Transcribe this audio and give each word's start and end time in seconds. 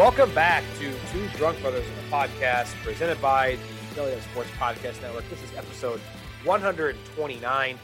Welcome 0.00 0.34
back 0.34 0.64
to 0.78 0.94
Two 1.12 1.28
Drunk 1.36 1.60
Brothers 1.60 1.86
in 1.86 1.94
the 1.94 2.10
podcast, 2.10 2.72
presented 2.82 3.20
by 3.20 3.56
the 3.56 3.94
Philly 3.94 4.18
Sports 4.32 4.48
Podcast 4.58 5.02
Network. 5.02 5.28
This 5.28 5.42
is 5.42 5.54
episode 5.54 6.00
129. 6.44 7.78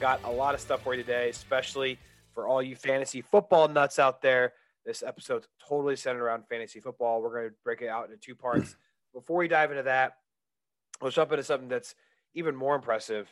Got 0.00 0.24
a 0.24 0.30
lot 0.30 0.54
of 0.54 0.62
stuff 0.62 0.82
for 0.82 0.94
you 0.94 1.02
today, 1.02 1.28
especially 1.28 1.98
for 2.32 2.48
all 2.48 2.62
you 2.62 2.74
fantasy 2.74 3.20
football 3.20 3.68
nuts 3.68 3.98
out 3.98 4.22
there. 4.22 4.54
This 4.86 5.02
episode's 5.02 5.46
totally 5.60 5.94
centered 5.94 6.24
around 6.24 6.44
fantasy 6.48 6.80
football. 6.80 7.20
We're 7.20 7.38
going 7.38 7.50
to 7.50 7.54
break 7.64 7.82
it 7.82 7.88
out 7.88 8.06
into 8.06 8.16
two 8.16 8.34
parts. 8.34 8.74
Before 9.12 9.36
we 9.36 9.46
dive 9.46 9.70
into 9.70 9.82
that, 9.82 10.14
let's 11.02 11.16
jump 11.16 11.32
into 11.32 11.44
something 11.44 11.68
that's 11.68 11.94
even 12.32 12.56
more 12.56 12.76
impressive, 12.76 13.28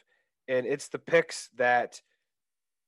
and 0.46 0.66
it's 0.66 0.88
the 0.88 0.98
picks 0.98 1.48
that 1.56 2.02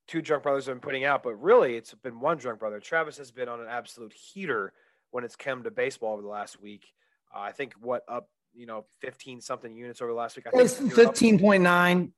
two 0.07 0.21
drunk 0.21 0.43
brothers 0.43 0.67
have 0.67 0.75
been 0.75 0.79
putting 0.79 1.05
out. 1.05 1.23
But 1.23 1.41
really, 1.41 1.75
it's 1.75 1.95
been 1.95 2.19
one 2.19 2.37
drunk 2.37 2.59
brother. 2.59 2.79
Travis 2.79 3.17
has 3.17 3.31
been 3.31 3.49
on 3.49 3.59
an 3.59 3.67
absolute 3.67 4.13
heater 4.13 4.73
when 5.11 5.23
it's 5.23 5.35
come 5.35 5.63
to 5.63 5.71
baseball 5.71 6.13
over 6.13 6.21
the 6.21 6.27
last 6.27 6.61
week. 6.61 6.85
Uh, 7.33 7.39
I 7.39 7.51
think 7.51 7.73
what 7.81 8.03
up, 8.07 8.29
you 8.53 8.65
know, 8.65 8.85
15 9.01 9.41
something 9.41 9.75
units 9.75 10.01
over 10.01 10.11
the 10.11 10.17
last 10.17 10.35
week. 10.35 10.47
I 10.47 10.51
think 10.51 10.63
It's 10.63 10.79
15.9, 10.79 12.11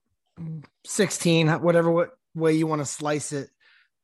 16, 0.86 1.50
whatever 1.50 1.92
what 1.92 2.12
way 2.36 2.54
you 2.54 2.68
want 2.68 2.82
to 2.82 2.86
slice 2.86 3.32
it. 3.32 3.50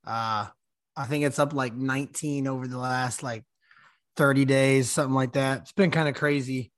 Uh, 0.06 0.48
I 0.96 1.06
think 1.06 1.26
it's 1.26 1.40
up 1.40 1.54
like 1.54 1.76
19 1.76 2.48
over 2.48 2.68
the 2.68 2.78
last 2.78 3.24
like 3.24 3.44
30 4.16 4.46
days, 4.46 4.90
something 4.90 5.14
like 5.14 5.34
that. 5.34 5.62
It's 5.62 5.72
been 5.72 5.92
kind 5.92 6.10
of 6.10 6.16
crazy. 6.16 6.72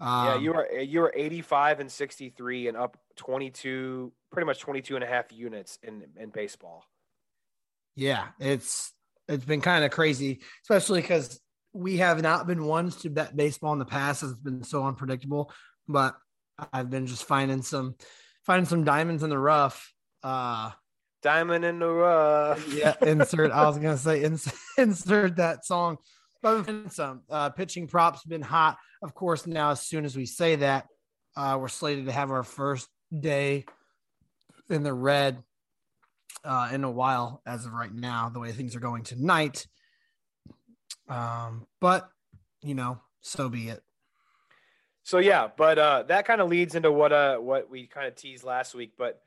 Um, 0.00 0.26
yeah, 0.26 0.38
you 0.38 0.52
were 0.52 0.80
you 0.80 1.00
were 1.00 1.12
85 1.14 1.80
and 1.80 1.92
63 1.92 2.68
and 2.68 2.76
up 2.76 2.96
22, 3.16 4.12
pretty 4.32 4.46
much 4.46 4.58
22 4.58 4.94
and 4.94 5.04
a 5.04 5.06
half 5.06 5.30
units 5.30 5.78
in 5.82 6.04
in 6.18 6.30
baseball. 6.30 6.84
Yeah, 7.96 8.28
it's 8.38 8.94
it's 9.28 9.44
been 9.44 9.60
kind 9.60 9.84
of 9.84 9.90
crazy, 9.90 10.40
especially 10.64 11.02
because 11.02 11.38
we 11.72 11.98
have 11.98 12.20
not 12.22 12.46
been 12.46 12.64
ones 12.64 12.96
to 12.96 13.10
bet 13.10 13.36
baseball 13.36 13.72
in 13.72 13.78
the 13.78 13.84
past. 13.84 14.22
It's 14.22 14.34
been 14.34 14.62
so 14.62 14.84
unpredictable, 14.84 15.52
but 15.88 16.16
I've 16.72 16.90
been 16.90 17.06
just 17.06 17.24
finding 17.24 17.62
some 17.62 17.94
finding 18.44 18.66
some 18.66 18.84
diamonds 18.84 19.22
in 19.22 19.30
the 19.30 19.38
rough. 19.38 19.92
Uh 20.22 20.72
Diamond 21.22 21.66
in 21.66 21.78
the 21.78 21.88
rough. 21.88 22.72
yeah, 22.72 22.94
insert. 23.02 23.50
I 23.50 23.66
was 23.66 23.76
gonna 23.76 23.98
say 23.98 24.22
insert, 24.24 24.54
insert 24.78 25.36
that 25.36 25.64
song. 25.64 25.98
But 26.42 26.90
some 26.92 27.20
uh, 27.28 27.50
pitching 27.50 27.86
props 27.86 28.24
been 28.24 28.40
hot. 28.40 28.78
Of 29.02 29.14
course, 29.14 29.46
now 29.46 29.72
as 29.72 29.82
soon 29.82 30.06
as 30.06 30.16
we 30.16 30.24
say 30.24 30.56
that, 30.56 30.86
uh, 31.36 31.58
we're 31.60 31.68
slated 31.68 32.06
to 32.06 32.12
have 32.12 32.30
our 32.30 32.42
first 32.42 32.88
day 33.18 33.66
in 34.70 34.82
the 34.82 34.94
red 34.94 35.42
uh, 36.42 36.70
in 36.72 36.84
a 36.84 36.90
while. 36.90 37.42
As 37.44 37.66
of 37.66 37.72
right 37.72 37.92
now, 37.92 38.30
the 38.30 38.40
way 38.40 38.52
things 38.52 38.74
are 38.74 38.80
going 38.80 39.02
tonight. 39.02 39.66
Um, 41.10 41.66
but 41.80 42.08
you 42.62 42.74
know, 42.74 43.00
so 43.20 43.48
be 43.48 43.68
it. 43.68 43.82
So 45.02 45.18
yeah, 45.18 45.48
but 45.56 45.78
uh, 45.78 46.04
that 46.04 46.24
kind 46.24 46.40
of 46.40 46.48
leads 46.48 46.74
into 46.74 46.92
what 46.92 47.12
uh 47.12 47.36
what 47.38 47.68
we 47.68 47.86
kind 47.86 48.06
of 48.06 48.14
teased 48.14 48.44
last 48.44 48.74
week. 48.74 48.92
But 48.96 49.20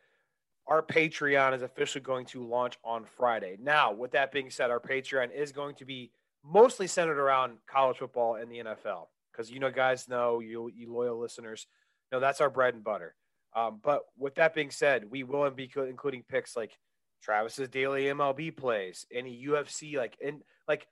our 0.65 0.81
Patreon 0.81 1.53
is 1.53 1.61
officially 1.61 2.03
going 2.03 2.25
to 2.27 2.43
launch 2.43 2.77
on 2.83 3.05
Friday. 3.17 3.57
Now, 3.61 3.91
with 3.91 4.11
that 4.11 4.31
being 4.31 4.49
said, 4.49 4.71
our 4.71 4.79
Patreon 4.79 5.33
is 5.33 5.51
going 5.51 5.75
to 5.75 5.85
be 5.85 6.11
mostly 6.43 6.87
centered 6.87 7.19
around 7.19 7.57
college 7.67 7.97
football 7.97 8.35
and 8.35 8.49
the 8.49 8.59
NFL 8.59 9.07
because 9.31 9.51
you 9.51 9.59
know, 9.59 9.71
guys 9.71 10.07
know 10.07 10.39
you 10.39 10.71
you 10.73 10.91
loyal 10.91 11.19
listeners 11.19 11.67
know 12.11 12.19
that's 12.19 12.41
our 12.41 12.49
bread 12.49 12.75
and 12.75 12.83
butter. 12.83 13.15
Um, 13.55 13.79
but 13.83 14.03
with 14.17 14.35
that 14.35 14.55
being 14.55 14.71
said, 14.71 15.11
we 15.11 15.23
will 15.23 15.49
be 15.51 15.71
including 15.75 16.23
picks 16.23 16.55
like 16.55 16.77
Travis's 17.21 17.69
daily 17.69 18.05
MLB 18.05 18.55
plays, 18.55 19.05
any 19.11 19.45
UFC, 19.45 19.95
like 19.95 20.17
and 20.23 20.41
like 20.67 20.87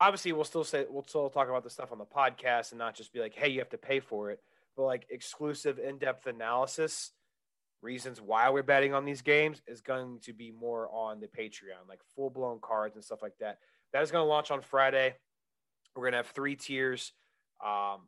obviously 0.00 0.32
we'll 0.32 0.44
still 0.44 0.64
say 0.64 0.86
we'll 0.88 1.04
still 1.06 1.28
talk 1.28 1.48
about 1.48 1.62
the 1.62 1.70
stuff 1.70 1.92
on 1.92 1.98
the 1.98 2.04
podcast 2.04 2.72
and 2.72 2.78
not 2.78 2.94
just 2.94 3.12
be 3.12 3.20
like, 3.20 3.34
hey, 3.34 3.48
you 3.48 3.58
have 3.58 3.70
to 3.70 3.78
pay 3.78 4.00
for 4.00 4.30
it, 4.30 4.40
but 4.76 4.84
like 4.84 5.06
exclusive 5.10 5.78
in-depth 5.78 6.26
analysis, 6.26 7.12
reasons 7.82 8.20
why 8.20 8.48
we're 8.50 8.62
betting 8.62 8.94
on 8.94 9.04
these 9.04 9.22
games 9.22 9.60
is 9.66 9.80
going 9.80 10.18
to 10.22 10.32
be 10.32 10.50
more 10.50 10.88
on 10.92 11.20
the 11.20 11.26
Patreon, 11.26 11.88
like 11.88 12.00
full-blown 12.16 12.58
cards 12.60 12.94
and 12.96 13.04
stuff 13.04 13.22
like 13.22 13.36
that. 13.40 13.58
That 13.92 14.02
is 14.02 14.10
going 14.10 14.24
to 14.24 14.28
launch 14.28 14.50
on 14.50 14.62
Friday. 14.62 15.14
We're 15.94 16.04
going 16.04 16.12
to 16.12 16.18
have 16.18 16.28
three 16.28 16.56
tiers. 16.56 17.12
Um, 17.64 18.02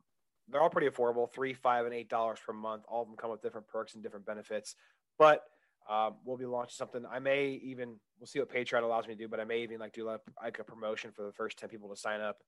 they're 0.48 0.60
all 0.60 0.70
pretty 0.70 0.88
affordable, 0.88 1.30
three, 1.30 1.54
five, 1.54 1.84
and 1.84 1.94
eight 1.94 2.08
dollars 2.08 2.38
per 2.44 2.52
month. 2.52 2.84
All 2.88 3.02
of 3.02 3.08
them 3.08 3.16
come 3.16 3.30
with 3.30 3.42
different 3.42 3.68
perks 3.68 3.94
and 3.94 4.02
different 4.02 4.26
benefits. 4.26 4.74
But 5.18 5.42
um, 5.88 6.14
we'll 6.24 6.36
be 6.36 6.46
launching 6.46 6.74
something. 6.74 7.04
I 7.10 7.18
may 7.18 7.60
even 7.64 7.96
we'll 8.18 8.26
see 8.26 8.38
what 8.38 8.52
Patreon 8.52 8.82
allows 8.82 9.06
me 9.06 9.14
to 9.14 9.18
do, 9.18 9.28
but 9.28 9.40
I 9.40 9.44
may 9.44 9.62
even 9.62 9.80
like 9.80 9.92
do 9.92 10.06
like 10.06 10.58
a 10.58 10.64
promotion 10.64 11.10
for 11.12 11.26
the 11.26 11.32
first 11.32 11.58
ten 11.58 11.68
people 11.68 11.88
to 11.88 11.96
sign 11.96 12.20
up. 12.20 12.38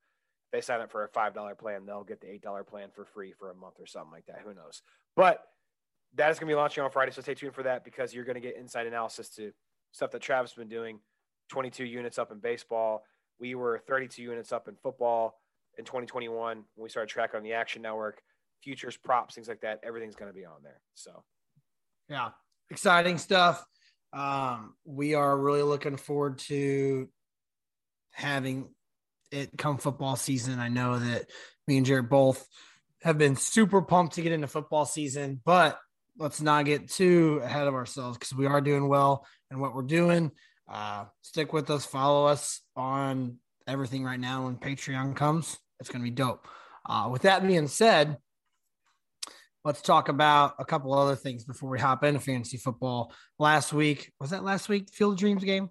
If 0.47 0.53
they 0.53 0.61
sign 0.61 0.81
up 0.81 0.91
for 0.91 1.05
a 1.05 1.09
five 1.09 1.35
dollar 1.35 1.55
plan, 1.55 1.87
they'll 1.87 2.05
get 2.05 2.21
the 2.21 2.31
eight 2.31 2.43
dollar 2.43 2.65
plan 2.65 2.89
for 2.95 3.05
free 3.05 3.33
for 3.33 3.51
a 3.51 3.55
month 3.55 3.75
or 3.81 3.87
something 3.87 4.13
like 4.13 4.27
that. 4.27 4.41
Who 4.45 4.55
knows? 4.55 4.83
But 5.17 5.43
that 6.17 6.31
is 6.31 6.39
going 6.39 6.49
to 6.49 6.53
be 6.53 6.57
launching 6.57 6.85
on 6.85 6.91
Friday, 6.91 7.13
so 7.13 7.23
stay 7.23 7.35
tuned 7.35 7.55
for 7.55 7.65
that 7.65 7.85
because 7.85 8.15
you're 8.15 8.25
going 8.25 8.37
to 8.37 8.41
get 8.41 8.57
inside 8.57 8.87
analysis 8.87 9.29
to 9.31 9.53
stuff 9.93 10.11
that 10.13 10.23
Travis 10.23 10.53
has 10.53 10.57
been 10.57 10.69
doing. 10.69 11.01
22 11.51 11.85
units 11.85 12.19
up 12.19 12.33
in 12.33 12.39
baseball. 12.39 13.05
We 13.39 13.55
were 13.55 13.83
32 13.87 14.23
units 14.23 14.53
up 14.53 14.69
in 14.69 14.77
football 14.83 15.41
in 15.79 15.85
2021 15.85 16.57
when 16.57 16.65
we 16.83 16.89
started 16.89 17.09
tracking 17.09 17.39
on 17.39 17.43
the 17.43 17.53
Action 17.53 17.83
Network. 17.83 18.23
Futures, 18.63 18.97
props, 18.97 19.35
things 19.35 19.49
like 19.49 19.61
that. 19.61 19.81
Everything's 19.85 20.15
going 20.15 20.31
to 20.31 20.37
be 20.37 20.45
on 20.45 20.63
there. 20.63 20.81
So, 20.95 21.23
yeah, 22.09 22.31
exciting 22.71 23.19
stuff. 23.19 23.65
Um, 24.13 24.75
we 24.85 25.15
are 25.15 25.37
really 25.37 25.63
looking 25.63 25.97
forward 25.97 26.39
to 26.39 27.09
having 28.13 28.69
it 29.33 29.51
come 29.59 29.79
football 29.79 30.17
season. 30.17 30.61
I 30.61 30.69
know 30.69 30.99
that 30.99 31.31
me 31.67 31.77
and 31.77 31.87
Jared 31.87 32.09
both 32.09 32.47
have 33.03 33.19
been 33.19 33.37
super 33.37 33.83
pumped 33.83 34.15
to 34.15 34.23
get 34.23 34.33
into 34.33 34.47
football 34.47 34.87
season, 34.87 35.41
but 35.45 35.79
let's 36.19 36.41
not 36.41 36.65
get 36.65 36.89
too 36.89 37.41
ahead 37.43 37.67
of 37.67 37.75
ourselves 37.75 38.17
because 38.17 38.35
we 38.35 38.47
are 38.47 38.61
doing 38.61 38.89
well 38.89 39.27
and 39.51 39.61
what 39.61 39.75
we're 39.75 39.83
doing. 39.83 40.31
Uh, 40.69 41.05
stick 41.23 41.53
with 41.53 41.69
us, 41.71 41.85
follow 41.85 42.27
us 42.27 42.61
on 42.77 43.39
everything 43.67 44.05
right 44.05 44.21
now. 44.21 44.45
When 44.45 44.57
Patreon 44.57 45.17
comes, 45.17 45.59
it's 45.81 45.91
going 45.91 46.01
to 46.01 46.11
be 46.11 46.15
dope. 46.15 46.47
Uh, 46.87 47.09
with 47.11 47.23
that 47.23 47.47
being 47.47 47.67
said, 47.67 48.19
let's 49.65 49.81
talk 49.81 50.09
about 50.09 50.55
a 50.59 50.65
couple 50.65 50.93
other 50.93 51.17
things 51.17 51.45
before 51.45 51.71
we 51.71 51.81
hop 51.81 52.05
into 52.05 52.21
fantasy 52.21 52.59
football. 52.59 53.13
Last 53.39 53.73
week, 53.73 54.13
was 54.21 54.31
that 54.31 54.45
last 54.45 54.69
week? 54.69 54.91
Field 54.93 55.19
Dreams 55.19 55.43
game? 55.43 55.71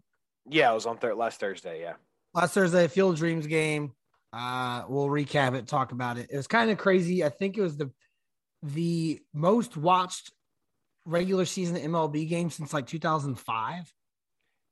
Yeah, 0.49 0.71
it 0.71 0.73
was 0.73 0.85
on 0.85 0.97
thir- 0.97 1.15
last 1.15 1.39
Thursday. 1.39 1.81
Yeah. 1.81 1.93
Last 2.33 2.53
Thursday, 2.53 2.87
Field 2.87 3.17
Dreams 3.17 3.47
game. 3.47 3.93
Uh, 4.33 4.83
we'll 4.89 5.07
recap 5.07 5.53
it, 5.53 5.67
talk 5.67 5.91
about 5.91 6.17
it. 6.17 6.27
It 6.31 6.35
was 6.35 6.47
kind 6.47 6.71
of 6.71 6.77
crazy. 6.77 7.23
I 7.23 7.29
think 7.29 7.57
it 7.57 7.61
was 7.61 7.77
the 7.77 7.91
the 8.63 9.19
most 9.33 9.77
watched 9.77 10.31
regular 11.05 11.45
season 11.45 11.75
MLB 11.75 12.27
game 12.27 12.49
since 12.49 12.73
like 12.73 12.87
2005. 12.87 13.93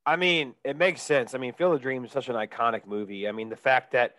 I 0.06 0.16
mean, 0.16 0.56
it 0.64 0.78
makes 0.78 1.02
sense. 1.02 1.36
I 1.36 1.38
mean, 1.38 1.54
Field 1.54 1.76
of 1.76 1.82
Dreams 1.82 2.08
is 2.08 2.14
such 2.14 2.30
an 2.30 2.36
iconic 2.36 2.88
movie. 2.88 3.28
I 3.28 3.34
mean, 3.34 3.50
the 3.50 3.56
fact 3.56 3.92
that 3.92 4.16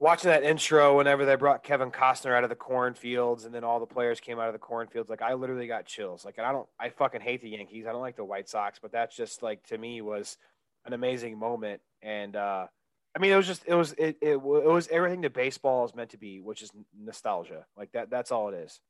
watching 0.00 0.30
that 0.30 0.42
intro 0.42 0.96
whenever 0.96 1.26
they 1.26 1.36
brought 1.36 1.62
Kevin 1.62 1.90
Costner 1.90 2.34
out 2.34 2.42
of 2.42 2.48
the 2.48 2.56
cornfields 2.56 3.44
and 3.44 3.54
then 3.54 3.62
all 3.62 3.78
the 3.78 3.86
players 3.86 4.18
came 4.18 4.40
out 4.40 4.48
of 4.48 4.54
the 4.54 4.58
cornfields, 4.58 5.10
like 5.10 5.20
I 5.20 5.34
literally 5.34 5.66
got 5.66 5.84
chills. 5.84 6.24
Like, 6.24 6.38
and 6.38 6.46
I 6.46 6.52
don't, 6.52 6.66
I 6.80 6.88
fucking 6.88 7.20
hate 7.20 7.42
the 7.42 7.50
Yankees. 7.50 7.86
I 7.86 7.92
don't 7.92 8.00
like 8.00 8.16
the 8.16 8.24
White 8.24 8.48
Sox, 8.48 8.78
but 8.80 8.92
that's 8.92 9.14
just 9.14 9.42
like 9.42 9.62
to 9.66 9.76
me 9.76 10.00
was 10.00 10.38
an 10.86 10.94
amazing 10.94 11.38
moment. 11.38 11.82
And 12.00 12.34
uh, 12.34 12.66
I 13.14 13.18
mean, 13.18 13.30
it 13.30 13.36
was 13.36 13.46
just, 13.46 13.62
it 13.66 13.74
was, 13.74 13.92
it, 13.92 14.16
it, 14.22 14.32
it 14.32 14.42
was 14.42 14.88
everything 14.88 15.20
that 15.20 15.34
baseball 15.34 15.84
is 15.84 15.94
meant 15.94 16.10
to 16.10 16.18
be, 16.18 16.40
which 16.40 16.62
is 16.62 16.70
nostalgia. 16.98 17.66
Like 17.76 17.92
that, 17.92 18.08
that's 18.08 18.32
all 18.32 18.48
it 18.48 18.54
is. 18.54 18.80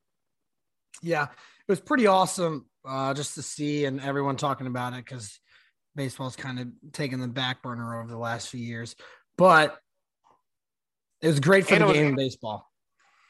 Yeah, 1.02 1.24
it 1.24 1.68
was 1.68 1.80
pretty 1.80 2.06
awesome 2.06 2.66
uh, 2.86 3.14
just 3.14 3.34
to 3.34 3.42
see 3.42 3.84
and 3.84 4.00
everyone 4.00 4.36
talking 4.36 4.68
about 4.68 4.92
it 4.92 5.04
because 5.04 5.40
baseball's 5.96 6.36
kind 6.36 6.60
of 6.60 6.68
taken 6.92 7.20
the 7.20 7.26
back 7.26 7.62
burner 7.62 8.00
over 8.00 8.08
the 8.08 8.18
last 8.18 8.48
few 8.48 8.60
years. 8.60 8.94
But 9.36 9.76
it 11.22 11.28
was 11.28 11.40
great 11.40 11.66
for 11.66 11.74
and 11.74 11.82
the 11.82 11.86
was, 11.88 11.96
game 11.96 12.10
of 12.10 12.16
baseball. 12.16 12.66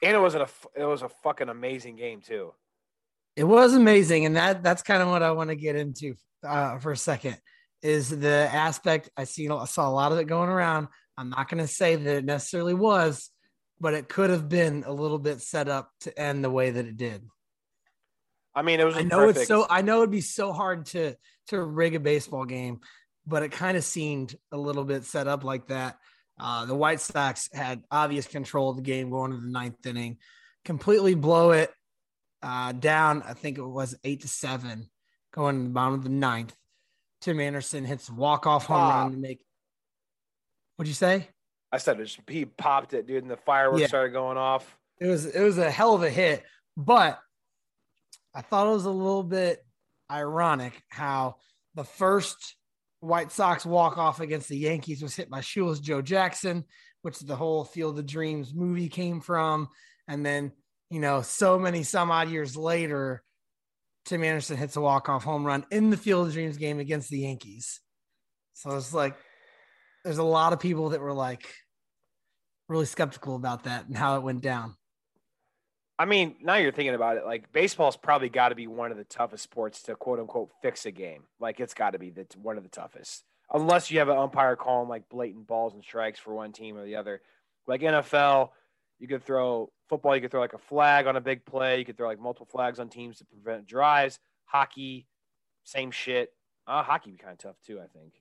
And 0.03 0.15
it 0.15 0.19
was 0.19 0.35
a 0.35 0.47
it 0.75 0.85
was 0.85 1.01
a 1.01 1.09
fucking 1.09 1.49
amazing 1.49 1.95
game 1.95 2.21
too. 2.21 2.53
It 3.35 3.43
was 3.43 3.73
amazing, 3.73 4.25
and 4.25 4.35
that 4.35 4.63
that's 4.63 4.81
kind 4.81 5.01
of 5.01 5.09
what 5.09 5.23
I 5.23 5.31
want 5.31 5.49
to 5.49 5.55
get 5.55 5.75
into 5.75 6.15
uh, 6.45 6.79
for 6.79 6.91
a 6.91 6.97
second. 6.97 7.37
Is 7.81 8.09
the 8.09 8.49
aspect 8.51 9.09
I 9.17 9.23
seen 9.23 9.51
I 9.51 9.65
saw 9.65 9.89
a 9.89 9.91
lot 9.91 10.11
of 10.11 10.17
it 10.19 10.25
going 10.25 10.49
around. 10.49 10.87
I'm 11.17 11.29
not 11.29 11.49
going 11.49 11.63
to 11.63 11.67
say 11.67 11.95
that 11.95 12.17
it 12.17 12.25
necessarily 12.25 12.73
was, 12.73 13.29
but 13.79 13.93
it 13.93 14.07
could 14.07 14.29
have 14.29 14.47
been 14.47 14.83
a 14.85 14.93
little 14.93 15.19
bit 15.19 15.41
set 15.41 15.67
up 15.67 15.91
to 16.01 16.19
end 16.19 16.43
the 16.43 16.49
way 16.49 16.71
that 16.71 16.85
it 16.85 16.97
did. 16.97 17.23
I 18.53 18.61
mean, 18.61 18.79
it 18.79 18.85
was. 18.85 18.97
I 18.97 19.03
know 19.03 19.17
perfect. 19.17 19.39
it's 19.39 19.47
so. 19.47 19.65
I 19.69 19.81
know 19.81 19.97
it'd 19.97 20.11
be 20.11 20.21
so 20.21 20.51
hard 20.53 20.85
to 20.87 21.15
to 21.47 21.61
rig 21.61 21.95
a 21.95 21.99
baseball 21.99 22.45
game, 22.45 22.81
but 23.25 23.43
it 23.43 23.51
kind 23.51 23.77
of 23.77 23.83
seemed 23.83 24.35
a 24.51 24.57
little 24.57 24.83
bit 24.83 25.05
set 25.05 25.27
up 25.27 25.43
like 25.43 25.67
that. 25.67 25.97
Uh, 26.41 26.65
the 26.65 26.75
White 26.75 26.99
Sox 26.99 27.49
had 27.53 27.83
obvious 27.91 28.25
control 28.25 28.71
of 28.71 28.75
the 28.75 28.81
game 28.81 29.11
going 29.11 29.31
to 29.31 29.37
the 29.37 29.47
ninth 29.47 29.85
inning, 29.85 30.17
completely 30.65 31.13
blow 31.13 31.51
it 31.51 31.71
uh, 32.41 32.71
down. 32.71 33.21
I 33.21 33.33
think 33.33 33.59
it 33.59 33.65
was 33.65 33.95
eight 34.03 34.21
to 34.21 34.27
seven 34.27 34.89
going 35.31 35.57
to 35.57 35.63
the 35.65 35.69
bottom 35.69 35.93
of 35.93 36.03
the 36.03 36.09
ninth. 36.09 36.55
Tim 37.21 37.39
Anderson 37.39 37.85
hits 37.85 38.09
walk 38.09 38.47
off 38.47 38.65
home 38.65 38.89
run 38.89 39.11
to 39.11 39.17
make. 39.17 39.39
What'd 40.75 40.89
you 40.89 40.95
say? 40.95 41.27
I 41.71 41.77
said 41.77 41.99
it, 41.99 42.17
he 42.27 42.45
popped 42.45 42.93
it, 42.93 43.05
dude, 43.05 43.21
and 43.21 43.31
the 43.31 43.37
fireworks 43.37 43.81
yeah. 43.81 43.87
started 43.87 44.11
going 44.11 44.37
off. 44.37 44.75
It 44.99 45.07
was 45.07 45.27
it 45.27 45.41
was 45.41 45.59
a 45.59 45.69
hell 45.69 45.93
of 45.93 46.01
a 46.01 46.09
hit, 46.09 46.43
but 46.75 47.19
I 48.33 48.41
thought 48.41 48.67
it 48.67 48.73
was 48.73 48.85
a 48.85 48.91
little 48.91 49.23
bit 49.23 49.63
ironic 50.09 50.73
how 50.89 51.35
the 51.75 51.83
first 51.83 52.55
White 53.01 53.31
Sox 53.31 53.65
walk 53.65 53.97
off 53.97 54.19
against 54.19 54.47
the 54.47 54.57
Yankees 54.57 55.01
was 55.01 55.15
hit 55.15 55.29
by 55.29 55.41
Shoeless 55.41 55.79
Joe 55.79 56.01
Jackson, 56.01 56.63
which 57.01 57.19
the 57.19 57.35
whole 57.35 57.65
Field 57.65 57.99
of 57.99 58.05
Dreams 58.05 58.53
movie 58.53 58.89
came 58.89 59.21
from. 59.21 59.67
And 60.07 60.25
then, 60.25 60.51
you 60.89 60.99
know, 60.99 61.21
so 61.21 61.59
many 61.59 61.83
some 61.83 62.11
odd 62.11 62.29
years 62.29 62.55
later, 62.55 63.23
Tim 64.05 64.23
Anderson 64.23 64.57
hits 64.57 64.75
a 64.75 64.81
walk 64.81 65.09
off 65.09 65.23
home 65.23 65.43
run 65.43 65.65
in 65.71 65.89
the 65.89 65.97
Field 65.97 66.27
of 66.27 66.33
Dreams 66.33 66.57
game 66.57 66.79
against 66.79 67.09
the 67.09 67.19
Yankees. 67.19 67.81
So 68.53 68.75
it's 68.77 68.93
like, 68.93 69.15
there's 70.03 70.19
a 70.19 70.23
lot 70.23 70.53
of 70.53 70.59
people 70.59 70.89
that 70.89 71.01
were 71.01 71.13
like 71.13 71.51
really 72.69 72.85
skeptical 72.85 73.35
about 73.35 73.63
that 73.63 73.87
and 73.87 73.97
how 73.97 74.15
it 74.17 74.23
went 74.23 74.41
down. 74.41 74.75
I 76.01 76.05
mean, 76.05 76.33
now 76.41 76.55
you're 76.55 76.71
thinking 76.71 76.95
about 76.95 77.17
it, 77.17 77.25
like 77.25 77.53
baseball's 77.53 77.95
probably 77.95 78.27
got 78.27 78.49
to 78.49 78.55
be 78.55 78.65
one 78.65 78.89
of 78.89 78.97
the 78.97 79.03
toughest 79.03 79.43
sports 79.43 79.83
to 79.83 79.93
quote 79.93 80.19
unquote 80.19 80.49
fix 80.59 80.87
a 80.87 80.91
game. 80.91 81.25
Like 81.39 81.59
it's 81.59 81.75
got 81.75 81.91
to 81.91 81.99
be 81.99 82.09
the, 82.09 82.25
one 82.41 82.57
of 82.57 82.63
the 82.63 82.69
toughest, 82.69 83.23
unless 83.53 83.91
you 83.91 83.99
have 83.99 84.09
an 84.09 84.17
umpire 84.17 84.55
calling 84.55 84.89
like 84.89 85.09
blatant 85.09 85.45
balls 85.45 85.75
and 85.75 85.83
strikes 85.83 86.17
for 86.17 86.33
one 86.33 86.53
team 86.53 86.75
or 86.75 86.83
the 86.83 86.95
other. 86.95 87.21
Like 87.67 87.81
NFL, 87.81 88.49
you 88.97 89.07
could 89.07 89.23
throw 89.23 89.71
football, 89.89 90.15
you 90.15 90.23
could 90.23 90.31
throw 90.31 90.39
like 90.39 90.53
a 90.53 90.57
flag 90.57 91.05
on 91.05 91.17
a 91.17 91.21
big 91.21 91.45
play. 91.45 91.77
You 91.77 91.85
could 91.85 91.97
throw 91.97 92.07
like 92.07 92.19
multiple 92.19 92.47
flags 92.51 92.79
on 92.79 92.89
teams 92.89 93.19
to 93.19 93.25
prevent 93.25 93.67
drives. 93.67 94.17
Hockey, 94.45 95.05
same 95.65 95.91
shit. 95.91 96.33
Uh, 96.65 96.81
hockey 96.81 97.11
be 97.11 97.17
kind 97.17 97.33
of 97.33 97.37
tough 97.37 97.57
too, 97.63 97.79
I 97.79 97.85
think. 97.95 98.13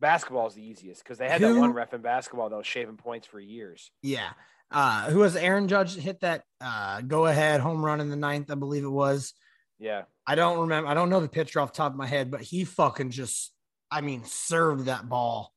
Basketball 0.00 0.48
is 0.48 0.54
the 0.54 0.62
easiest 0.62 1.02
because 1.02 1.16
they 1.16 1.30
had 1.30 1.40
Who? 1.40 1.54
that 1.54 1.60
one 1.60 1.72
ref 1.72 1.94
in 1.94 2.02
basketball 2.02 2.50
that 2.50 2.56
was 2.56 2.66
shaving 2.66 2.98
points 2.98 3.26
for 3.26 3.40
years. 3.40 3.90
Yeah 4.02 4.32
uh, 4.70 5.10
who 5.10 5.20
was 5.20 5.36
Aaron 5.36 5.68
Judge 5.68 5.94
hit 5.96 6.20
that 6.20 6.42
uh, 6.60 7.00
go 7.00 7.26
ahead 7.26 7.60
home 7.60 7.84
run 7.84 8.00
in 8.00 8.10
the 8.10 8.16
ninth, 8.16 8.50
I 8.50 8.54
believe 8.54 8.84
it 8.84 8.88
was. 8.88 9.34
Yeah. 9.78 10.02
I 10.26 10.34
don't 10.34 10.60
remember. 10.60 10.88
I 10.88 10.94
don't 10.94 11.10
know 11.10 11.20
the 11.20 11.28
pitcher 11.28 11.60
off 11.60 11.72
the 11.72 11.76
top 11.76 11.92
of 11.92 11.98
my 11.98 12.06
head, 12.06 12.30
but 12.30 12.40
he 12.40 12.64
fucking 12.64 13.10
just, 13.10 13.52
I 13.90 14.00
mean, 14.00 14.24
served 14.24 14.86
that 14.86 15.08
ball 15.08 15.52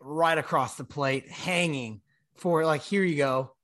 right 0.00 0.38
across 0.38 0.76
the 0.76 0.84
plate, 0.84 1.28
hanging 1.28 2.00
for 2.36 2.64
like, 2.64 2.82
here 2.82 3.02
you 3.02 3.16
go. 3.16 3.54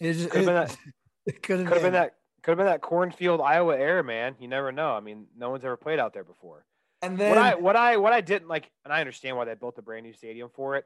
It, 0.00 0.14
just, 0.14 0.30
could 0.30 0.46
have 0.46 0.46
been 0.46 0.54
that. 0.54 0.76
could 1.42 1.58
have 1.60 1.68
been. 1.68 1.82
been 1.82 1.92
that. 1.94 2.14
Could 2.42 2.52
have 2.52 2.58
been 2.58 2.66
that 2.66 2.80
cornfield 2.80 3.40
Iowa 3.40 3.76
air, 3.76 4.02
man. 4.02 4.34
You 4.40 4.48
never 4.48 4.72
know. 4.72 4.92
I 4.92 5.00
mean, 5.00 5.26
no 5.36 5.50
one's 5.50 5.64
ever 5.64 5.76
played 5.76 6.00
out 6.00 6.12
there 6.12 6.24
before. 6.24 6.64
And 7.00 7.18
then 7.18 7.30
what 7.30 7.38
I 7.38 7.54
what 7.54 7.76
I 7.76 7.96
what 7.96 8.12
I 8.12 8.20
didn't 8.20 8.48
like, 8.48 8.70
and 8.84 8.92
I 8.92 9.00
understand 9.00 9.36
why 9.36 9.44
they 9.44 9.54
built 9.54 9.78
a 9.78 9.82
brand 9.82 10.04
new 10.04 10.12
stadium 10.12 10.50
for 10.54 10.76
it. 10.76 10.84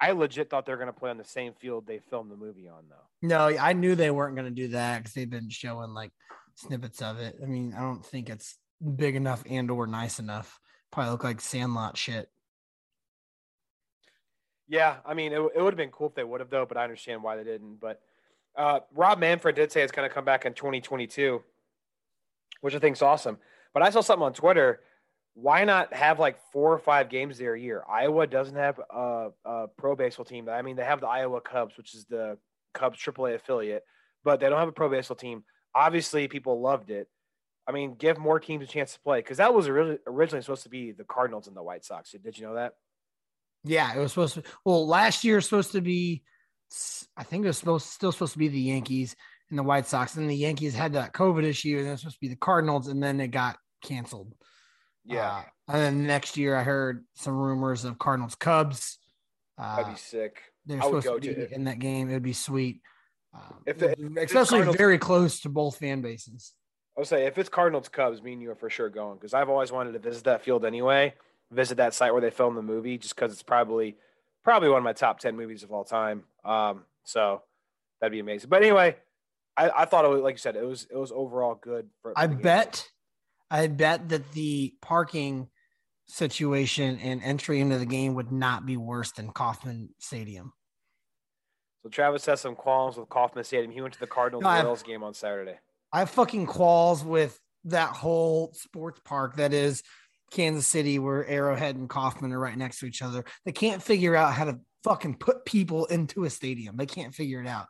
I 0.00 0.12
legit 0.12 0.50
thought 0.50 0.66
they 0.66 0.72
were 0.72 0.78
going 0.78 0.92
to 0.92 0.98
play 0.98 1.10
on 1.10 1.18
the 1.18 1.24
same 1.24 1.54
field 1.54 1.86
they 1.86 1.98
filmed 1.98 2.30
the 2.30 2.36
movie 2.36 2.68
on, 2.68 2.84
though. 2.88 3.26
No, 3.26 3.46
I 3.46 3.72
knew 3.72 3.94
they 3.94 4.10
weren't 4.10 4.36
going 4.36 4.48
to 4.52 4.62
do 4.62 4.68
that 4.68 4.98
because 4.98 5.14
they've 5.14 5.30
been 5.30 5.50
showing 5.50 5.94
like 5.94 6.12
snippets 6.56 7.00
of 7.00 7.20
it. 7.20 7.36
I 7.42 7.46
mean, 7.46 7.74
I 7.76 7.80
don't 7.80 8.04
think 8.04 8.28
it's 8.28 8.56
big 8.96 9.16
enough 9.16 9.42
and 9.48 9.70
or 9.70 9.86
nice 9.86 10.18
enough. 10.18 10.58
Probably 10.90 11.10
look 11.12 11.24
like 11.24 11.40
Sandlot 11.40 11.96
shit. 11.96 12.28
Yeah, 14.68 14.96
I 15.04 15.14
mean, 15.14 15.32
it, 15.32 15.40
it 15.54 15.62
would 15.62 15.72
have 15.72 15.76
been 15.76 15.90
cool 15.90 16.08
if 16.08 16.14
they 16.14 16.24
would 16.24 16.40
have 16.40 16.50
though, 16.50 16.66
but 16.66 16.76
I 16.76 16.84
understand 16.84 17.22
why 17.22 17.36
they 17.36 17.44
didn't. 17.44 17.80
But 17.80 18.00
uh, 18.56 18.80
Rob 18.94 19.18
Manfred 19.18 19.56
did 19.56 19.72
say 19.72 19.82
it's 19.82 19.92
going 19.92 20.08
to 20.08 20.14
come 20.14 20.24
back 20.24 20.46
in 20.46 20.54
2022, 20.54 21.42
which 22.60 22.74
I 22.74 22.78
think 22.78 22.96
is 22.96 23.02
awesome. 23.02 23.38
But 23.72 23.82
I 23.82 23.90
saw 23.90 24.00
something 24.00 24.24
on 24.24 24.32
Twitter 24.32 24.80
why 25.34 25.64
not 25.64 25.92
have 25.92 26.18
like 26.20 26.38
four 26.52 26.72
or 26.72 26.78
five 26.78 27.08
games 27.08 27.38
there 27.38 27.54
a 27.54 27.60
year? 27.60 27.82
Iowa 27.88 28.26
doesn't 28.26 28.54
have 28.54 28.80
a, 28.90 29.30
a, 29.44 29.66
pro 29.76 29.96
baseball 29.96 30.24
team. 30.24 30.48
I 30.48 30.62
mean, 30.62 30.76
they 30.76 30.84
have 30.84 31.00
the 31.00 31.08
Iowa 31.08 31.40
Cubs, 31.40 31.76
which 31.76 31.94
is 31.94 32.04
the 32.04 32.38
Cubs 32.72 32.98
AAA 32.98 33.34
affiliate, 33.34 33.82
but 34.22 34.40
they 34.40 34.48
don't 34.48 34.58
have 34.58 34.68
a 34.68 34.72
pro 34.72 34.88
baseball 34.88 35.16
team. 35.16 35.44
Obviously, 35.74 36.28
people 36.28 36.60
loved 36.60 36.90
it. 36.90 37.08
I 37.66 37.72
mean, 37.72 37.96
give 37.96 38.18
more 38.18 38.38
teams 38.38 38.62
a 38.62 38.66
chance 38.66 38.92
to 38.92 39.00
play 39.00 39.18
because 39.20 39.38
that 39.38 39.54
was 39.54 39.68
originally 39.68 40.42
supposed 40.42 40.64
to 40.64 40.68
be 40.68 40.92
the 40.92 41.04
Cardinals 41.04 41.48
and 41.48 41.56
the 41.56 41.62
White 41.62 41.84
Sox. 41.84 42.12
Did 42.12 42.38
you 42.38 42.46
know 42.46 42.54
that? 42.54 42.74
Yeah, 43.64 43.94
it 43.94 43.98
was 43.98 44.12
supposed 44.12 44.34
to. 44.34 44.42
Well, 44.64 44.86
last 44.86 45.24
year 45.24 45.36
was 45.36 45.46
supposed 45.46 45.72
to 45.72 45.80
be. 45.80 46.22
I 47.16 47.24
think 47.24 47.44
it 47.44 47.48
was 47.48 47.58
supposed 47.58 47.86
still 47.86 48.12
supposed 48.12 48.34
to 48.34 48.38
be 48.38 48.48
the 48.48 48.60
Yankees 48.60 49.16
and 49.48 49.58
the 49.58 49.62
White 49.62 49.86
Sox. 49.86 50.16
And 50.16 50.28
the 50.28 50.36
Yankees 50.36 50.74
had 50.74 50.92
that 50.92 51.14
COVID 51.14 51.44
issue, 51.44 51.78
and 51.78 51.88
it 51.88 51.90
was 51.90 52.00
supposed 52.00 52.16
to 52.16 52.20
be 52.20 52.28
the 52.28 52.36
Cardinals, 52.36 52.88
and 52.88 53.02
then 53.02 53.18
it 53.20 53.28
got 53.28 53.56
canceled. 53.82 54.34
Yeah. 55.04 55.42
Uh, 55.68 55.72
and 55.72 55.82
then 55.82 56.06
next 56.06 56.36
year, 56.36 56.56
I 56.56 56.62
heard 56.62 57.04
some 57.14 57.36
rumors 57.36 57.84
of 57.84 57.98
Cardinals 57.98 58.34
Cubs. 58.34 58.98
Uh, 59.58 59.76
That'd 59.76 59.94
be 59.94 59.98
sick. 59.98 60.42
They're 60.66 60.78
I 60.78 60.84
supposed 60.84 61.06
to 61.06 61.20
be 61.20 61.34
to 61.34 61.54
in 61.54 61.64
that 61.64 61.78
game. 61.78 62.10
It'd 62.10 62.22
be 62.22 62.32
sweet. 62.32 62.80
Um, 63.34 63.62
if 63.66 63.82
especially 63.82 64.60
if 64.60 64.76
very 64.76 64.98
close 64.98 65.40
to 65.40 65.48
both 65.48 65.78
fan 65.78 66.00
bases. 66.00 66.52
I'll 66.96 67.04
say 67.04 67.26
if 67.26 67.38
it's 67.38 67.48
Cardinals 67.48 67.88
Cubs, 67.88 68.22
me 68.22 68.34
and 68.34 68.42
you 68.42 68.50
are 68.52 68.54
for 68.54 68.70
sure 68.70 68.88
going 68.88 69.16
because 69.16 69.34
I've 69.34 69.48
always 69.48 69.72
wanted 69.72 69.92
to 69.92 69.98
visit 69.98 70.24
that 70.24 70.42
field 70.42 70.64
anyway. 70.64 71.14
Visit 71.50 71.76
that 71.76 71.94
site 71.94 72.12
where 72.12 72.22
they 72.22 72.30
filmed 72.30 72.56
the 72.56 72.62
movie, 72.62 72.98
just 72.98 73.14
because 73.14 73.32
it's 73.32 73.42
probably 73.42 73.96
probably 74.44 74.68
one 74.68 74.78
of 74.78 74.84
my 74.84 74.92
top 74.92 75.18
ten 75.18 75.36
movies 75.36 75.62
of 75.62 75.72
all 75.72 75.84
time. 75.84 76.24
Um, 76.44 76.84
so 77.04 77.42
that'd 78.00 78.12
be 78.12 78.20
amazing. 78.20 78.48
But 78.48 78.62
anyway, 78.62 78.96
I, 79.56 79.70
I 79.70 79.84
thought 79.84 80.04
it 80.04 80.08
was 80.08 80.22
like 80.22 80.34
you 80.34 80.38
said, 80.38 80.56
it 80.56 80.64
was 80.64 80.86
it 80.90 80.96
was 80.96 81.12
overall 81.12 81.56
good. 81.60 81.88
For, 82.02 82.12
I 82.16 82.28
bet 82.28 82.88
I 83.54 83.68
bet 83.68 84.08
that 84.08 84.32
the 84.32 84.74
parking 84.82 85.48
situation 86.06 86.98
and 86.98 87.22
entry 87.22 87.60
into 87.60 87.78
the 87.78 87.86
game 87.86 88.14
would 88.14 88.32
not 88.32 88.66
be 88.66 88.76
worse 88.76 89.12
than 89.12 89.30
Kauffman 89.30 89.90
Stadium. 90.00 90.52
So 91.84 91.88
Travis 91.88 92.26
has 92.26 92.40
some 92.40 92.56
qualms 92.56 92.96
with 92.96 93.08
Kauffman 93.08 93.44
Stadium. 93.44 93.70
He 93.70 93.80
went 93.80 93.94
to 93.94 94.00
the 94.00 94.08
Cardinals 94.08 94.42
no, 94.42 94.50
Royals 94.50 94.82
game 94.82 95.04
on 95.04 95.14
Saturday. 95.14 95.54
I 95.92 96.00
have 96.00 96.10
fucking 96.10 96.46
qualms 96.46 97.04
with 97.04 97.38
that 97.66 97.90
whole 97.90 98.52
sports 98.54 99.00
park 99.04 99.36
that 99.36 99.52
is 99.52 99.84
Kansas 100.32 100.66
City, 100.66 100.98
where 100.98 101.24
Arrowhead 101.24 101.76
and 101.76 101.88
Kauffman 101.88 102.32
are 102.32 102.40
right 102.40 102.58
next 102.58 102.80
to 102.80 102.86
each 102.86 103.02
other. 103.02 103.24
They 103.44 103.52
can't 103.52 103.80
figure 103.80 104.16
out 104.16 104.32
how 104.32 104.46
to 104.46 104.58
fucking 104.82 105.18
put 105.18 105.44
people 105.44 105.84
into 105.84 106.24
a 106.24 106.30
stadium. 106.30 106.76
They 106.76 106.86
can't 106.86 107.14
figure 107.14 107.40
it 107.40 107.46
out. 107.46 107.66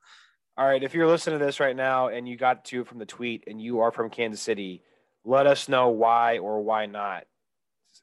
All 0.57 0.67
right, 0.67 0.83
if 0.83 0.95
you're 0.95 1.09
listening 1.09 1.41
to 1.41 1.45
this 1.45 1.61
right 1.61 1.77
now 1.77 2.09
and 2.09 2.27
you 2.27 2.39
got 2.39 2.65
to 2.67 2.87
from 2.87 3.01
the 3.01 3.05
tweet 3.05 3.45
and 3.49 3.61
you 3.61 3.81
are 3.81 3.93
from 3.93 4.09
Kansas 4.09 4.41
City, 4.41 4.83
let 5.25 5.47
us 5.47 5.69
know 5.69 5.89
why 5.89 6.39
or 6.39 6.63
why 6.63 6.87
not 6.87 7.25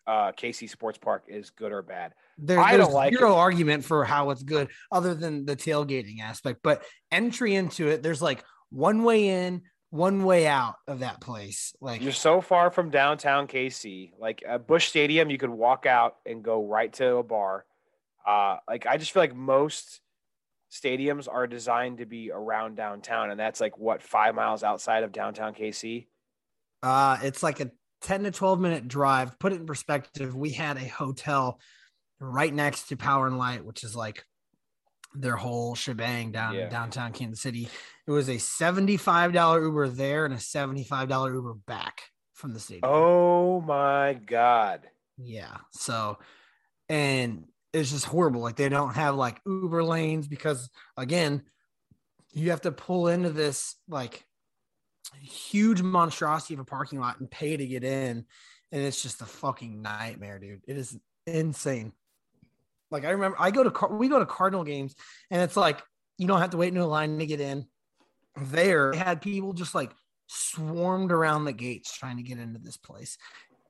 uh, 0.07 0.31
KC 0.31 0.69
Sports 0.69 0.97
Park 0.97 1.25
is 1.27 1.49
good 1.51 1.71
or 1.71 1.81
bad. 1.81 2.13
There, 2.37 2.59
I 2.59 2.77
don't 2.77 2.91
like 2.91 3.13
zero 3.13 3.33
it. 3.33 3.37
argument 3.37 3.85
for 3.85 4.03
how 4.03 4.31
it's 4.31 4.43
good, 4.43 4.69
other 4.91 5.13
than 5.13 5.45
the 5.45 5.55
tailgating 5.55 6.21
aspect. 6.21 6.59
But 6.63 6.83
entry 7.11 7.55
into 7.55 7.87
it, 7.87 8.01
there's 8.01 8.21
like 8.21 8.43
one 8.69 9.03
way 9.03 9.27
in, 9.27 9.61
one 9.89 10.23
way 10.23 10.47
out 10.47 10.75
of 10.87 10.99
that 10.99 11.21
place. 11.21 11.73
Like 11.81 12.01
You're 12.01 12.13
so 12.13 12.41
far 12.41 12.71
from 12.71 12.89
downtown 12.89 13.47
KC. 13.47 14.11
Like 14.19 14.43
at 14.47 14.67
Busch 14.67 14.87
Stadium, 14.87 15.29
you 15.29 15.37
could 15.37 15.49
walk 15.49 15.85
out 15.85 16.15
and 16.25 16.43
go 16.43 16.65
right 16.65 16.91
to 16.93 17.17
a 17.17 17.23
bar. 17.23 17.65
Uh, 18.25 18.57
like 18.67 18.87
I 18.87 18.97
just 18.97 19.11
feel 19.11 19.23
like 19.23 19.35
most 19.35 20.01
stadiums 20.71 21.27
are 21.31 21.47
designed 21.47 21.97
to 21.97 22.05
be 22.05 22.31
around 22.31 22.75
downtown, 22.75 23.29
and 23.29 23.39
that's 23.39 23.59
like 23.59 23.77
what 23.77 24.01
five 24.01 24.35
miles 24.35 24.63
outside 24.63 25.03
of 25.03 25.11
downtown 25.11 25.53
KC. 25.53 26.07
Uh 26.83 27.17
it's 27.23 27.43
like 27.43 27.59
a 27.59 27.71
10 28.01 28.23
to 28.23 28.31
12 28.31 28.59
minute 28.59 28.87
drive. 28.87 29.37
Put 29.39 29.53
it 29.53 29.59
in 29.61 29.65
perspective, 29.65 30.35
we 30.35 30.51
had 30.51 30.77
a 30.77 30.87
hotel 30.87 31.59
right 32.19 32.53
next 32.53 32.87
to 32.89 32.97
Power 32.97 33.27
and 33.27 33.37
Light, 33.37 33.63
which 33.65 33.83
is 33.83 33.95
like 33.95 34.23
their 35.13 35.35
whole 35.35 35.75
shebang 35.75 36.31
down 36.31 36.55
Yeah. 36.55 36.69
downtown 36.69 37.11
Kansas 37.13 37.41
City. 37.41 37.67
It 38.07 38.11
was 38.11 38.29
a 38.29 38.37
$75 38.37 39.61
Uber 39.61 39.89
there 39.89 40.25
and 40.25 40.33
a 40.33 40.37
$75 40.37 41.33
Uber 41.33 41.55
back 41.67 42.03
from 42.33 42.53
the 42.53 42.59
stadium. 42.59 42.83
Oh 42.85 43.61
my 43.61 44.13
god! 44.13 44.81
Yeah. 45.17 45.57
So, 45.73 46.17
and 46.89 47.45
it's 47.73 47.91
just 47.91 48.05
horrible. 48.05 48.41
Like 48.41 48.55
they 48.55 48.69
don't 48.69 48.95
have 48.95 49.15
like 49.15 49.39
Uber 49.45 49.83
lanes 49.83 50.27
because 50.27 50.69
again, 50.97 51.43
you 52.33 52.49
have 52.49 52.61
to 52.61 52.71
pull 52.71 53.07
into 53.09 53.29
this 53.29 53.75
like 53.87 54.25
huge 55.19 55.81
monstrosity 55.81 56.53
of 56.53 56.59
a 56.59 56.65
parking 56.65 56.99
lot 56.99 57.19
and 57.19 57.29
pay 57.29 57.57
to 57.57 57.67
get 57.67 57.83
in. 57.83 58.25
And 58.71 58.81
it's 58.81 59.01
just 59.01 59.21
a 59.21 59.25
fucking 59.25 59.81
nightmare, 59.81 60.39
dude. 60.39 60.61
It 60.67 60.77
is 60.77 60.97
insane. 61.25 61.93
Like 62.89 63.05
I 63.05 63.11
remember 63.11 63.37
I 63.39 63.51
go 63.51 63.63
to, 63.63 63.87
we 63.87 64.07
go 64.07 64.19
to 64.19 64.25
Cardinal 64.25 64.63
games 64.63 64.95
and 65.29 65.41
it's 65.41 65.57
like, 65.57 65.81
you 66.17 66.27
don't 66.27 66.41
have 66.41 66.51
to 66.51 66.57
wait 66.57 66.73
in 66.73 66.79
a 66.79 66.87
line 66.87 67.17
to 67.19 67.25
get 67.25 67.41
in. 67.41 67.65
There, 68.37 68.93
had 68.93 69.21
people 69.21 69.53
just 69.53 69.75
like 69.75 69.91
swarmed 70.27 71.11
around 71.11 71.45
the 71.45 71.53
gates 71.53 71.97
trying 71.97 72.17
to 72.17 72.23
get 72.23 72.37
into 72.37 72.59
this 72.59 72.77
place 72.77 73.17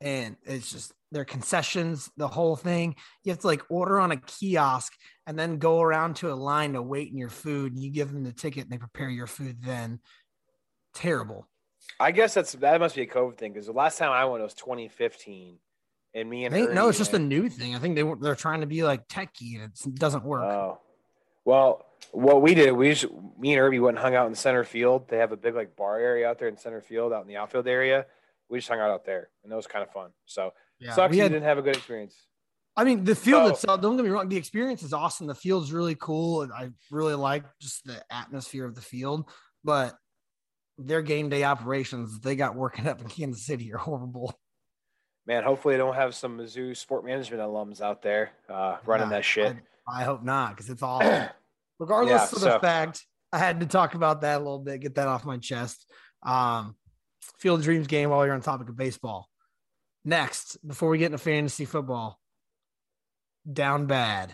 and 0.02 0.36
it's 0.44 0.72
just 0.72 0.94
their 1.12 1.26
concessions, 1.26 2.10
the 2.18 2.28
whole 2.28 2.56
thing. 2.56 2.96
You 3.24 3.32
have 3.32 3.40
to 3.40 3.48
like 3.48 3.64
order 3.70 4.00
on 4.00 4.12
a 4.12 4.18
kiosk 4.18 4.94
and 5.28 5.38
then 5.38 5.60
go 5.60 5.82
around 5.82 6.16
to 6.18 6.32
a 6.32 6.34
line 6.34 6.74
to 6.74 6.82
wait 6.82 7.12
in 7.12 7.18
your 7.18 7.30
food. 7.30 7.78
You 7.78 7.92
give 7.92 8.12
them 8.12 8.24
the 8.24 8.34
ticket 8.34 8.64
and 8.64 8.72
they 8.72 8.78
prepare 8.78 9.10
your 9.10 9.28
food 9.28 9.58
then. 9.64 10.00
Terrible. 10.94 11.48
I 12.00 12.12
guess 12.12 12.34
that's 12.34 12.54
that 12.54 12.80
must 12.80 12.96
be 12.96 13.02
a 13.02 13.08
COVID 13.08 13.38
thing 13.38 13.54
because 13.54 13.68
the 13.68 13.74
last 13.74 13.98
time 13.98 14.12
I 14.12 14.26
went 14.26 14.44
was 14.44 14.54
2015, 14.56 15.58
and 16.14 16.30
me 16.30 16.44
I 16.44 16.46
and 16.46 16.54
think, 16.54 16.72
no, 16.72 16.90
it's 16.90 16.98
just 16.98 17.14
a 17.14 17.20
new 17.20 17.50
thing. 17.50 17.76
I 17.76 17.80
think 17.80 17.96
they 17.96 18.04
they're 18.20 18.36
trying 18.36 18.62
to 18.62 18.68
be 18.68 18.84
like 18.84 19.08
techie 19.08 19.62
and 19.62 19.72
it 19.74 19.96
doesn't 19.96 20.24
work. 20.24 20.44
Oh, 20.44 20.80
well, 21.46 21.86
what 22.12 22.42
we 22.42 22.54
did, 22.54 22.72
we 22.74 22.90
just, 22.94 23.12
me 23.40 23.54
and 23.54 23.62
Irby 23.62 23.80
went 23.80 23.98
and 23.98 24.04
hung 24.04 24.16
out 24.16 24.28
in 24.28 24.36
center 24.36 24.64
field. 24.64 25.08
They 25.10 25.18
have 25.18 25.32
a 25.32 25.38
big 25.38 25.56
like 25.56 25.76
bar 25.76 26.00
area 26.00 26.30
out 26.30 26.40
there 26.40 26.48
in 26.48 26.58
center 26.58 26.82
field, 26.82 27.14
out 27.14 27.22
in 27.22 27.28
the 27.28 27.38
outfield 27.38 27.68
area. 27.68 28.06
We 28.50 28.60
just 28.60 28.70
hung 28.70 28.80
out 28.80 28.92
out 28.92 29.06
there, 29.06 29.30
and 29.44 29.52
that 29.52 29.56
was 29.56 29.68
kind 29.68 29.84
of 29.84 29.92
fun. 29.92 30.12
So 30.26 30.54
yeah, 30.80 30.94
sucks 30.94 31.12
we 31.12 31.18
you 31.18 31.24
didn't 31.24 31.44
have 31.44 31.58
a 31.58 31.62
good 31.62 31.76
experience. 31.76 32.16
I 32.76 32.84
mean, 32.84 33.04
the 33.04 33.16
field 33.16 33.48
So- 33.48 33.54
itself, 33.54 33.82
don't 33.82 33.98
get 33.98 34.04
me 34.04 34.10
wrong, 34.12 34.30
the 34.30 34.38
experience 34.38 34.82
is 34.84 34.94
awesome. 34.94 35.28
The 35.28 35.36
field's 35.36 35.72
really 35.74 35.96
cool. 35.96 36.42
And 36.44 36.54
I 36.54 36.70
really 36.90 37.16
like 37.16 37.44
just 37.60 37.86
the 37.86 38.02
atmosphere 38.10 38.66
of 38.66 38.76
the 38.76 38.82
field, 38.82 39.30
but 39.64 39.96
their 40.88 41.02
game 41.02 41.30
day 41.30 41.44
operations 41.44 42.20
they 42.20 42.36
got 42.36 42.56
working 42.56 42.88
up 42.88 43.02
in 43.02 43.08
Kansas 43.08 43.46
City 43.46 43.72
are 43.74 43.78
horrible. 43.78 44.34
Man, 45.28 45.44
hopefully 45.44 45.76
they 45.76 45.78
don't 45.78 45.96
have 45.96 46.16
some 46.16 46.38
Mizzou 46.38 46.76
sport 46.76 47.06
management 47.06 47.42
alums 47.42 47.80
out 47.80 48.02
there 48.02 48.32
uh, 48.50 48.78
running 48.86 49.10
that 49.10 49.24
shit. 49.24 49.56
I, 49.88 50.02
I 50.02 50.04
hope 50.04 50.24
not, 50.24 50.56
because 50.56 50.70
it's 50.70 50.82
awful. 50.84 51.28
Regardless 51.80 52.12
Yeah, 52.12 52.24
of 52.26 52.32
the 52.32 52.40
so- 52.40 52.60
fact, 52.60 53.06
I 53.32 53.38
had 53.38 53.60
to 53.62 53.66
talk 53.66 53.94
about 53.94 54.22
that 54.22 54.38
a 54.38 54.40
little 54.44 54.60
bit, 54.60 54.82
get 54.82 54.96
that 54.96 55.08
off 55.08 55.24
my 55.24 55.38
chest. 55.38 55.86
Um, 56.24 56.76
Field 57.40 57.60
of 57.60 57.66
Dreams 57.66 57.88
game 57.88 58.10
while 58.10 58.26
you're 58.26 58.34
on 58.36 58.42
topic 58.42 58.68
of 58.70 58.76
baseball. 58.76 59.30
Next, 60.04 60.58
before 60.68 60.90
we 60.90 60.98
get 60.98 61.08
into 61.08 61.18
fantasy 61.20 61.66
football, 61.66 62.20
down 63.52 63.86
bad. 63.86 64.34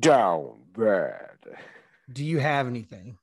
Down 0.00 0.60
bad. 0.76 1.36
Do 2.12 2.24
you 2.24 2.38
have 2.38 2.66
anything? 2.68 3.18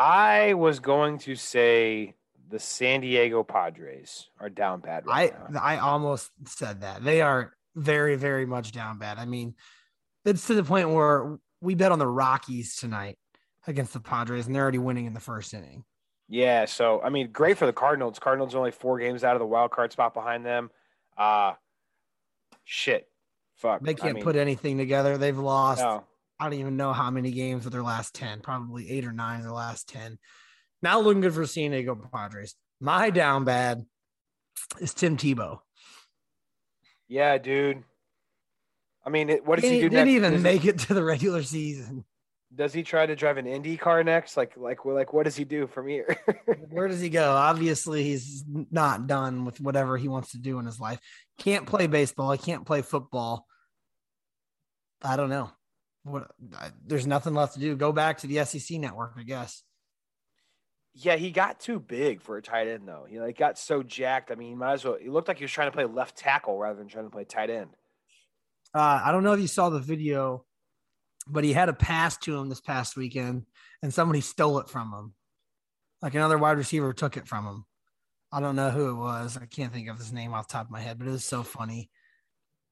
I 0.00 0.54
was 0.54 0.80
going 0.80 1.18
to 1.18 1.36
say 1.36 2.14
the 2.48 2.58
San 2.58 3.02
Diego 3.02 3.42
Padres 3.42 4.30
are 4.40 4.48
down 4.48 4.80
bad 4.80 5.04
I 5.06 5.30
now. 5.50 5.60
I 5.60 5.76
almost 5.76 6.30
said 6.46 6.80
that 6.80 7.04
they 7.04 7.20
are 7.20 7.52
very 7.76 8.16
very 8.16 8.46
much 8.46 8.72
down 8.72 8.98
bad. 8.98 9.18
I 9.18 9.26
mean, 9.26 9.54
it's 10.24 10.46
to 10.46 10.54
the 10.54 10.64
point 10.64 10.88
where 10.88 11.38
we 11.60 11.74
bet 11.74 11.92
on 11.92 11.98
the 11.98 12.06
Rockies 12.06 12.76
tonight 12.76 13.18
against 13.66 13.92
the 13.92 14.00
Padres, 14.00 14.46
and 14.46 14.54
they're 14.54 14.62
already 14.62 14.78
winning 14.78 15.04
in 15.04 15.12
the 15.12 15.20
first 15.20 15.52
inning. 15.52 15.84
Yeah, 16.28 16.64
so 16.64 17.02
I 17.02 17.10
mean, 17.10 17.30
great 17.30 17.58
for 17.58 17.66
the 17.66 17.72
Cardinals. 17.74 18.18
Cardinals 18.18 18.54
are 18.54 18.58
only 18.58 18.70
four 18.70 18.98
games 18.98 19.22
out 19.22 19.36
of 19.36 19.40
the 19.40 19.46
wild 19.46 19.70
card 19.70 19.92
spot 19.92 20.14
behind 20.14 20.46
them. 20.46 20.70
Uh 21.18 21.52
shit. 22.64 23.06
Fuck. 23.56 23.82
They 23.82 23.92
can't 23.92 24.14
mean, 24.14 24.24
put 24.24 24.36
anything 24.36 24.78
together. 24.78 25.18
They've 25.18 25.36
lost. 25.36 25.82
no. 25.82 26.04
I 26.40 26.44
don't 26.44 26.58
even 26.58 26.76
know 26.78 26.92
how 26.94 27.10
many 27.10 27.30
games 27.32 27.66
of 27.66 27.72
their 27.72 27.82
last 27.82 28.14
10, 28.14 28.40
probably 28.40 28.90
eight 28.90 29.04
or 29.04 29.12
nine 29.12 29.36
of 29.40 29.42
their 29.42 29.52
last 29.52 29.88
10. 29.90 30.18
Not 30.82 31.04
looking 31.04 31.20
good 31.20 31.34
for 31.34 31.46
San 31.46 31.72
Diego 31.72 31.94
Padres. 32.12 32.54
My 32.80 33.10
down 33.10 33.44
bad 33.44 33.84
is 34.80 34.94
Tim 34.94 35.18
Tebow. 35.18 35.58
Yeah, 37.08 37.36
dude. 37.36 37.82
I 39.04 39.10
mean, 39.10 39.28
it, 39.28 39.44
what 39.44 39.60
does 39.60 39.64
He 39.70 39.76
do? 39.76 39.76
he 39.76 39.80
do 39.82 39.88
didn't 39.90 40.06
next? 40.06 40.16
even 40.16 40.32
Does- 40.32 40.42
make 40.42 40.64
it 40.64 40.78
to 40.80 40.94
the 40.94 41.04
regular 41.04 41.42
season. 41.42 42.04
Does 42.52 42.72
he 42.72 42.82
try 42.82 43.06
to 43.06 43.14
drive 43.14 43.36
an 43.36 43.46
Indy 43.46 43.76
car 43.76 44.02
next? 44.02 44.36
Like, 44.36 44.56
like, 44.56 44.84
like, 44.84 45.12
what 45.12 45.24
does 45.24 45.36
he 45.36 45.44
do 45.44 45.68
from 45.68 45.86
here? 45.86 46.16
Where 46.70 46.88
does 46.88 47.00
he 47.00 47.08
go? 47.08 47.30
Obviously, 47.30 48.02
he's 48.02 48.44
not 48.72 49.06
done 49.06 49.44
with 49.44 49.60
whatever 49.60 49.96
he 49.96 50.08
wants 50.08 50.32
to 50.32 50.38
do 50.38 50.58
in 50.58 50.66
his 50.66 50.80
life. 50.80 50.98
Can't 51.38 51.64
play 51.66 51.86
baseball. 51.86 52.32
He 52.32 52.38
can't 52.38 52.66
play 52.66 52.82
football. 52.82 53.46
I 55.02 55.14
don't 55.16 55.30
know. 55.30 55.52
What? 56.04 56.30
I, 56.58 56.70
there's 56.86 57.06
nothing 57.06 57.34
left 57.34 57.54
to 57.54 57.60
do. 57.60 57.76
Go 57.76 57.92
back 57.92 58.18
to 58.18 58.26
the 58.26 58.44
SEC 58.44 58.78
network, 58.78 59.12
I 59.18 59.22
guess. 59.22 59.62
yeah, 60.94 61.16
he 61.16 61.30
got 61.30 61.60
too 61.60 61.78
big 61.78 62.22
for 62.22 62.36
a 62.36 62.42
tight 62.42 62.68
end, 62.68 62.86
though. 62.86 63.06
He 63.08 63.20
like 63.20 63.38
got 63.38 63.58
so 63.58 63.82
jacked. 63.82 64.30
I 64.30 64.34
mean, 64.34 64.48
he 64.48 64.54
might 64.54 64.74
as 64.74 64.84
well. 64.84 64.96
He 65.00 65.08
looked 65.08 65.28
like 65.28 65.38
he 65.38 65.44
was 65.44 65.52
trying 65.52 65.68
to 65.68 65.74
play 65.76 65.84
left 65.84 66.16
tackle 66.16 66.58
rather 66.58 66.78
than 66.78 66.88
trying 66.88 67.04
to 67.04 67.10
play 67.10 67.24
tight 67.24 67.50
end. 67.50 67.70
Uh, 68.74 69.00
I 69.04 69.12
don't 69.12 69.24
know 69.24 69.32
if 69.32 69.40
you 69.40 69.46
saw 69.46 69.68
the 69.68 69.80
video, 69.80 70.44
but 71.26 71.44
he 71.44 71.52
had 71.52 71.68
a 71.68 71.72
pass 71.74 72.16
to 72.18 72.36
him 72.36 72.48
this 72.48 72.60
past 72.60 72.96
weekend, 72.96 73.44
and 73.82 73.92
somebody 73.92 74.20
stole 74.20 74.58
it 74.58 74.68
from 74.68 74.92
him. 74.92 75.14
Like 76.02 76.14
another 76.14 76.38
wide 76.38 76.56
receiver 76.56 76.92
took 76.92 77.16
it 77.16 77.28
from 77.28 77.46
him. 77.46 77.64
I 78.32 78.40
don't 78.40 78.56
know 78.56 78.70
who 78.70 78.90
it 78.90 78.94
was. 78.94 79.36
I 79.36 79.46
can't 79.46 79.72
think 79.72 79.88
of 79.88 79.98
his 79.98 80.12
name 80.12 80.32
off 80.32 80.48
the 80.48 80.52
top 80.52 80.66
of 80.66 80.70
my 80.70 80.80
head, 80.80 80.98
but 80.98 81.08
it 81.08 81.10
was 81.10 81.24
so 81.24 81.42
funny. 81.42 81.90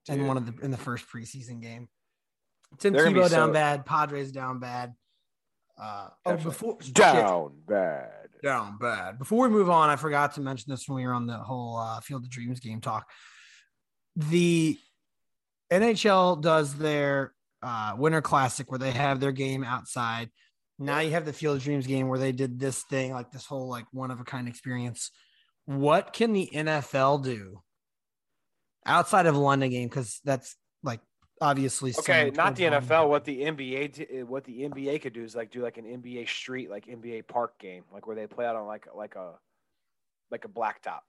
In 0.07 0.19
Dude. 0.19 0.27
one 0.27 0.37
of 0.37 0.45
the 0.45 0.65
in 0.65 0.71
the 0.71 0.77
first 0.77 1.05
preseason 1.07 1.61
game, 1.61 1.89
Tim 2.77 2.93
They're 2.93 3.07
Tebow 3.07 3.29
down 3.29 3.49
so- 3.49 3.53
bad, 3.53 3.85
Padres 3.85 4.31
down 4.31 4.59
bad. 4.59 4.93
Uh, 5.81 6.09
oh, 6.25 6.35
before 6.35 6.77
shit, 6.81 6.93
Down 6.93 7.53
bad. 7.65 8.27
down 8.43 8.77
bad. 8.79 9.17
Before 9.17 9.47
we 9.47 9.49
move 9.49 9.69
on, 9.69 9.89
I 9.89 9.95
forgot 9.95 10.35
to 10.35 10.41
mention 10.41 10.69
this 10.69 10.89
when 10.89 10.97
we 10.97 11.07
were 11.07 11.13
on 11.13 11.25
the 11.25 11.37
whole 11.37 11.77
uh, 11.77 12.01
Field 12.01 12.23
of 12.25 12.29
Dreams 12.29 12.59
game 12.59 12.81
talk. 12.81 13.09
The 14.17 14.77
NHL 15.71 16.41
does 16.41 16.75
their 16.75 17.33
uh, 17.63 17.93
Winter 17.97 18.21
Classic 18.21 18.69
where 18.69 18.79
they 18.79 18.91
have 18.91 19.21
their 19.21 19.31
game 19.31 19.63
outside. 19.63 20.29
Now 20.79 20.99
you 20.99 21.11
have 21.11 21.25
the 21.25 21.31
Field 21.33 21.57
of 21.57 21.63
Dreams 21.63 21.87
game 21.87 22.09
where 22.09 22.19
they 22.19 22.33
did 22.33 22.59
this 22.59 22.83
thing, 22.83 23.13
like 23.13 23.31
this 23.31 23.45
whole 23.45 23.69
like 23.69 23.85
one 23.91 24.11
of 24.11 24.19
a 24.19 24.25
kind 24.25 24.49
experience. 24.49 25.11
What 25.65 26.11
can 26.11 26.33
the 26.33 26.49
NFL 26.53 27.23
do 27.23 27.61
outside 28.85 29.27
of 29.27 29.35
a 29.35 29.39
London 29.39 29.69
game? 29.69 29.87
Because 29.87 30.19
that's 30.25 30.57
like 30.83 30.99
obviously 31.41 31.93
Okay, 31.97 32.31
not 32.31 32.55
the 32.55 32.63
NFL. 32.63 33.09
What 33.09 33.25
the 33.25 33.41
NBA, 33.41 33.93
t- 33.93 34.21
uh, 34.21 34.25
what 34.25 34.43
the 34.43 34.61
NBA 34.61 35.01
could 35.01 35.13
do 35.13 35.23
is 35.23 35.35
like 35.35 35.51
do 35.51 35.61
like 35.61 35.77
an 35.77 35.85
NBA 35.85 36.27
street, 36.27 36.69
like 36.69 36.85
NBA 36.85 37.27
park 37.27 37.57
game, 37.59 37.83
like 37.93 38.07
where 38.07 38.15
they 38.15 38.27
play 38.27 38.45
out 38.45 38.55
on 38.55 38.67
like 38.67 38.87
like 38.95 39.15
a 39.15 39.33
like 40.31 40.45
a 40.45 40.49
blacktop. 40.49 40.99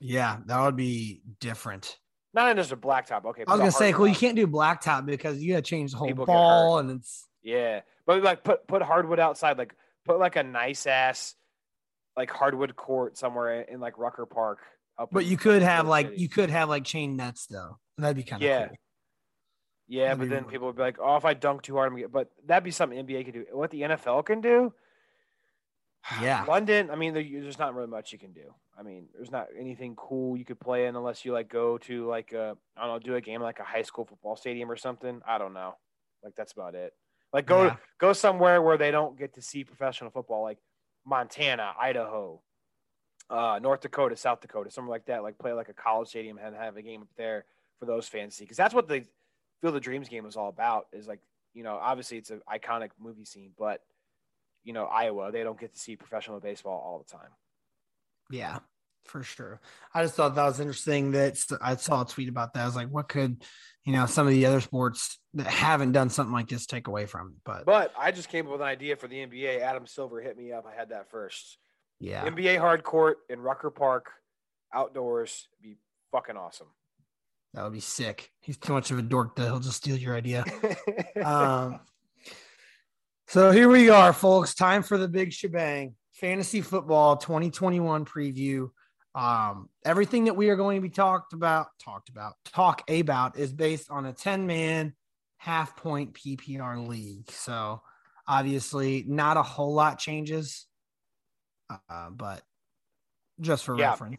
Yeah, 0.00 0.38
that 0.46 0.60
would 0.60 0.76
be 0.76 1.22
different. 1.40 1.98
Not 2.32 2.50
in 2.50 2.56
just 2.56 2.72
a 2.72 2.76
blacktop. 2.76 3.24
Okay, 3.26 3.44
I 3.46 3.52
was 3.52 3.60
gonna 3.60 3.70
say, 3.70 3.92
well, 3.92 4.08
you 4.08 4.14
can't 4.14 4.36
do 4.36 4.46
blacktop 4.46 5.06
because 5.06 5.40
you 5.40 5.52
got 5.52 5.64
to 5.64 5.70
change 5.70 5.92
the 5.92 5.98
whole 5.98 6.08
People 6.08 6.26
ball, 6.26 6.78
and 6.78 6.90
it's 6.90 7.28
Yeah, 7.42 7.82
but 8.06 8.22
like 8.22 8.42
put 8.42 8.66
put 8.66 8.82
hardwood 8.82 9.20
outside, 9.20 9.56
like 9.56 9.74
put 10.04 10.18
like 10.18 10.36
a 10.36 10.42
nice 10.42 10.86
ass 10.86 11.36
like 12.16 12.30
hardwood 12.30 12.74
court 12.76 13.16
somewhere 13.16 13.62
in, 13.62 13.74
in 13.74 13.80
like 13.80 13.98
Rucker 13.98 14.26
Park. 14.26 14.58
Up 14.98 15.10
but 15.12 15.26
you 15.26 15.36
could 15.36 15.62
have 15.62 15.86
like 15.88 16.06
city. 16.06 16.22
you 16.22 16.28
could 16.28 16.50
have 16.50 16.68
like 16.68 16.84
chain 16.84 17.16
nets 17.16 17.46
though. 17.46 17.78
That'd 17.98 18.16
be 18.16 18.22
kind 18.24 18.42
of 18.42 18.48
Yeah. 18.48 18.66
cool. 18.66 18.76
Yeah, 19.86 20.14
That'd 20.14 20.18
but 20.20 20.28
then 20.30 20.44
people 20.44 20.66
would 20.68 20.76
be 20.76 20.82
like, 20.82 20.98
"Oh, 21.00 21.16
if 21.16 21.24
I 21.24 21.34
dunk 21.34 21.62
too 21.62 21.74
hard, 21.74 21.86
I'm 21.88 21.92
gonna 21.92 22.02
get." 22.02 22.12
But 22.12 22.30
that'd 22.46 22.64
be 22.64 22.70
something 22.70 22.98
NBA 23.06 23.24
could 23.26 23.34
do. 23.34 23.46
What 23.52 23.70
the 23.70 23.82
NFL 23.82 24.24
can 24.24 24.40
do, 24.40 24.72
Yeah. 26.22 26.44
London. 26.44 26.90
I 26.90 26.96
mean, 26.96 27.14
there's 27.14 27.58
not 27.58 27.74
really 27.74 27.88
much 27.88 28.12
you 28.12 28.18
can 28.18 28.32
do. 28.32 28.54
I 28.78 28.82
mean, 28.82 29.06
there's 29.14 29.30
not 29.30 29.48
anything 29.58 29.94
cool 29.96 30.36
you 30.36 30.44
could 30.44 30.58
play 30.58 30.86
in 30.86 30.96
unless 30.96 31.24
you 31.24 31.32
like 31.32 31.48
go 31.48 31.78
to 31.78 32.06
like 32.06 32.32
a 32.32 32.56
I 32.76 32.86
don't 32.86 32.94
know, 32.94 32.98
do 32.98 33.14
a 33.14 33.20
game 33.20 33.40
like 33.40 33.60
a 33.60 33.64
high 33.64 33.82
school 33.82 34.04
football 34.04 34.36
stadium 34.36 34.70
or 34.70 34.76
something. 34.76 35.20
I 35.26 35.38
don't 35.38 35.52
know. 35.54 35.76
Like 36.22 36.34
that's 36.34 36.52
about 36.52 36.74
it. 36.74 36.92
Like 37.32 37.46
go 37.46 37.64
Yeah. 37.66 37.76
go 37.98 38.12
somewhere 38.12 38.62
where 38.62 38.76
they 38.78 38.90
don't 38.90 39.18
get 39.18 39.34
to 39.34 39.42
see 39.42 39.64
professional 39.64 40.10
football. 40.10 40.42
Like 40.42 40.58
Montana, 41.06 41.72
Idaho, 41.78 42.40
uh, 43.30 43.58
North 43.62 43.80
Dakota, 43.82 44.16
South 44.16 44.40
Dakota, 44.40 44.70
somewhere 44.70 44.90
like 44.96 45.06
that. 45.06 45.22
Like 45.22 45.38
play 45.38 45.52
like 45.52 45.68
a 45.68 45.72
college 45.74 46.08
stadium 46.08 46.38
and 46.38 46.54
have 46.56 46.76
a 46.76 46.82
game 46.82 47.02
up 47.02 47.08
there 47.16 47.44
for 47.78 47.86
those 47.86 48.08
fans 48.08 48.32
to 48.34 48.38
see. 48.38 48.44
because 48.44 48.56
that's 48.56 48.74
what 48.74 48.88
the 48.88 49.04
Field 49.64 49.76
of 49.76 49.82
Dreams 49.82 50.10
game 50.10 50.26
is 50.26 50.36
all 50.36 50.50
about. 50.50 50.88
Is 50.92 51.08
like 51.08 51.20
you 51.54 51.62
know 51.62 51.78
obviously 51.80 52.18
it's 52.18 52.28
an 52.28 52.42
iconic 52.52 52.90
movie 53.00 53.24
scene, 53.24 53.52
but 53.58 53.80
you 54.62 54.74
know 54.74 54.84
Iowa 54.84 55.32
they 55.32 55.42
don't 55.42 55.58
get 55.58 55.72
to 55.72 55.78
see 55.78 55.96
professional 55.96 56.38
baseball 56.38 56.82
all 56.84 56.98
the 56.98 57.10
time. 57.10 57.30
Yeah, 58.30 58.58
for 59.06 59.22
sure. 59.22 59.62
I 59.94 60.02
just 60.02 60.16
thought 60.16 60.34
that 60.34 60.44
was 60.44 60.60
interesting 60.60 61.12
that 61.12 61.38
I 61.62 61.76
saw 61.76 62.02
a 62.02 62.06
tweet 62.06 62.28
about 62.28 62.52
that. 62.52 62.60
I 62.60 62.66
was 62.66 62.76
like, 62.76 62.90
what 62.90 63.08
could, 63.08 63.42
you 63.86 63.94
know, 63.94 64.04
some 64.04 64.26
of 64.26 64.34
the 64.34 64.44
other 64.44 64.60
sports 64.60 65.18
that 65.32 65.46
haven't 65.46 65.92
done 65.92 66.10
something 66.10 66.34
like 66.34 66.48
this 66.48 66.66
take 66.66 66.86
away 66.86 67.06
from 67.06 67.28
it? 67.28 67.36
But 67.46 67.64
but 67.64 67.94
I 67.98 68.12
just 68.12 68.28
came 68.28 68.44
up 68.44 68.52
with 68.52 68.60
an 68.60 68.66
idea 68.66 68.96
for 68.96 69.08
the 69.08 69.16
NBA. 69.16 69.62
Adam 69.62 69.86
Silver 69.86 70.20
hit 70.20 70.36
me 70.36 70.52
up. 70.52 70.66
I 70.70 70.78
had 70.78 70.90
that 70.90 71.10
first. 71.10 71.56
Yeah. 72.00 72.28
NBA 72.28 72.58
hard 72.58 72.82
court 72.82 73.16
in 73.30 73.40
Rucker 73.40 73.70
Park, 73.70 74.10
outdoors, 74.74 75.48
be 75.62 75.76
fucking 76.12 76.36
awesome. 76.36 76.68
That 77.54 77.62
would 77.62 77.72
be 77.72 77.80
sick. 77.80 78.30
He's 78.40 78.56
too 78.56 78.72
much 78.72 78.90
of 78.90 78.98
a 78.98 79.02
dork 79.02 79.36
that 79.36 79.44
he'll 79.44 79.60
just 79.60 79.76
steal 79.76 79.96
your 79.96 80.16
idea. 80.16 80.44
um, 81.24 81.78
so 83.28 83.52
here 83.52 83.68
we 83.68 83.90
are, 83.90 84.12
folks. 84.12 84.54
Time 84.54 84.82
for 84.82 84.98
the 84.98 85.06
big 85.06 85.32
shebang. 85.32 85.94
Fantasy 86.14 86.60
football 86.60 87.16
2021 87.16 88.04
preview. 88.06 88.70
Um, 89.14 89.68
everything 89.84 90.24
that 90.24 90.34
we 90.34 90.48
are 90.50 90.56
going 90.56 90.78
to 90.78 90.82
be 90.82 90.90
talked 90.90 91.32
about, 91.32 91.68
talked 91.80 92.08
about, 92.08 92.34
talk 92.44 92.82
about 92.90 93.38
is 93.38 93.52
based 93.52 93.88
on 93.88 94.06
a 94.06 94.12
10 94.12 94.48
man 94.48 94.92
half 95.36 95.76
point 95.76 96.14
PPR 96.14 96.88
league. 96.88 97.30
So 97.30 97.82
obviously, 98.26 99.04
not 99.06 99.36
a 99.36 99.42
whole 99.42 99.74
lot 99.74 100.00
changes, 100.00 100.66
uh, 101.70 102.10
but 102.10 102.42
just 103.40 103.64
for 103.64 103.78
yeah. 103.78 103.90
reference. 103.90 104.16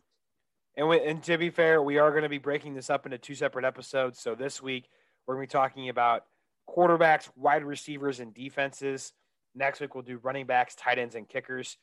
And, 0.78 0.90
we, 0.90 1.02
and 1.02 1.24
to 1.24 1.38
be 1.38 1.50
fair, 1.50 1.82
we 1.82 1.98
are 1.98 2.12
going 2.12 2.24
to 2.24 2.30
be 2.30 2.38
breaking 2.38 2.74
this 2.74 2.90
up 2.90 3.06
into 3.06 3.18
two 3.18 3.36
separate 3.36 3.66
episodes. 3.66 4.20
So 4.20 4.36
this 4.36 4.62
week, 4.62 4.90
we're 5.26 5.36
going 5.36 5.48
to 5.48 5.52
be 5.52 5.58
talking 5.58 5.90
about 5.90 6.26
quarterbacks, 6.70 7.30
wide 7.36 7.64
receivers, 7.64 8.20
and 8.20 8.34
defenses. 8.34 9.14
Next 9.54 9.80
week, 9.80 9.96
we'll 9.96 10.04
do 10.04 10.18
running 10.18 10.46
backs, 10.46 10.76
tight 10.76 11.00
ends, 11.00 11.16
and 11.16 11.28
kickers 11.28 11.78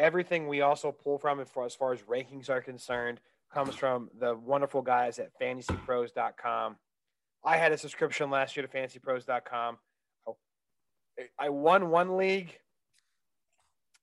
everything 0.00 0.48
we 0.48 0.62
also 0.62 0.90
pull 0.90 1.18
from 1.18 1.38
as 1.40 1.48
far 1.50 1.92
as 1.92 2.02
rankings 2.02 2.48
are 2.48 2.60
concerned 2.60 3.20
comes 3.52 3.74
from 3.74 4.08
the 4.18 4.34
wonderful 4.34 4.80
guys 4.80 5.18
at 5.18 5.38
fantasypros.com. 5.38 6.76
I 7.44 7.56
had 7.56 7.72
a 7.72 7.78
subscription 7.78 8.30
last 8.30 8.56
year 8.56 8.66
to 8.66 8.72
fantasypros.com. 8.72 9.78
Oh, 10.26 10.36
I 11.38 11.50
won 11.50 11.90
one 11.90 12.16
league 12.16 12.56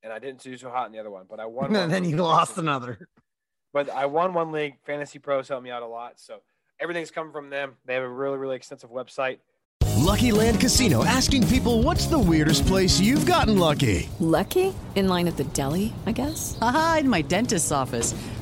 and 0.04 0.14
I 0.14 0.20
didn't 0.20 0.42
do 0.42 0.56
so 0.58 0.70
hot 0.70 0.86
in 0.88 0.92
the 0.92 1.00
other 1.00 1.10
one, 1.10 1.26
but 1.30 1.40
I 1.40 1.46
won. 1.46 1.76
and 1.76 1.92
then 1.92 2.06
you 2.06 2.18
lost 2.18 2.58
another. 2.58 3.08
But 3.74 3.90
I 3.90 4.06
won 4.06 4.34
one 4.34 4.52
league. 4.52 4.76
Fantasy 4.86 5.20
Pros 5.20 5.48
helped 5.48 5.64
me 5.64 5.70
out 5.70 5.84
a 5.84 5.88
lot. 5.88 6.14
So 6.16 6.42
everything's 6.80 7.12
coming 7.12 7.32
from 7.32 7.50
them. 7.50 7.78
They 7.86 7.94
have 7.94 8.04
a 8.04 8.10
really, 8.10 8.38
really 8.38 8.56
extensive 8.56 8.90
website. 8.90 9.40
Lucky 9.98 10.32
Land 10.32 10.62
Casino 10.62 11.04
asking 11.04 11.48
people 11.48 11.84
what's 11.84 12.06
the 12.06 12.20
weirdest 12.20 12.66
place 12.66 13.00
you've 13.00 13.26
gotten 13.26 13.58
lucky? 13.58 14.10
Lucky? 14.20 14.74
In 14.96 15.08
line 15.10 15.28
at 15.28 15.38
the 15.38 15.44
deli, 15.44 15.92
I 16.06 16.12
guess? 16.12 16.58
Aha, 16.62 16.98
in 17.02 17.10
my 17.10 17.22
dentist's 17.22 17.72
office. 17.72 18.14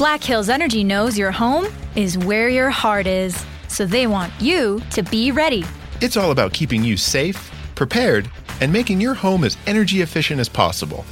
Black 0.00 0.24
Hills 0.24 0.48
Energy 0.48 0.82
knows 0.82 1.18
your 1.18 1.30
home 1.30 1.66
is 1.94 2.16
where 2.16 2.48
your 2.48 2.70
heart 2.70 3.06
is, 3.06 3.44
so 3.68 3.84
they 3.84 4.06
want 4.06 4.32
you 4.40 4.80
to 4.92 5.02
be 5.02 5.30
ready. 5.30 5.62
It's 6.00 6.16
all 6.16 6.30
about 6.30 6.54
keeping 6.54 6.82
you 6.82 6.96
safe, 6.96 7.50
prepared, 7.74 8.30
and 8.62 8.72
making 8.72 8.98
your 8.98 9.12
home 9.12 9.44
as 9.44 9.58
energy 9.66 10.00
efficient 10.00 10.40
as 10.40 10.48
possible. 10.48 11.04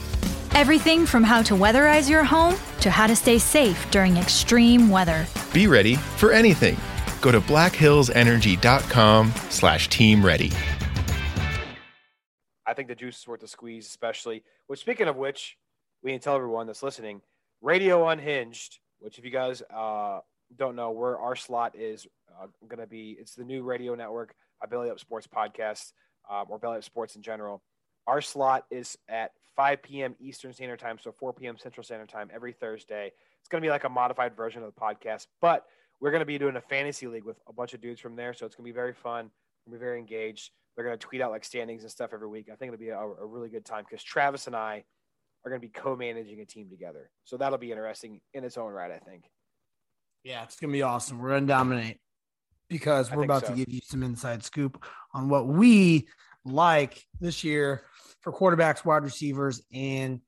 Everything 0.53 1.05
from 1.05 1.23
how 1.23 1.43
to 1.43 1.53
weatherize 1.53 2.09
your 2.09 2.25
home 2.25 2.55
to 2.81 2.91
how 2.91 3.07
to 3.07 3.15
stay 3.15 3.39
safe 3.39 3.91
during 3.91 4.17
extreme 4.17 4.89
weather. 4.89 5.27
Be 5.53 5.67
ready 5.67 5.97
for 6.17 6.33
anything. 6.33 6.79
Go 7.21 7.31
to 7.31 7.43
blackhillsenergy.com 7.43 9.35
slash 9.51 9.89
team 9.91 10.25
ready. 10.25 10.51
I 12.65 12.73
think 12.73 12.89
the 12.89 12.95
juice 12.95 13.19
is 13.19 13.29
worth 13.29 13.41
the 13.41 13.49
squeeze, 13.49 13.87
especially. 13.87 14.45
Which, 14.67 14.81
speaking 14.81 15.09
of 15.09 15.17
which, 15.17 15.59
we 16.03 16.13
can 16.13 16.21
tell 16.21 16.37
everyone 16.37 16.67
that's 16.67 16.83
listening– 16.83 17.21
Radio 17.61 18.09
Unhinged, 18.09 18.79
which 19.01 19.19
if 19.19 19.25
you 19.25 19.31
guys 19.31 19.63
uh, 19.75 20.21
don't 20.57 20.77
know 20.77 20.93
where 20.93 21.19
our 21.19 21.35
slot 21.35 21.75
is 21.77 22.07
uh, 22.41 22.47
going 22.69 22.79
to 22.79 22.87
be, 22.87 23.17
it's 23.19 23.35
the 23.35 23.45
new 23.45 23.63
radio 23.63 23.95
network, 23.97 24.35
a 24.63 24.69
Belly 24.69 24.91
Up 24.91 25.01
Sports 25.01 25.27
podcast, 25.27 25.93
um, 26.31 26.47
or 26.49 26.59
Belly 26.59 26.79
Up 26.79 26.85
Sports 26.85 27.17
in 27.17 27.23
general. 27.23 27.63
Our 28.07 28.21
slot 28.21 28.65
is 28.71 28.97
at 29.09 29.33
5 29.57 29.83
p.m. 29.83 30.15
Eastern 30.21 30.53
Standard 30.53 30.79
Time, 30.79 30.99
so 31.01 31.11
4 31.11 31.33
p.m. 31.33 31.59
Central 31.59 31.83
Standard 31.83 32.09
Time 32.09 32.31
every 32.33 32.53
Thursday. 32.53 33.13
It's 33.41 33.49
going 33.49 33.61
to 33.61 33.67
be 33.67 33.71
like 33.71 33.85
a 33.85 33.89
modified 33.89 34.37
version 34.37 34.63
of 34.63 34.73
the 34.73 34.81
podcast, 34.81 35.27
but 35.41 35.65
we're 36.01 36.13
going 36.13 36.21
to 36.21 36.27
be 36.27 36.39
doing 36.39 36.55
a 36.55 36.61
fantasy 36.61 37.09
league 37.09 37.25
with 37.25 37.41
a 37.49 37.53
bunch 37.53 37.75
of 37.75 37.81
dudes 37.81 38.01
from 38.01 38.15
there, 38.15 38.33
so 38.35 38.47
it's 38.47 38.55
going 38.55 38.65
to 38.67 38.73
be 38.73 38.75
very 38.75 38.95
fun. 38.95 39.31
We'll 39.67 39.79
be 39.79 39.85
very 39.85 39.99
engaged. 39.99 40.53
They're 40.77 40.85
going 40.85 40.97
to 40.97 41.07
tweet 41.07 41.21
out 41.21 41.33
like 41.33 41.45
standings 41.45 41.83
and 41.83 41.91
stuff 41.91 42.11
every 42.15 42.29
week. 42.29 42.47
I 42.53 42.55
think 42.55 42.73
it'll 42.73 42.81
be 42.81 42.91
a, 42.91 42.99
a 42.99 43.27
really 43.27 43.49
good 43.49 43.65
time 43.65 43.85
because 43.89 44.05
Travis 44.05 44.47
and 44.47 44.55
I– 44.55 44.85
are 45.49 45.59
going 45.59 45.61
to 45.61 45.67
be 45.67 45.73
co-managing 45.73 46.41
a 46.41 46.45
team 46.45 46.69
together. 46.69 47.11
So 47.25 47.37
that'll 47.37 47.59
be 47.59 47.73
interesting 47.73 48.21
in 48.35 48.45
its 48.45 48.57
own 48.57 48.73
right, 48.73 48.91
I 48.91 48.99
think. 48.99 49.25
Yeah, 50.23 50.45
it's 50.45 50.57
going 50.57 50.71
to 50.71 50.77
be 50.77 50.83
awesome. 50.83 51.19
We're 51.19 51.31
going 51.31 51.47
to 51.47 51.47
dominate 51.47 51.99
because 52.69 53.11
we're 53.11 53.25
about 53.25 53.47
so. 53.47 53.49
to 53.49 53.57
give 53.57 53.69
you 53.69 53.81
some 53.85 54.03
inside 54.03 54.45
scoop 54.45 54.85
on 55.15 55.29
what 55.29 55.47
we 55.47 56.09
like 56.45 57.03
this 57.21 57.45
year 57.45 57.85
for 58.21 58.33
quarterbacks, 58.33 58.85
wide 58.85 59.05
receivers, 59.05 59.63
and 59.73 60.21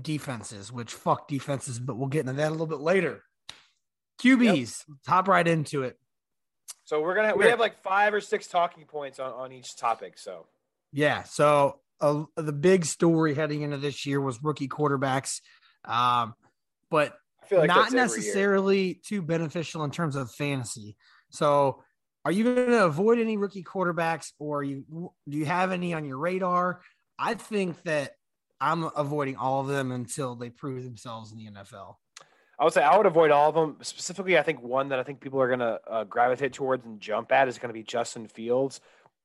defenses, 0.00 0.72
which 0.72 0.92
fuck 0.92 1.28
defenses, 1.28 1.78
but 1.78 1.96
we'll 1.96 2.08
get 2.08 2.20
into 2.20 2.32
that 2.34 2.48
a 2.48 2.50
little 2.50 2.66
bit 2.66 2.80
later. 2.80 3.22
QBs, 4.22 4.84
yep. 4.88 4.98
hop 5.06 5.28
right 5.28 5.46
into 5.46 5.82
it. 5.82 5.98
So 6.84 7.00
we're 7.00 7.14
gonna 7.14 7.36
we 7.36 7.46
have 7.46 7.60
like 7.60 7.82
five 7.82 8.12
or 8.14 8.20
six 8.20 8.46
talking 8.46 8.84
points 8.84 9.18
on, 9.18 9.32
on 9.32 9.52
each 9.52 9.76
topic. 9.76 10.18
So 10.18 10.46
yeah. 10.92 11.22
So 11.24 11.80
uh, 12.02 12.24
the 12.36 12.52
big 12.52 12.84
story 12.84 13.34
heading 13.34 13.62
into 13.62 13.78
this 13.78 14.04
year 14.04 14.20
was 14.20 14.42
rookie 14.42 14.68
quarterbacks, 14.68 15.40
um, 15.84 16.34
but 16.90 17.16
like 17.50 17.68
not 17.68 17.92
necessarily 17.92 19.00
too 19.06 19.22
beneficial 19.22 19.84
in 19.84 19.90
terms 19.90 20.16
of 20.16 20.30
fantasy. 20.32 20.96
So, 21.30 21.82
are 22.24 22.32
you 22.32 22.44
going 22.44 22.68
to 22.68 22.84
avoid 22.84 23.18
any 23.18 23.36
rookie 23.36 23.64
quarterbacks, 23.64 24.32
or 24.38 24.62
you 24.62 24.84
do 25.28 25.38
you 25.38 25.46
have 25.46 25.72
any 25.72 25.94
on 25.94 26.04
your 26.04 26.18
radar? 26.18 26.82
I 27.18 27.34
think 27.34 27.82
that 27.84 28.12
I'm 28.60 28.84
avoiding 28.96 29.36
all 29.36 29.60
of 29.60 29.68
them 29.68 29.92
until 29.92 30.34
they 30.34 30.50
prove 30.50 30.84
themselves 30.84 31.32
in 31.32 31.38
the 31.38 31.50
NFL. 31.50 31.96
I 32.58 32.64
would 32.64 32.72
say 32.72 32.82
I 32.82 32.96
would 32.96 33.06
avoid 33.06 33.30
all 33.30 33.48
of 33.48 33.54
them. 33.54 33.76
Specifically, 33.82 34.38
I 34.38 34.42
think 34.42 34.62
one 34.62 34.90
that 34.90 34.98
I 34.98 35.02
think 35.02 35.20
people 35.20 35.40
are 35.40 35.48
going 35.48 35.60
to 35.60 35.80
uh, 35.88 36.04
gravitate 36.04 36.52
towards 36.52 36.84
and 36.84 37.00
jump 37.00 37.32
at 37.32 37.48
is 37.48 37.58
going 37.58 37.70
to 37.70 37.74
be 37.74 37.82
Justin 37.82 38.28
Fields. 38.28 38.80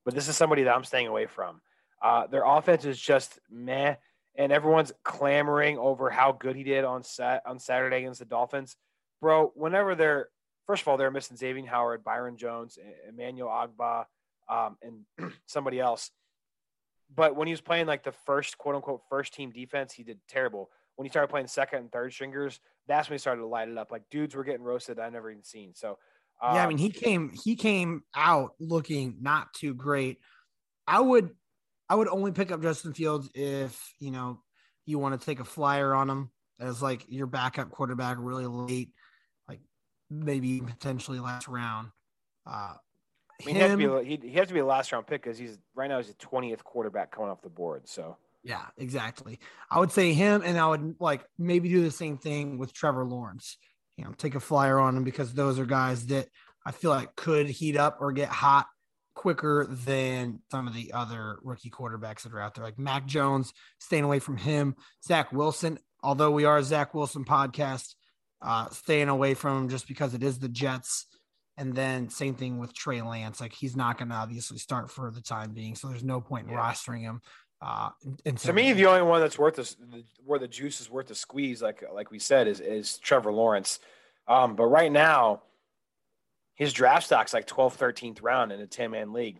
But 0.06 0.16
this 0.16 0.28
is 0.28 0.38
somebody 0.38 0.63
that 0.63 0.76
I'm 0.76 0.84
staying 0.84 1.08
away 1.08 1.28
from. 1.28 1.62
Uh, 2.01 2.27
their 2.27 2.43
offense 2.45 2.86
is 2.86 2.99
just 2.99 3.39
meh, 3.49 3.95
and 4.36 4.51
everyone's 4.51 4.91
clamoring 5.03 5.77
over 5.77 6.10
how 6.10 6.31
good 6.31 6.55
he 6.55 6.63
did 6.63 6.83
on 6.83 7.03
sat 7.03 7.41
on 7.45 7.60
Saturday 7.60 7.97
against 7.97 8.19
the 8.19 8.25
Dolphins. 8.25 8.75
Bro, 9.21 9.51
whenever 9.55 9.95
they're 9.95 10.29
first 10.67 10.83
of 10.83 10.88
all 10.88 10.97
they're 10.97 11.12
missing 11.12 11.38
Xavier 11.38 11.65
Howard, 11.65 12.03
Byron 12.03 12.38
Jones, 12.38 12.77
Emmanuel 13.07 13.49
Ogbah, 13.49 14.05
um, 14.49 14.77
and 14.81 15.33
somebody 15.47 15.79
else. 15.79 16.12
But 17.13 17.36
when 17.36 17.47
he 17.47 17.53
was 17.53 17.62
playing 17.62 17.88
like 17.88 18.03
the 18.03 18.12
first 18.12 18.57
quote 18.57 18.75
unquote 18.75 19.01
first 19.10 19.33
team 19.33 19.51
defense, 19.51 19.93
he 19.93 20.03
did 20.03 20.19
terrible. 20.27 20.69
When 20.95 21.05
he 21.05 21.10
started 21.10 21.29
playing 21.29 21.47
second 21.47 21.79
and 21.79 21.91
third 21.91 22.12
stringers, 22.12 22.60
that's 22.88 23.10
when 23.10 23.15
he 23.15 23.19
started 23.19 23.41
to 23.41 23.47
light 23.47 23.69
it 23.69 23.77
up. 23.77 23.91
Like 23.91 24.03
dudes 24.12 24.36
were 24.36 24.43
getting 24.43 24.63
roasted 24.63 24.99
I 24.99 25.10
never 25.10 25.31
even 25.31 25.43
seen. 25.43 25.73
So 25.73 25.97
um, 26.41 26.55
yeah, 26.55 26.63
I 26.63 26.67
mean 26.67 26.77
he 26.77 26.88
um, 26.88 26.91
came 26.91 27.31
he 27.43 27.55
came 27.55 28.03
out 28.15 28.53
looking 28.60 29.17
not 29.21 29.53
too 29.53 29.73
great. 29.73 30.19
I 30.86 30.99
would 30.99 31.31
I 31.89 31.95
would 31.95 32.08
only 32.08 32.32
pick 32.32 32.52
up 32.52 32.62
Justin 32.62 32.93
Fields 32.93 33.30
if 33.34 33.93
you 34.00 34.12
know 34.12 34.41
you 34.86 35.00
want 35.00 35.19
to 35.19 35.26
take 35.26 35.39
a 35.39 35.45
flyer 35.45 35.93
on 35.93 36.10
him 36.10 36.32
as 36.60 36.82
like 36.82 37.06
your 37.08 37.28
backup 37.28 37.71
quarterback 37.71 38.17
really 38.19 38.45
late, 38.45 38.89
like 39.47 39.60
maybe 40.10 40.62
potentially 40.62 41.19
last 41.19 41.47
round. 41.47 41.89
Uh, 42.45 42.73
I 43.41 43.45
mean, 43.45 43.56
him, 43.56 43.56
he, 43.56 43.62
has 43.62 43.71
to 43.71 43.78
be 43.78 43.86
a, 43.86 44.17
he, 44.17 44.30
he 44.30 44.38
has 44.38 44.47
to 44.47 44.54
be 44.54 44.60
a 44.62 44.65
last 44.65 44.91
round 44.91 45.08
pick 45.08 45.23
because 45.23 45.38
he's 45.38 45.58
right 45.76 45.88
now 45.88 45.97
he's 45.97 46.08
the 46.08 46.13
twentieth 46.15 46.63
quarterback 46.63 47.12
coming 47.12 47.30
off 47.30 47.41
the 47.41 47.50
board. 47.50 47.88
So 47.88 48.17
Yeah, 48.43 48.65
exactly. 48.78 49.39
I 49.69 49.80
would 49.80 49.91
say 49.91 50.13
him, 50.13 50.41
and 50.43 50.58
I 50.58 50.67
would 50.67 50.95
like 51.00 51.26
maybe 51.38 51.69
do 51.69 51.84
the 51.84 51.91
same 51.91 52.17
thing 52.17 52.58
with 52.58 52.73
Trevor 52.73 53.06
Lawrence. 53.06 53.58
You 53.97 54.06
know, 54.06 54.12
take 54.17 54.36
a 54.36 54.39
flyer 54.39 54.80
on 54.80 54.95
him 54.95 55.04
because 55.04 55.34
those 55.34 55.60
are 55.60 55.65
guys 55.65 56.08
that 56.08 56.28
I 56.65 56.71
feel 56.71 56.91
like 56.91 57.15
could 57.15 57.47
heat 57.47 57.78
up 57.78 57.97
or 58.00 58.12
get 58.12 58.30
hot 58.30 58.67
quicker 59.17 59.67
than 59.69 60.39
some 60.51 60.67
of 60.67 60.75
the 60.75 60.93
other 60.93 61.39
rookie 61.43 61.71
quarterbacks 61.71 62.21
that 62.21 62.34
are 62.34 62.39
out 62.39 62.53
there, 62.53 62.63
like 62.63 62.77
Mac 62.77 63.08
Jones, 63.08 63.51
staying 63.80 64.03
away 64.03 64.19
from 64.19 64.38
him. 64.38 64.75
Zach 65.03 65.34
Wilson, 65.34 65.80
although 66.03 66.32
we 66.32 66.45
are 66.45 66.60
a 66.60 66.63
Zach 66.63 66.93
Wilson 66.93 67.25
podcast, 67.25 67.95
uh, 68.43 68.69
staying 68.69 69.10
away 69.10 69.34
from 69.34 69.63
him 69.63 69.69
just 69.69 69.88
because 69.88 70.13
it 70.13 70.21
is 70.21 70.38
the 70.38 70.47
Jets. 70.47 71.08
And 71.58 71.73
then 71.73 72.10
same 72.10 72.36
thing 72.36 72.60
with 72.60 72.75
Trey 72.75 73.01
Lance. 73.01 73.41
Like 73.41 73.53
he's 73.53 73.75
not 73.75 73.97
going 73.97 74.10
to 74.10 74.15
obviously 74.15 74.60
start 74.60 74.91
for 74.91 75.10
the 75.10 75.21
time 75.21 75.51
being, 75.51 75.73
so 75.73 75.88
there's 75.88 76.03
no 76.03 76.21
point 76.21 76.47
in 76.47 76.53
yeah. 76.53 76.60
rostering 76.60 77.01
him. 77.01 77.21
Uh, 77.60 77.89
and 78.23 78.38
to 78.38 78.53
me, 78.53 78.71
the 78.71 78.86
only 78.86 79.01
one 79.01 79.19
that's 79.19 79.39
worth 79.39 79.56
this, 79.56 79.75
where 80.23 80.38
the 80.38 80.47
juice 80.47 80.80
is 80.80 80.91
worth 80.91 81.08
the 81.08 81.15
squeeze, 81.15 81.60
like 81.60 81.84
like 81.91 82.12
we 82.12 82.19
said, 82.19 82.47
is 82.47 82.60
is 82.60 82.99
Trevor 82.99 83.34
Lawrence. 83.34 83.80
Um, 84.27 84.56
but 84.56 84.65
right 84.65 84.91
now, 84.91 85.41
his 86.58 86.74
draft 86.74 87.06
stock's 87.06 87.34
like 87.34 87.48
12th, 87.48 87.78
13th 87.78 88.22
round 88.22 88.52
in 88.52 88.60
a 88.60 88.67
10 88.67 88.91
man 88.91 89.13
league. 89.13 89.39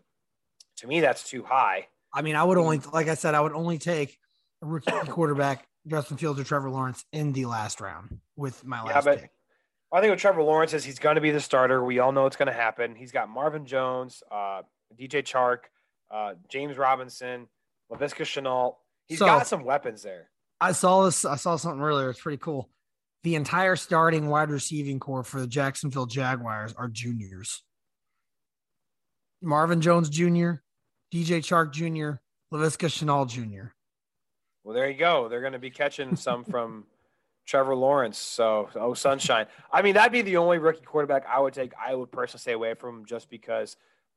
To 0.78 0.88
me, 0.88 1.02
that's 1.02 1.28
too 1.28 1.44
high. 1.44 1.88
I 2.14 2.22
mean, 2.22 2.36
I 2.36 2.44
would 2.44 2.58
only, 2.58 2.80
like 2.94 3.08
I 3.08 3.16
said, 3.16 3.36
I 3.36 3.42
would 3.42 3.52
only 3.52 3.80
take 3.80 4.18
a 4.62 4.68
rookie 4.68 4.92
quarterback, 5.10 5.68
Justin 5.88 6.18
Fields 6.18 6.40
or 6.40 6.44
Trevor 6.44 6.70
Lawrence 6.70 7.04
in 7.12 7.34
the 7.34 7.46
last 7.46 7.82
round 7.82 8.20
with 8.36 8.64
my 8.64 8.82
last 8.84 8.94
yeah, 8.94 9.02
but 9.02 9.22
pick. 9.22 9.32
I 9.92 10.02
think 10.02 10.12
with 10.12 10.20
Trevor 10.20 10.44
Lawrence 10.44 10.74
is 10.74 10.84
he's 10.84 11.00
going 11.00 11.16
to 11.16 11.22
be 11.22 11.32
the 11.32 11.40
starter. 11.40 11.84
We 11.84 12.00
all 12.00 12.12
know 12.12 12.28
it's 12.28 12.36
going 12.36 12.48
to 12.48 12.54
happen. 12.54 12.96
He's 12.96 13.12
got 13.12 13.30
Marvin 13.30 13.66
Jones, 13.66 14.22
uh, 14.30 14.62
DJ 15.00 15.24
Chark, 15.24 15.60
uh, 16.12 16.34
James 16.50 16.78
Robinson, 16.78 17.48
Laviska 17.92 18.24
Shenault. 18.24 18.76
He's 19.08 19.20
so, 19.20 19.26
got 19.26 19.48
some 19.48 19.64
weapons 19.64 20.04
there. 20.04 20.30
I 20.60 20.74
saw 20.74 21.06
this. 21.06 21.24
I 21.26 21.38
saw 21.38 21.56
something 21.56 21.82
earlier. 21.82 22.10
It's 22.10 22.22
pretty 22.22 22.38
cool. 22.38 22.70
The 23.28 23.36
entire 23.36 23.76
starting 23.76 24.28
wide 24.30 24.50
receiving 24.50 25.02
corps 25.02 25.22
for 25.22 25.42
the 25.42 25.48
Jacksonville 25.48 26.06
Jaguars 26.06 26.74
are 26.78 26.88
juniors. 26.88 27.62
Marvin 29.42 29.82
Jones 29.82 30.08
Jr., 30.08 30.62
DJ 31.14 31.44
Chark 31.44 31.74
Jr., 31.74 32.22
Laviska 32.56 32.88
Shenault 32.88 33.28
Jr. 33.28 33.72
Well, 34.64 34.74
there 34.74 34.90
you 34.90 34.98
go. 34.98 35.28
They're 35.28 35.42
going 35.42 35.52
to 35.52 35.60
be 35.60 35.70
catching 35.70 36.16
some 36.16 36.46
from 36.50 36.86
Trevor 37.46 37.76
Lawrence. 37.76 38.18
So, 38.18 38.70
oh, 38.76 38.94
sunshine. 38.94 39.48
I 39.74 39.82
mean, 39.82 39.96
that'd 39.96 40.14
be 40.14 40.22
the 40.22 40.38
only 40.38 40.58
rookie 40.58 40.86
quarterback 40.86 41.26
I 41.28 41.42
would 41.42 41.54
take. 41.54 41.74
I 41.78 41.96
would 41.96 42.14
personally 42.14 42.40
stay 42.40 42.54
away 42.54 42.76
from 42.76 43.04
just 43.04 43.30
because 43.30 43.76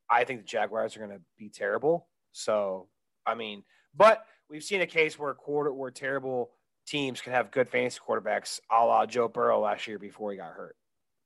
I 0.09 0.23
think 0.23 0.43
the 0.43 0.47
Jaguars 0.47 0.95
are 0.95 1.01
going 1.01 1.19
to 1.19 1.25
be 1.37 1.49
terrible. 1.49 2.07
So, 2.31 2.87
I 3.27 3.35
mean, 3.35 3.65
but 3.93 4.25
we've 4.49 4.63
seen 4.63 4.83
a 4.83 4.87
case 4.87 5.19
where 5.19 5.31
a 5.31 5.35
quarter 5.35 5.73
where 5.73 5.91
terrible 5.91 6.53
teams 6.91 7.21
can 7.21 7.33
have 7.33 7.51
good 7.51 7.69
fantasy 7.69 7.99
quarterbacks, 8.07 8.61
a 8.71 8.85
la 8.85 9.07
Joe 9.07 9.29
Burrow 9.29 9.61
last 9.61 9.87
year 9.87 9.99
before 9.99 10.33
he 10.33 10.39
got 10.39 10.53
hurt. 10.53 10.77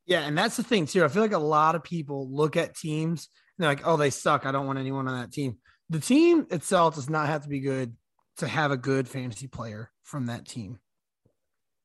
Yeah, 0.06 0.20
and 0.20 0.36
that's 0.36 0.56
the 0.56 0.62
thing 0.62 0.86
too. 0.86 1.04
I 1.04 1.08
feel 1.08 1.22
like 1.22 1.32
a 1.32 1.38
lot 1.38 1.74
of 1.74 1.82
people 1.82 2.28
look 2.30 2.56
at 2.56 2.76
teams 2.76 3.28
and 3.56 3.64
they're 3.64 3.70
like, 3.70 3.86
"Oh, 3.86 3.96
they 3.96 4.10
suck. 4.10 4.44
I 4.44 4.52
don't 4.52 4.66
want 4.66 4.78
anyone 4.78 5.08
on 5.08 5.20
that 5.20 5.32
team." 5.32 5.58
The 5.88 6.00
team 6.00 6.46
itself 6.50 6.96
does 6.96 7.08
not 7.08 7.28
have 7.28 7.42
to 7.42 7.48
be 7.48 7.60
good 7.60 7.96
to 8.38 8.48
have 8.48 8.70
a 8.70 8.76
good 8.76 9.08
fantasy 9.08 9.46
player 9.46 9.90
from 10.02 10.26
that 10.26 10.46
team. 10.46 10.78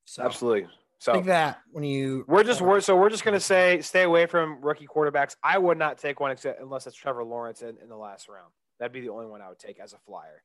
So, 0.04 0.22
Absolutely. 0.22 0.68
So 0.98 1.14
think 1.14 1.26
that 1.26 1.60
when 1.70 1.82
you 1.82 2.26
we're 2.28 2.44
just 2.44 2.60
we're 2.60 2.80
so 2.80 2.94
we're 2.94 3.08
just 3.08 3.24
gonna 3.24 3.40
say 3.40 3.80
stay 3.80 4.02
away 4.02 4.26
from 4.26 4.60
rookie 4.60 4.86
quarterbacks. 4.86 5.34
I 5.42 5.56
would 5.56 5.78
not 5.78 5.96
take 5.96 6.20
one 6.20 6.30
except 6.30 6.60
unless 6.60 6.86
it's 6.86 6.94
Trevor 6.94 7.24
Lawrence 7.24 7.62
in, 7.62 7.78
in 7.82 7.88
the 7.88 7.96
last 7.96 8.28
round. 8.28 8.52
That'd 8.78 8.92
be 8.92 9.00
the 9.00 9.08
only 9.08 9.26
one 9.26 9.40
I 9.40 9.48
would 9.48 9.58
take 9.58 9.80
as 9.80 9.94
a 9.94 9.98
flyer. 9.98 10.42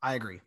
I 0.00 0.14
agree. 0.14 0.40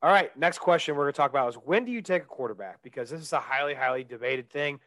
All 0.00 0.10
right. 0.10 0.36
Next 0.36 0.58
question 0.58 0.94
we're 0.94 1.04
going 1.04 1.12
to 1.12 1.16
talk 1.16 1.30
about 1.30 1.48
is 1.48 1.54
when 1.56 1.84
do 1.84 1.90
you 1.90 2.02
take 2.02 2.22
a 2.22 2.26
quarterback? 2.26 2.82
Because 2.82 3.10
this 3.10 3.20
is 3.20 3.32
a 3.32 3.40
highly, 3.40 3.74
highly 3.74 4.04
debated 4.04 4.48
thing. 4.48 4.78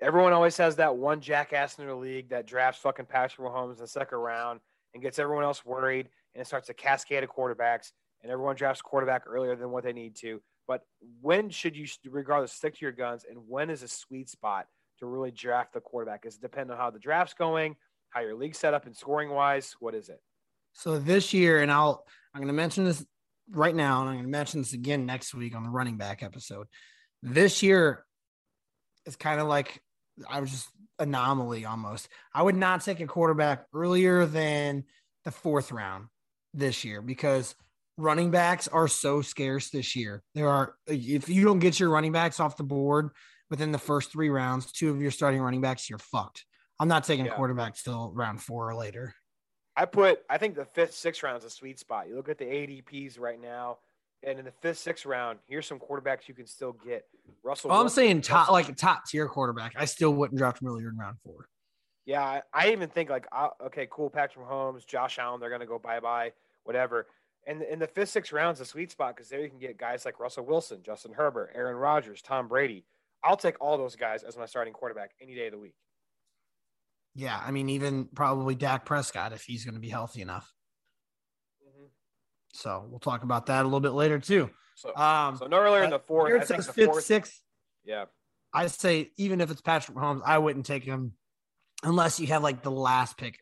Everyone 0.00 0.32
always 0.32 0.56
has 0.56 0.76
that 0.76 0.96
one 0.96 1.20
jackass 1.20 1.78
in 1.78 1.84
their 1.84 1.94
league 1.94 2.30
that 2.30 2.46
drafts 2.46 2.80
fucking 2.80 3.04
Patrick 3.04 3.46
Mahomes 3.46 3.74
in 3.74 3.80
the 3.80 3.86
second 3.86 4.18
round 4.18 4.60
and 4.94 5.02
gets 5.02 5.18
everyone 5.18 5.44
else 5.44 5.64
worried, 5.66 6.08
and 6.34 6.40
it 6.40 6.46
starts 6.46 6.70
a 6.70 6.74
cascade 6.74 7.22
of 7.22 7.30
quarterbacks, 7.30 7.92
and 8.22 8.32
everyone 8.32 8.56
drafts 8.56 8.80
quarterback 8.80 9.24
earlier 9.26 9.54
than 9.54 9.70
what 9.70 9.84
they 9.84 9.92
need 9.92 10.16
to. 10.16 10.40
But 10.66 10.82
when 11.20 11.50
should 11.50 11.76
you, 11.76 11.86
regardless, 12.08 12.52
stick 12.52 12.74
to 12.76 12.84
your 12.84 12.92
guns, 12.92 13.26
and 13.28 13.38
when 13.46 13.68
is 13.68 13.82
a 13.82 13.88
sweet 13.88 14.30
spot 14.30 14.66
to 15.00 15.06
really 15.06 15.30
draft 15.30 15.74
the 15.74 15.80
quarterback? 15.80 16.24
Is 16.24 16.36
it 16.36 16.40
depend 16.40 16.70
on 16.70 16.78
how 16.78 16.90
the 16.90 16.98
draft's 16.98 17.34
going, 17.34 17.76
how 18.08 18.20
your 18.20 18.34
league 18.34 18.54
set 18.54 18.72
up 18.72 18.86
and 18.86 18.96
scoring 18.96 19.30
wise? 19.30 19.76
What 19.80 19.94
is 19.94 20.08
it? 20.08 20.22
So 20.72 20.98
this 20.98 21.34
year, 21.34 21.60
and 21.60 21.70
I'll 21.70 22.06
I'm 22.34 22.40
going 22.40 22.48
to 22.48 22.54
mention 22.54 22.84
this 22.84 23.04
right 23.50 23.74
now, 23.74 24.00
and 24.00 24.08
I'm 24.08 24.14
going 24.16 24.26
to 24.26 24.30
mention 24.30 24.60
this 24.60 24.72
again 24.72 25.06
next 25.06 25.34
week 25.34 25.54
on 25.54 25.62
the 25.62 25.70
running 25.70 25.96
back 25.96 26.22
episode. 26.22 26.66
This 27.22 27.62
year 27.62 28.04
is 29.06 29.16
kind 29.16 29.40
of 29.40 29.46
like 29.46 29.80
I 30.28 30.40
was 30.40 30.50
just 30.50 30.68
anomaly 30.98 31.64
almost. 31.64 32.08
I 32.34 32.42
would 32.42 32.56
not 32.56 32.82
take 32.82 33.00
a 33.00 33.06
quarterback 33.06 33.64
earlier 33.74 34.26
than 34.26 34.84
the 35.24 35.30
fourth 35.30 35.72
round 35.72 36.06
this 36.54 36.84
year 36.84 37.02
because 37.02 37.54
running 37.96 38.30
backs 38.30 38.68
are 38.68 38.88
so 38.88 39.22
scarce 39.22 39.70
this 39.70 39.94
year. 39.96 40.22
There 40.34 40.48
are 40.48 40.74
if 40.86 41.28
you 41.28 41.44
don't 41.44 41.58
get 41.58 41.78
your 41.78 41.90
running 41.90 42.12
backs 42.12 42.40
off 42.40 42.56
the 42.56 42.64
board 42.64 43.10
within 43.50 43.72
the 43.72 43.78
first 43.78 44.12
three 44.12 44.30
rounds, 44.30 44.70
two 44.72 44.90
of 44.90 45.02
your 45.02 45.10
starting 45.10 45.40
running 45.40 45.60
backs, 45.60 45.88
you're 45.88 45.98
fucked. 45.98 46.44
I'm 46.78 46.88
not 46.88 47.04
taking 47.04 47.26
yeah. 47.26 47.32
a 47.32 47.36
quarterback 47.36 47.76
till 47.76 48.12
round 48.14 48.40
four 48.40 48.70
or 48.70 48.74
later. 48.74 49.14
I 49.76 49.84
put 49.84 50.22
I 50.28 50.38
think 50.38 50.54
the 50.54 50.64
fifth, 50.64 50.94
sixth 50.94 51.22
round 51.22 51.38
is 51.38 51.44
a 51.44 51.50
sweet 51.50 51.78
spot. 51.78 52.08
You 52.08 52.16
look 52.16 52.28
at 52.28 52.38
the 52.38 52.44
ADPs 52.44 53.18
right 53.18 53.40
now, 53.40 53.78
and 54.22 54.38
in 54.38 54.44
the 54.44 54.52
fifth, 54.52 54.78
sixth 54.78 55.06
round, 55.06 55.38
here's 55.46 55.66
some 55.66 55.78
quarterbacks 55.78 56.28
you 56.28 56.34
can 56.34 56.46
still 56.46 56.72
get. 56.72 57.06
Russell. 57.42 57.70
Well, 57.70 57.80
I'm 57.80 57.88
saying 57.88 58.22
top 58.22 58.50
like 58.50 58.74
top 58.76 59.06
tier 59.06 59.28
quarterback. 59.28 59.74
I 59.76 59.84
still 59.84 60.12
wouldn't 60.12 60.38
draft 60.38 60.60
him 60.60 60.68
earlier 60.68 60.90
in 60.90 60.96
round 60.96 61.16
four. 61.24 61.48
Yeah, 62.06 62.22
I, 62.22 62.42
I 62.52 62.72
even 62.72 62.88
think 62.88 63.08
like 63.10 63.26
uh, 63.32 63.48
okay, 63.66 63.86
cool, 63.90 64.10
Patrick 64.10 64.46
Mahomes, 64.46 64.86
Josh 64.86 65.18
Allen, 65.18 65.40
they're 65.40 65.50
gonna 65.50 65.66
go 65.66 65.78
bye 65.78 66.00
bye, 66.00 66.32
whatever. 66.64 67.06
And 67.46 67.62
in 67.62 67.78
the 67.78 67.86
fifth, 67.86 68.10
sixth 68.10 68.32
rounds, 68.32 68.60
a 68.60 68.64
sweet 68.64 68.90
spot 68.90 69.16
because 69.16 69.30
there 69.30 69.40
you 69.40 69.48
can 69.48 69.58
get 69.58 69.78
guys 69.78 70.04
like 70.04 70.20
Russell 70.20 70.44
Wilson, 70.44 70.80
Justin 70.82 71.12
Herbert, 71.12 71.52
Aaron 71.54 71.76
Rodgers, 71.76 72.20
Tom 72.20 72.48
Brady. 72.48 72.84
I'll 73.24 73.36
take 73.36 73.60
all 73.60 73.78
those 73.78 73.96
guys 73.96 74.22
as 74.22 74.36
my 74.36 74.46
starting 74.46 74.72
quarterback 74.72 75.12
any 75.20 75.34
day 75.34 75.46
of 75.46 75.52
the 75.52 75.58
week. 75.58 75.74
Yeah, 77.14 77.40
I 77.44 77.50
mean, 77.50 77.70
even 77.70 78.08
probably 78.14 78.54
Dak 78.54 78.84
Prescott 78.84 79.32
if 79.32 79.42
he's 79.42 79.64
going 79.64 79.74
to 79.74 79.80
be 79.80 79.88
healthy 79.88 80.22
enough. 80.22 80.52
Mm-hmm. 81.66 81.86
So 82.52 82.86
we'll 82.88 83.00
talk 83.00 83.24
about 83.24 83.46
that 83.46 83.62
a 83.62 83.64
little 83.64 83.80
bit 83.80 83.92
later 83.92 84.18
too. 84.18 84.50
So, 84.76 84.94
um, 84.96 85.36
so 85.36 85.46
no 85.46 85.58
earlier 85.58 85.84
in 85.84 85.90
the 85.90 85.98
fourth. 85.98 86.46
Says 86.46 86.66
fifth, 86.68 86.86
fourth, 86.86 87.04
sixth. 87.04 87.40
Yeah, 87.84 88.06
I 88.52 88.66
say 88.68 89.10
even 89.16 89.40
if 89.40 89.50
it's 89.50 89.60
Patrick 89.60 89.96
Mahomes, 89.96 90.22
I 90.24 90.38
wouldn't 90.38 90.66
take 90.66 90.84
him 90.84 91.12
unless 91.82 92.20
you 92.20 92.28
have 92.28 92.42
like 92.42 92.62
the 92.62 92.70
last 92.70 93.16
pick, 93.16 93.38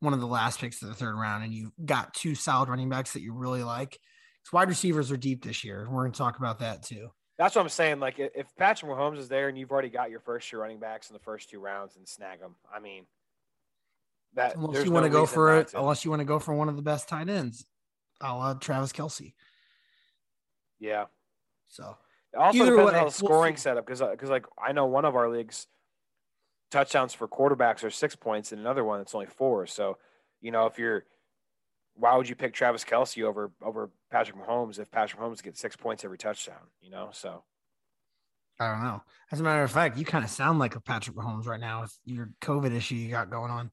one 0.00 0.12
of 0.12 0.20
the 0.20 0.26
last 0.26 0.60
picks 0.60 0.82
of 0.82 0.88
the 0.88 0.94
third 0.94 1.14
round, 1.14 1.44
and 1.44 1.54
you've 1.54 1.72
got 1.84 2.14
two 2.14 2.34
solid 2.34 2.68
running 2.68 2.88
backs 2.88 3.12
that 3.12 3.22
you 3.22 3.32
really 3.34 3.62
like. 3.62 3.90
Because 3.90 4.52
wide 4.52 4.68
receivers 4.68 5.12
are 5.12 5.16
deep 5.16 5.44
this 5.44 5.64
year. 5.64 5.86
We're 5.88 6.02
going 6.02 6.12
to 6.12 6.18
talk 6.18 6.38
about 6.38 6.58
that 6.58 6.82
too. 6.82 7.08
That's 7.42 7.56
what 7.56 7.62
I'm 7.62 7.70
saying. 7.70 7.98
Like 7.98 8.20
if 8.20 8.54
Patrick 8.56 8.88
Mahomes 8.88 9.18
is 9.18 9.28
there 9.28 9.48
and 9.48 9.58
you've 9.58 9.72
already 9.72 9.88
got 9.88 10.10
your 10.10 10.20
first 10.20 10.48
two 10.48 10.58
running 10.58 10.78
backs 10.78 11.10
in 11.10 11.14
the 11.14 11.18
first 11.18 11.50
two 11.50 11.58
rounds 11.58 11.96
and 11.96 12.06
snag 12.06 12.38
them, 12.38 12.54
I 12.72 12.78
mean, 12.78 13.04
that 14.34 14.54
unless 14.54 14.84
you 14.84 14.92
want 14.92 15.06
to 15.06 15.10
go 15.10 15.26
for 15.26 15.58
it, 15.58 15.74
unless 15.74 16.04
you 16.04 16.12
want 16.12 16.20
to 16.20 16.24
go 16.24 16.38
for 16.38 16.54
one 16.54 16.68
of 16.68 16.76
the 16.76 16.82
best 16.82 17.08
tight 17.08 17.28
ends, 17.28 17.66
a 18.20 18.32
la 18.32 18.54
Travis 18.54 18.92
Kelce. 18.92 19.34
Yeah. 20.78 21.06
So 21.66 21.96
it 22.32 22.36
also 22.36 22.58
Either 22.58 22.70
depends 22.70 22.92
way, 22.92 22.98
on 23.00 23.06
the 23.06 23.10
scoring 23.10 23.54
we'll 23.54 23.60
setup 23.60 23.86
because 23.86 24.00
because 24.00 24.30
uh, 24.30 24.34
like 24.34 24.46
I 24.56 24.70
know 24.70 24.86
one 24.86 25.04
of 25.04 25.16
our 25.16 25.28
leagues 25.28 25.66
touchdowns 26.70 27.12
for 27.12 27.26
quarterbacks 27.26 27.82
are 27.82 27.90
six 27.90 28.14
points 28.14 28.52
and 28.52 28.60
another 28.60 28.84
one 28.84 29.00
it's 29.00 29.16
only 29.16 29.26
four. 29.26 29.66
So 29.66 29.98
you 30.40 30.52
know 30.52 30.66
if 30.66 30.78
you're 30.78 31.06
why 31.94 32.16
would 32.16 32.28
you 32.28 32.34
pick 32.34 32.52
Travis 32.54 32.84
Kelce 32.84 33.22
over 33.22 33.52
over 33.62 33.90
Patrick 34.10 34.36
Mahomes 34.38 34.78
if 34.78 34.90
Patrick 34.90 35.20
Mahomes 35.20 35.42
gets 35.42 35.60
six 35.60 35.76
points 35.76 36.04
every 36.04 36.18
touchdown? 36.18 36.56
You 36.80 36.90
know, 36.90 37.10
so 37.12 37.42
I 38.58 38.70
don't 38.72 38.84
know. 38.84 39.02
As 39.30 39.40
a 39.40 39.42
matter 39.42 39.62
of 39.62 39.70
fact, 39.70 39.98
you 39.98 40.04
kind 40.04 40.24
of 40.24 40.30
sound 40.30 40.58
like 40.58 40.76
a 40.76 40.80
Patrick 40.80 41.16
Mahomes 41.16 41.46
right 41.46 41.60
now 41.60 41.82
with 41.82 41.98
your 42.04 42.30
COVID 42.40 42.74
issue 42.74 42.94
you 42.94 43.10
got 43.10 43.30
going 43.30 43.50
on. 43.50 43.70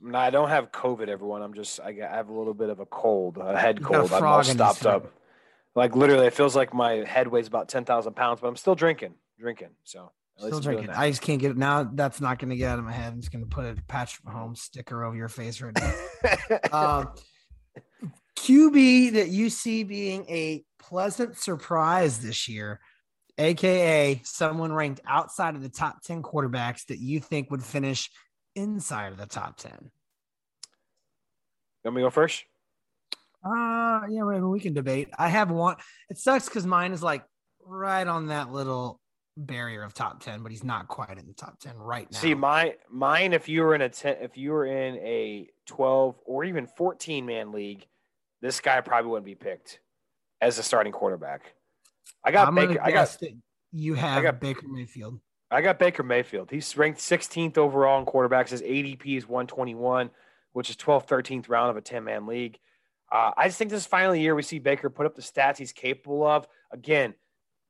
No, 0.00 0.18
I 0.18 0.30
don't 0.30 0.48
have 0.48 0.72
COVID, 0.72 1.08
everyone. 1.08 1.42
I'm 1.42 1.54
just 1.54 1.78
I 1.80 1.92
have 1.92 2.28
a 2.28 2.32
little 2.32 2.54
bit 2.54 2.70
of 2.70 2.80
a 2.80 2.86
cold, 2.86 3.36
a 3.38 3.58
head 3.58 3.82
cold. 3.82 4.12
I'm 4.12 4.24
all 4.24 4.42
stopped 4.42 4.86
up. 4.86 5.12
Like 5.74 5.94
literally, 5.94 6.26
it 6.26 6.34
feels 6.34 6.56
like 6.56 6.74
my 6.74 7.04
head 7.04 7.28
weighs 7.28 7.46
about 7.46 7.68
ten 7.68 7.84
thousand 7.84 8.14
pounds, 8.14 8.40
but 8.40 8.48
I'm 8.48 8.56
still 8.56 8.74
drinking, 8.74 9.14
drinking. 9.38 9.70
So 9.84 10.10
still 10.38 10.60
drinking. 10.60 10.90
I 10.90 11.10
just 11.10 11.22
can't 11.22 11.40
get 11.40 11.50
it 11.50 11.56
now. 11.56 11.84
That's 11.84 12.20
not 12.20 12.38
going 12.38 12.50
to 12.50 12.56
get 12.56 12.70
out 12.70 12.78
of 12.78 12.84
my 12.84 12.92
head. 12.92 13.12
I'm 13.12 13.20
just 13.20 13.32
going 13.32 13.44
to 13.44 13.50
put 13.50 13.66
a 13.66 13.76
Patrick 13.88 14.24
Mahomes 14.24 14.58
sticker 14.58 15.04
over 15.04 15.16
your 15.16 15.28
face 15.28 15.60
right 15.60 15.74
now. 15.74 16.58
um, 16.72 17.08
QB 18.40 19.12
that 19.12 19.28
you 19.28 19.50
see 19.50 19.84
being 19.84 20.24
a 20.28 20.64
pleasant 20.78 21.36
surprise 21.36 22.20
this 22.20 22.48
year, 22.48 22.80
aka 23.36 24.20
someone 24.24 24.72
ranked 24.72 25.00
outside 25.06 25.56
of 25.56 25.62
the 25.62 25.68
top 25.68 26.02
10 26.02 26.22
quarterbacks 26.22 26.86
that 26.86 26.98
you 26.98 27.20
think 27.20 27.50
would 27.50 27.62
finish 27.62 28.10
inside 28.56 29.12
of 29.12 29.18
the 29.18 29.26
top 29.26 29.58
10. 29.58 29.90
Let 31.84 31.92
me 31.92 32.00
go 32.00 32.08
first? 32.08 32.44
Uh 33.44 34.02
yeah, 34.08 34.22
maybe 34.24 34.40
we 34.40 34.60
can 34.60 34.72
debate. 34.72 35.08
I 35.18 35.28
have 35.28 35.50
one. 35.50 35.76
It 36.08 36.16
sucks 36.16 36.46
because 36.46 36.66
mine 36.66 36.92
is 36.92 37.02
like 37.02 37.24
right 37.64 38.06
on 38.06 38.28
that 38.28 38.50
little 38.50 39.00
barrier 39.36 39.82
of 39.82 39.94
top 39.94 40.22
ten, 40.22 40.42
but 40.42 40.50
he's 40.50 40.64
not 40.64 40.88
quite 40.88 41.18
in 41.18 41.26
the 41.26 41.34
top 41.34 41.58
ten 41.58 41.76
right 41.76 42.10
now. 42.10 42.18
See, 42.18 42.34
my 42.34 42.76
mine, 42.90 43.32
if 43.32 43.48
you 43.48 43.62
were 43.62 43.74
in 43.74 43.82
a 43.82 43.88
ten, 43.88 44.16
if 44.20 44.36
you 44.36 44.52
were 44.52 44.66
in 44.66 44.96
a 44.96 45.48
twelve 45.66 46.16
or 46.26 46.44
even 46.44 46.66
fourteen 46.66 47.24
man 47.24 47.52
league, 47.52 47.86
this 48.42 48.60
guy 48.60 48.80
probably 48.80 49.10
wouldn't 49.10 49.26
be 49.26 49.34
picked 49.34 49.80
as 50.40 50.58
a 50.58 50.62
starting 50.62 50.92
quarterback. 50.92 51.54
I 52.24 52.30
got 52.30 52.48
I'm 52.48 52.54
Baker. 52.54 52.80
I 52.82 52.90
got 52.90 53.16
you 53.72 53.94
have 53.94 54.22
got- 54.22 54.40
Baker 54.40 54.66
Mayfield. 54.68 55.20
I 55.52 55.62
got 55.62 55.80
Baker 55.80 56.04
Mayfield. 56.04 56.48
He's 56.50 56.76
ranked 56.76 57.00
16th 57.00 57.58
overall 57.58 57.98
in 57.98 58.06
quarterbacks. 58.06 58.50
His 58.50 58.62
ADP 58.62 59.16
is 59.16 59.26
121, 59.26 60.10
which 60.52 60.70
is 60.70 60.76
12th, 60.76 61.08
13th 61.08 61.48
round 61.48 61.70
of 61.70 61.76
a 61.76 61.80
10 61.80 62.04
man 62.04 62.26
league. 62.26 62.56
Uh, 63.10 63.32
I 63.36 63.48
just 63.48 63.58
think 63.58 63.70
this 63.70 63.80
is 63.80 63.86
finally 63.86 64.18
the 64.18 64.22
year 64.22 64.36
we 64.36 64.42
see 64.42 64.60
Baker 64.60 64.88
put 64.88 65.06
up 65.06 65.16
the 65.16 65.22
stats 65.22 65.58
he's 65.58 65.72
capable 65.72 66.24
of. 66.24 66.46
Again, 66.72 67.14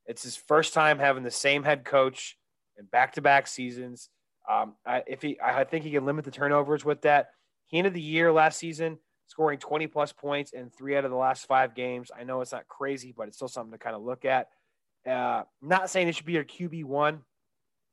it's 0.05 0.21
his 0.21 0.35
first 0.35 0.75
time 0.75 0.99
having 0.99 1.23
the 1.23 1.31
same 1.31 1.63
head 1.63 1.83
coach 1.83 2.37
in 2.77 2.85
back 2.85 3.13
to 3.13 3.21
back 3.21 3.47
seasons. 3.47 4.09
Um, 4.47 4.75
I, 4.85 5.01
if 5.07 5.23
he, 5.23 5.39
I 5.43 5.63
think 5.63 5.83
he 5.83 5.91
can 5.91 6.05
limit 6.05 6.25
the 6.25 6.31
turnovers 6.31 6.85
with 6.85 7.01
that. 7.01 7.29
He 7.65 7.79
ended 7.79 7.95
the 7.95 8.01
year 8.01 8.31
last 8.31 8.59
season 8.59 8.99
scoring 9.31 9.57
20 9.57 9.87
plus 9.87 10.11
points 10.11 10.51
in 10.51 10.69
three 10.69 10.97
out 10.97 11.05
of 11.05 11.11
the 11.11 11.17
last 11.17 11.47
five 11.47 11.73
games. 11.73 12.11
I 12.17 12.25
know 12.25 12.41
it's 12.41 12.51
not 12.51 12.67
crazy, 12.67 13.13
but 13.15 13.29
it's 13.29 13.37
still 13.37 13.47
something 13.47 13.71
to 13.71 13.77
kind 13.77 13.95
of 13.95 14.01
look 14.01 14.25
at. 14.25 14.49
Uh, 15.09 15.43
not 15.61 15.89
saying 15.89 16.09
it 16.09 16.15
should 16.15 16.25
be 16.25 16.33
your 16.33 16.43
QB 16.43 16.83
one. 16.83 17.21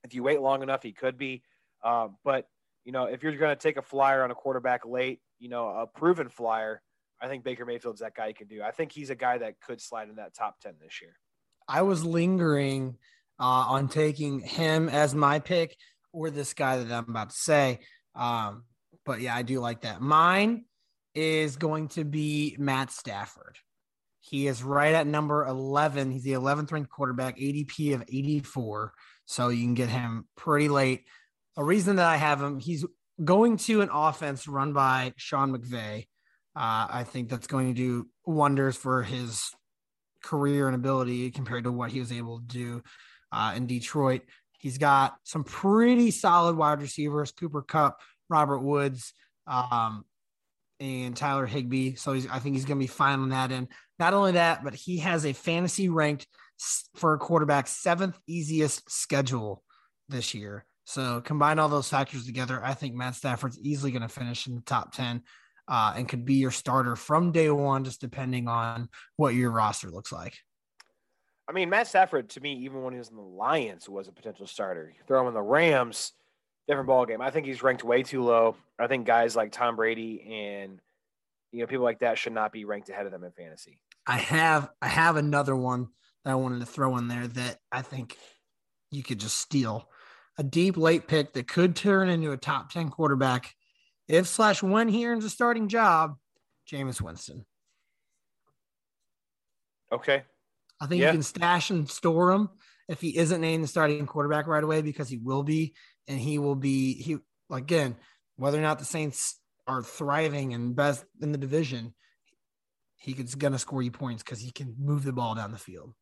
If 0.03 0.15
you 0.15 0.25
wait 0.25 0.41
long 0.41 0.65
enough, 0.65 0.83
he 0.83 0.93
could 0.93 1.17
be. 1.17 1.43
Uh, 1.83 2.09
but 2.25 2.49
you 2.85 2.91
know, 2.91 3.05
if 3.05 3.23
you're 3.23 3.37
going 3.37 3.57
to 3.57 3.63
take 3.63 3.77
a 3.77 3.83
flyer 3.83 4.25
on 4.25 4.33
a 4.33 4.35
quarterback 4.35 4.85
late, 4.85 5.21
you 5.39 5.49
know, 5.49 5.69
a 5.69 5.87
proven 5.87 6.29
flyer, 6.29 6.83
I 7.23 7.29
think 7.29 7.45
Baker 7.45 7.65
Mayfield's 7.65 8.01
that 8.01 8.17
guy 8.17 8.27
you 8.27 8.35
can 8.35 8.49
do. 8.49 8.61
I 8.63 8.73
think 8.73 8.91
he's 8.91 9.11
a 9.11 9.15
guy 9.15 9.39
that 9.39 9.61
could 9.61 9.81
slide 9.81 10.09
in 10.09 10.17
that 10.17 10.35
top 10.35 10.59
ten 10.61 10.75
this 10.83 11.01
year. 11.01 11.15
I 11.69 11.83
was 11.83 12.05
lingering 12.05 12.97
uh, 13.39 13.45
on 13.69 13.89
taking 13.89 14.41
him 14.41 14.89
as 14.89 15.15
my 15.15 15.39
pick 15.39 15.77
or 16.13 16.31
this 16.31 16.53
guy 16.53 16.83
that 16.83 16.93
I'm 16.93 17.09
about 17.09 17.31
to 17.31 17.37
say. 17.37 17.79
Um, 18.17 18.65
but 19.07 19.21
yeah, 19.21 19.37
I 19.37 19.43
do 19.43 19.61
like 19.61 19.83
that. 19.83 20.01
Mine 20.01 20.65
is 21.15 21.57
going 21.57 21.89
to 21.89 22.05
be 22.05 22.57
Matt 22.59 22.91
Stafford. 22.91 23.57
He 24.21 24.47
is 24.47 24.63
right 24.63 24.95
at 24.95 25.07
number 25.07 25.47
11. 25.47 26.11
He's 26.11 26.23
the 26.23 26.33
11th 26.33 26.71
ranked 26.73 26.91
quarterback, 26.91 27.39
ADP 27.39 27.95
of 27.95 28.03
84. 28.03 28.93
So 29.25 29.49
you 29.49 29.65
can 29.65 29.75
get 29.75 29.89
him 29.89 30.27
pretty 30.37 30.69
late. 30.69 31.05
A 31.57 31.65
reason 31.65 31.97
that 31.97 32.07
I 32.07 32.17
have 32.17 32.43
him, 32.43 32.61
he's 32.61 32.85
going 33.25 33.57
to 33.59 33.81
an 33.81 33.91
offense 33.93 34.47
run 34.47 34.73
by 34.73 35.13
Sean 35.17 35.57
McVay. 35.57 36.07
Uh, 36.55 36.87
I 36.91 37.05
think 37.05 37.29
that's 37.29 37.47
going 37.47 37.69
to 37.69 37.75
do 37.75 38.09
wonders 38.27 38.77
for 38.77 39.03
his 39.03 39.51
career 40.23 40.67
and 40.67 40.75
ability 40.75 41.31
compared 41.31 41.65
to 41.65 41.73
what 41.73 41.91
he 41.91 42.01
was 42.01 42.13
able 42.13 42.41
to 42.41 42.47
do 42.47 42.83
uh, 43.33 43.53
in 43.57 43.67
Detroit. 43.67 44.23
He's 44.59 44.79
got 44.79 45.17
some 45.23 45.45
pretty 45.45 46.11
solid 46.11 46.57
wide 46.57 46.81
receivers: 46.81 47.33
Cooper 47.33 47.63
Kupp, 47.63 48.01
Robert 48.29 48.59
Woods, 48.59 49.13
um, 49.47 50.05
and 50.81 51.17
Tyler 51.17 51.47
Higbee. 51.47 51.95
So 51.95 52.13
he's, 52.13 52.29
I 52.29 52.39
think 52.39 52.55
he's 52.55 52.65
going 52.65 52.79
to 52.79 52.83
be 52.83 52.87
fine 52.87 53.21
on 53.21 53.31
that 53.31 53.53
end. 53.53 53.69
Not 53.99 54.15
only 54.15 54.33
that, 54.33 54.63
but 54.63 54.75
he 54.75 54.99
has 54.99 55.27
a 55.27 55.33
fantasy 55.33 55.89
ranked 55.89 56.27
for 56.95 57.15
a 57.15 57.19
quarterback 57.19 57.67
seventh 57.67 58.19
easiest 58.27 58.91
schedule 58.91 59.63
this 60.09 60.35
year. 60.35 60.65
So 60.85 61.21
combine 61.21 61.59
all 61.59 61.69
those 61.69 61.89
factors 61.89 62.27
together, 62.27 62.61
I 62.65 62.75
think 62.75 62.95
Matt 62.95 63.15
Stafford's 63.15 63.59
easily 63.59 63.91
going 63.91 64.03
to 64.03 64.09
finish 64.09 64.47
in 64.47 64.55
the 64.55 64.63
top 64.63 64.93
ten. 64.93 65.23
Uh, 65.71 65.93
and 65.97 66.09
could 66.09 66.25
be 66.25 66.37
your 66.37 66.51
starter 66.51 66.97
from 66.97 67.31
day 67.31 67.51
one, 67.51 67.85
just 67.85 68.01
depending 68.01 68.49
on 68.49 68.89
what 69.17 69.35
your 69.35 69.51
roster 69.51 69.91
looks 69.91 70.11
like. 70.11 70.35
I 71.47 71.53
mean, 71.53 71.69
Matt 71.69 71.89
Stafford 71.89 72.31
to 72.31 72.41
me, 72.41 72.55
even 72.65 72.83
when 72.83 72.95
he 72.95 72.99
was 72.99 73.11
in 73.11 73.17
the 73.17 73.23
Lions, 73.23 73.87
was 73.87 74.09
a 74.09 74.13
potential 74.13 74.47
starter. 74.47 74.91
You 74.97 75.03
throw 75.07 75.21
him 75.21 75.29
in 75.29 75.35
the 75.35 75.43
Rams, 75.43 76.13
different 76.69 76.87
ball 76.87 77.07
game. 77.07 77.21
I 77.21 77.31
think 77.31 77.47
he's 77.47 77.63
ranked 77.63 77.83
way 77.83 78.03
too 78.03 78.23
low. 78.23 78.55
I 78.79 78.87
think 78.87 79.07
guys 79.07 79.35
like 79.35 79.51
Tom 79.53 79.75
Brady 79.75 80.23
and 80.31 80.81
you 81.51 81.61
know 81.61 81.67
people 81.67 81.85
like 81.85 82.01
that 82.01 82.19
should 82.19 82.35
not 82.35 82.53
be 82.53 82.65
ranked 82.65 82.91
ahead 82.91 83.07
of 83.07 83.13
them 83.13 83.25
in 83.25 83.33
fantasy. 83.33 83.81
I 84.07 84.19
have 84.19 84.71
I 84.81 84.89
have 84.89 85.17
another 85.17 85.57
one 85.57 85.89
that 86.25 86.33
I 86.33 86.37
wanted 86.37 86.61
to 86.61 86.67
throw 86.67 86.97
in 86.99 87.09
there 87.09 87.27
that 87.27 87.59
I 87.73 87.83
think 87.83 88.17
you 88.91 89.03
could 89.03 89.19
just 89.19 89.39
steal. 89.39 89.89
A 90.37 90.43
deep 90.45 90.77
late 90.77 91.09
pick 91.09 91.33
that 91.33 91.49
could 91.49 91.75
turn 91.75 92.09
into 92.09 92.31
a 92.31 92.37
top 92.37 92.71
10 92.71 92.91
quarterback 92.91 93.53
if 94.07 94.27
slash 94.29 94.63
when 94.63 94.89
he 94.89 95.05
earns 95.07 95.25
a 95.25 95.31
starting 95.31 95.69
job, 95.69 96.17
Jameis 96.71 97.01
Winston. 97.01 97.45
Okay. 99.91 100.23
I 100.81 100.87
think 100.87 101.01
Yeah. 101.01 101.09
you 101.09 101.13
can 101.15 101.23
stash 101.23 101.71
and 101.71 101.91
store 101.91 102.31
him 102.31 102.51
if 102.89 103.01
he 103.01 103.17
isn't 103.17 103.41
named 103.41 103.65
the 103.65 103.69
starting 103.69 104.07
quarterback 104.07 104.47
right 104.47 104.63
away 104.63 104.81
because 104.81 105.09
he 105.09 105.17
will 105.19 105.43
be, 105.43 105.75
and 106.09 106.19
he 106.19 106.39
will 106.39 106.57
be 106.57 106.95
he 106.95 107.19
again, 107.53 107.97
whether 108.37 108.59
or 108.59 108.63
not 108.63 108.79
the 108.79 108.85
Saints 108.85 109.39
are 109.67 109.83
thriving 109.83 110.55
and 110.55 110.75
best 110.75 111.05
in 111.21 111.31
the 111.33 111.39
division, 111.39 111.95
he 112.97 113.13
is 113.13 113.35
gonna 113.35 113.59
score 113.59 113.83
you 113.83 113.91
points 113.91 114.23
because 114.23 114.41
he 114.41 114.51
can 114.51 114.75
move 114.79 115.05
the 115.05 115.13
ball 115.13 115.35
down 115.35 115.53
the 115.53 115.59
field. 115.59 115.95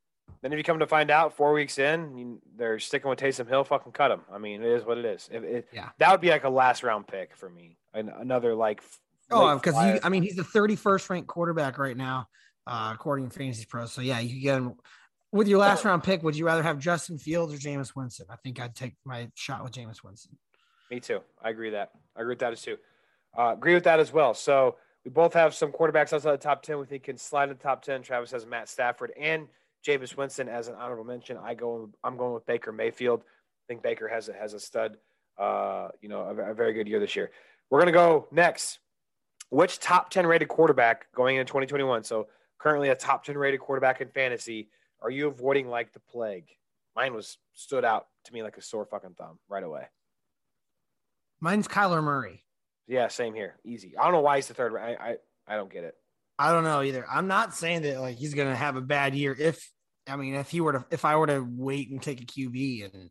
Then 0.43 0.53
if 0.53 0.59
you 0.59 0.65
come 0.65 0.79
to 0.79 0.87
find 0.87 1.11
out 1.11 1.37
four 1.37 1.53
weeks 1.53 1.79
in, 1.79 2.17
you, 2.17 2.41
they're 2.57 2.79
sticking 2.79 3.09
with 3.09 3.19
Taysom 3.19 3.49
Hill, 3.49 3.65
fucking 3.65 3.93
cut 3.93 4.11
him. 4.11 4.21
I 4.33 4.39
mean, 4.39 4.63
it 4.63 4.69
is 4.69 4.85
what 4.85 4.99
it 4.99 5.05
is. 5.05 5.29
If 5.33 5.43
it, 5.43 5.69
Yeah. 5.73 5.91
that 5.99 6.11
would 6.11 6.21
be 6.21 6.31
like 6.31 6.45
a 6.45 6.49
last 6.49 6.83
round 6.83 7.07
pick 7.07 7.37
for 7.37 7.49
me. 7.49 7.79
An, 7.95 8.09
another 8.09 8.55
like. 8.55 8.83
Oh, 9.31 9.55
because. 9.57 9.75
I 9.75 10.09
mean, 10.09 10.23
he's 10.23 10.37
the 10.37 10.43
31st 10.43 11.11
ranked 11.11 11.29
quarterback 11.29 11.79
right 11.79 11.97
now, 11.97 12.29
uh, 12.67 12.91
according 12.95 13.29
to 13.29 13.37
Fantasy 13.39 13.65
Pros. 13.65 13.93
So 13.93 14.03
yeah, 14.03 14.21
you 14.21 14.29
can 14.31 14.41
get 14.41 14.57
him 14.59 14.75
with 15.37 15.49
your 15.49 15.59
last 15.59 15.85
round 15.85 16.03
pick. 16.03 16.23
Would 16.23 16.37
you 16.37 16.47
rather 16.47 16.63
have 16.63 16.79
Justin 16.79 17.19
Fields 17.19 17.53
or 17.53 17.57
Jameis 17.57 17.95
Winston? 17.95 18.27
I 18.31 18.37
think 18.37 18.61
I'd 18.61 18.75
take 18.75 18.95
my 19.05 19.29
shot 19.35 19.63
with 19.63 19.73
Jameis 19.73 20.03
Winston. 20.03 20.37
Me 20.91 21.01
too. 21.01 21.21
I 21.43 21.51
agree 21.51 21.69
with 21.69 21.75
that. 21.75 21.91
I 22.17 22.21
agree 22.21 22.33
with 22.33 22.41
that 22.41 22.53
as 22.53 22.63
too. 22.63 22.77
Uh, 23.37 23.53
agree 23.57 23.75
with 23.75 23.85
that 23.85 24.01
as 24.01 24.13
well. 24.13 24.35
So 24.35 24.77
we 25.05 25.11
both 25.11 25.35
have 25.35 25.55
some 25.55 25.73
quarterbacks 25.73 26.13
outside 26.13 26.33
the 26.33 26.39
top 26.39 26.63
ten. 26.63 26.79
We 26.79 26.87
think 26.87 27.05
can 27.05 27.17
slide 27.17 27.51
in 27.51 27.57
the 27.57 27.63
top 27.63 27.83
ten. 27.83 28.03
Travis 28.03 28.31
has 28.31 28.47
Matt 28.47 28.69
Stafford 28.69 29.13
and 29.19 29.49
Jameis 29.87 30.17
Winston 30.17 30.49
as 30.49 30.69
an 30.69 30.75
honorable 30.75 31.05
mention. 31.05 31.37
I 31.37 31.55
go. 31.55 31.91
I'm 32.03 32.17
going 32.17 32.35
with 32.35 32.47
Baker 32.47 32.73
Mayfield. 32.73 33.21
I 33.21 33.65
think 33.69 33.83
Baker 33.83 34.09
has 34.09 34.29
a, 34.29 34.33
has 34.33 34.55
a 34.55 34.61
stud. 34.61 34.97
Uh, 35.39 35.89
you 36.01 36.09
know, 36.09 36.23
a, 36.23 36.51
a 36.51 36.55
very 36.55 36.73
good 36.73 36.89
year 36.89 36.99
this 36.99 37.15
year. 37.15 37.31
We're 37.71 37.81
gonna 37.81 37.93
go 37.93 38.27
next. 38.31 38.79
Which 39.51 39.79
top 39.79 40.11
ten 40.11 40.27
rated 40.27 40.49
quarterback 40.49 41.07
going 41.15 41.37
into 41.37 41.49
2021? 41.49 42.05
So 42.05 42.27
currently 42.59 42.89
a 42.89 42.97
top 42.97 43.25
ten 43.25 43.37
rated 43.37 43.61
quarterback 43.61 44.01
in 44.01 44.09
fantasy. 44.09 44.69
Are 45.03 45.11
you 45.11 45.29
avoiding 45.29 45.69
like 45.69 45.93
the 45.93 46.01
plague? 46.01 46.49
Mine 46.95 47.15
was 47.15 47.39
stood 47.53 47.85
out 47.85 48.07
to 48.25 48.33
me 48.33 48.43
like 48.43 48.57
a 48.57 48.63
sore 48.63 48.87
fucking 48.87 49.15
thumb 49.19 49.39
right 49.49 49.63
away. 49.63 49.85
Mine's 51.41 51.69
Kyler 51.69 52.03
Murray. 52.03 52.45
Yeah, 52.87 53.09
same 53.09 53.35
here. 53.35 53.57
Easy. 53.65 53.95
I 53.99 54.05
don't 54.05 54.13
know 54.13 54.21
why 54.21 54.37
he's 54.37 54.49
the 54.49 54.55
third. 54.55 54.75
I 54.77 54.97
I, 54.99 55.17
I 55.47 55.57
don't 55.57 55.73
get 55.73 55.85
it. 55.85 55.95
I 56.39 56.53
don't 56.53 56.65
know 56.65 56.83
either. 56.83 57.07
I'm 57.11 57.29
not 57.29 57.55
saying 57.55 57.83
that 57.83 58.01
like 58.01 58.17
he's 58.17 58.35
gonna 58.35 58.57
have 58.57 58.77
a 58.77 58.81
bad 58.81 59.15
year. 59.15 59.37
If 59.39 59.71
I 60.09 60.17
mean, 60.17 60.35
if 60.35 60.51
he 60.51 60.61
were 60.61 60.73
to, 60.73 60.85
if 60.91 61.05
I 61.05 61.17
were 61.17 61.27
to 61.27 61.45
wait 61.49 61.91
and 61.91 62.01
take 62.01 62.21
a 62.21 62.27
QB 62.27 62.85
and 62.85 63.11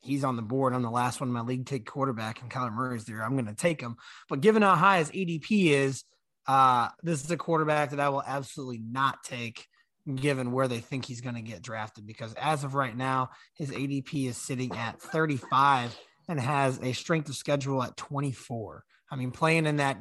he's 0.00 0.24
on 0.24 0.36
the 0.36 0.42
board, 0.42 0.74
I'm 0.74 0.82
the 0.82 0.90
last 0.90 1.20
one 1.20 1.28
in 1.28 1.32
my 1.32 1.40
league 1.40 1.66
to 1.66 1.74
take 1.74 1.86
quarterback, 1.86 2.40
and 2.40 2.50
Kyler 2.50 2.72
Murray's 2.72 3.04
there, 3.04 3.22
I'm 3.22 3.36
gonna 3.36 3.54
take 3.54 3.80
him. 3.80 3.96
But 4.28 4.40
given 4.40 4.62
how 4.62 4.76
high 4.76 4.98
his 4.98 5.10
ADP 5.10 5.66
is, 5.70 6.04
uh, 6.46 6.88
this 7.02 7.24
is 7.24 7.30
a 7.30 7.36
quarterback 7.36 7.90
that 7.90 8.00
I 8.00 8.08
will 8.10 8.22
absolutely 8.24 8.78
not 8.78 9.22
take, 9.24 9.66
given 10.14 10.52
where 10.52 10.68
they 10.68 10.80
think 10.80 11.04
he's 11.04 11.20
gonna 11.20 11.42
get 11.42 11.62
drafted. 11.62 12.06
Because 12.06 12.34
as 12.34 12.64
of 12.64 12.74
right 12.74 12.96
now, 12.96 13.30
his 13.54 13.70
ADP 13.70 14.28
is 14.28 14.36
sitting 14.36 14.74
at 14.74 15.00
35 15.00 15.96
and 16.28 16.40
has 16.40 16.78
a 16.82 16.92
strength 16.92 17.28
of 17.28 17.34
schedule 17.34 17.82
at 17.82 17.96
24. 17.96 18.84
I 19.10 19.16
mean, 19.16 19.30
playing 19.30 19.66
in 19.66 19.76
that 19.76 19.98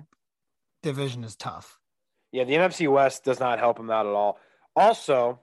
division 0.83 1.23
is 1.23 1.35
tough. 1.35 1.79
Yeah, 2.31 2.43
the 2.43 2.53
NFC 2.53 2.91
West 2.91 3.23
does 3.23 3.39
not 3.39 3.59
help 3.59 3.79
him 3.79 3.89
out 3.89 4.05
at 4.05 4.13
all. 4.13 4.37
Also, 4.75 5.39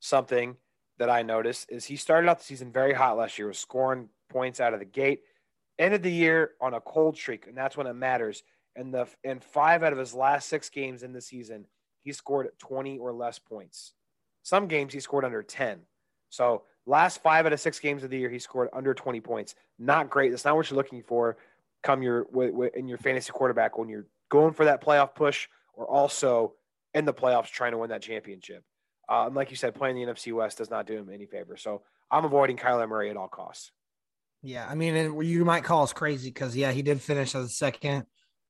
something 0.00 0.56
that 0.98 1.08
I 1.08 1.22
noticed 1.22 1.66
is 1.70 1.84
he 1.84 1.96
started 1.96 2.28
out 2.28 2.38
the 2.38 2.44
season 2.44 2.72
very 2.72 2.92
hot 2.92 3.16
last 3.16 3.38
year, 3.38 3.48
was 3.48 3.58
scoring 3.58 4.08
points 4.30 4.60
out 4.60 4.74
of 4.74 4.80
the 4.80 4.84
gate. 4.84 5.20
Ended 5.78 6.02
the 6.02 6.12
year 6.12 6.52
on 6.60 6.74
a 6.74 6.80
cold 6.80 7.16
streak, 7.16 7.46
and 7.46 7.56
that's 7.56 7.76
when 7.76 7.86
it 7.86 7.94
matters. 7.94 8.42
And 8.76 8.92
the 8.92 9.06
in 9.22 9.40
five 9.40 9.82
out 9.82 9.92
of 9.92 9.98
his 9.98 10.14
last 10.14 10.48
six 10.48 10.68
games 10.68 11.02
in 11.02 11.12
the 11.12 11.20
season, 11.20 11.66
he 12.04 12.12
scored 12.12 12.48
20 12.58 12.98
or 12.98 13.12
less 13.12 13.38
points. 13.38 13.92
Some 14.42 14.68
games 14.68 14.92
he 14.92 15.00
scored 15.00 15.24
under 15.24 15.42
10. 15.42 15.80
So 16.28 16.62
last 16.86 17.22
five 17.22 17.46
out 17.46 17.52
of 17.52 17.60
six 17.60 17.80
games 17.80 18.04
of 18.04 18.10
the 18.10 18.18
year, 18.18 18.30
he 18.30 18.38
scored 18.38 18.68
under 18.72 18.94
20 18.94 19.20
points. 19.20 19.54
Not 19.78 20.10
great. 20.10 20.30
That's 20.30 20.44
not 20.44 20.54
what 20.54 20.70
you're 20.70 20.76
looking 20.76 21.02
for. 21.02 21.38
Come 21.82 22.02
your 22.02 22.26
in 22.74 22.88
your 22.88 22.98
fantasy 22.98 23.32
quarterback 23.32 23.76
when 23.76 23.88
you're 23.88 24.06
going 24.30 24.54
for 24.54 24.64
that 24.64 24.82
playoff 24.82 25.14
push, 25.14 25.48
or 25.74 25.86
also 25.86 26.54
in 26.94 27.04
the 27.04 27.12
playoffs 27.12 27.50
trying 27.50 27.72
to 27.72 27.78
win 27.78 27.90
that 27.90 28.00
championship. 28.02 28.62
Uh, 29.08 29.24
and 29.26 29.34
like 29.34 29.50
you 29.50 29.56
said, 29.56 29.74
playing 29.74 29.96
the 29.96 30.02
NFC 30.02 30.32
West 30.32 30.58
does 30.58 30.70
not 30.70 30.86
do 30.86 30.96
him 30.96 31.10
any 31.12 31.26
favor. 31.26 31.56
So 31.56 31.82
I'm 32.10 32.24
avoiding 32.24 32.56
Kyler 32.56 32.88
Murray 32.88 33.10
at 33.10 33.16
all 33.16 33.28
costs. 33.28 33.70
Yeah, 34.42 34.66
I 34.68 34.74
mean, 34.74 34.94
and 34.94 35.26
you 35.26 35.44
might 35.44 35.64
call 35.64 35.82
us 35.82 35.92
crazy 35.92 36.30
because 36.30 36.56
yeah, 36.56 36.72
he 36.72 36.82
did 36.82 37.00
finish 37.00 37.34
as 37.34 37.44
the 37.44 37.50
second 37.50 38.04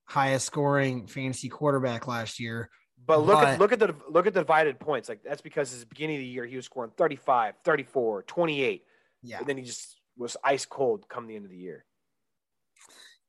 highest 0.06 0.46
scoring 0.46 1.06
fantasy 1.06 1.48
quarterback 1.48 2.06
last 2.06 2.38
year. 2.38 2.70
But 3.06 3.18
look 3.20 3.36
But- 3.40 3.48
at 3.48 3.58
look 3.60 3.72
at 3.72 3.78
the 3.78 3.94
look 4.08 4.26
at 4.26 4.34
the 4.34 4.40
divided 4.40 4.80
points. 4.80 5.08
Like 5.08 5.22
that's 5.22 5.42
because 5.42 5.74
at 5.74 5.80
the 5.80 5.86
beginning 5.86 6.16
of 6.16 6.20
the 6.20 6.26
year 6.26 6.46
he 6.46 6.56
was 6.56 6.64
scoring 6.64 6.92
35, 6.96 7.54
34, 7.64 8.22
28. 8.22 8.86
Yeah. 9.22 9.38
And 9.38 9.46
then 9.46 9.56
he 9.56 9.64
just 9.64 10.00
was 10.16 10.36
ice 10.42 10.64
cold 10.64 11.08
come 11.08 11.26
the 11.26 11.36
end 11.36 11.44
of 11.44 11.50
the 11.50 11.58
year. 11.58 11.84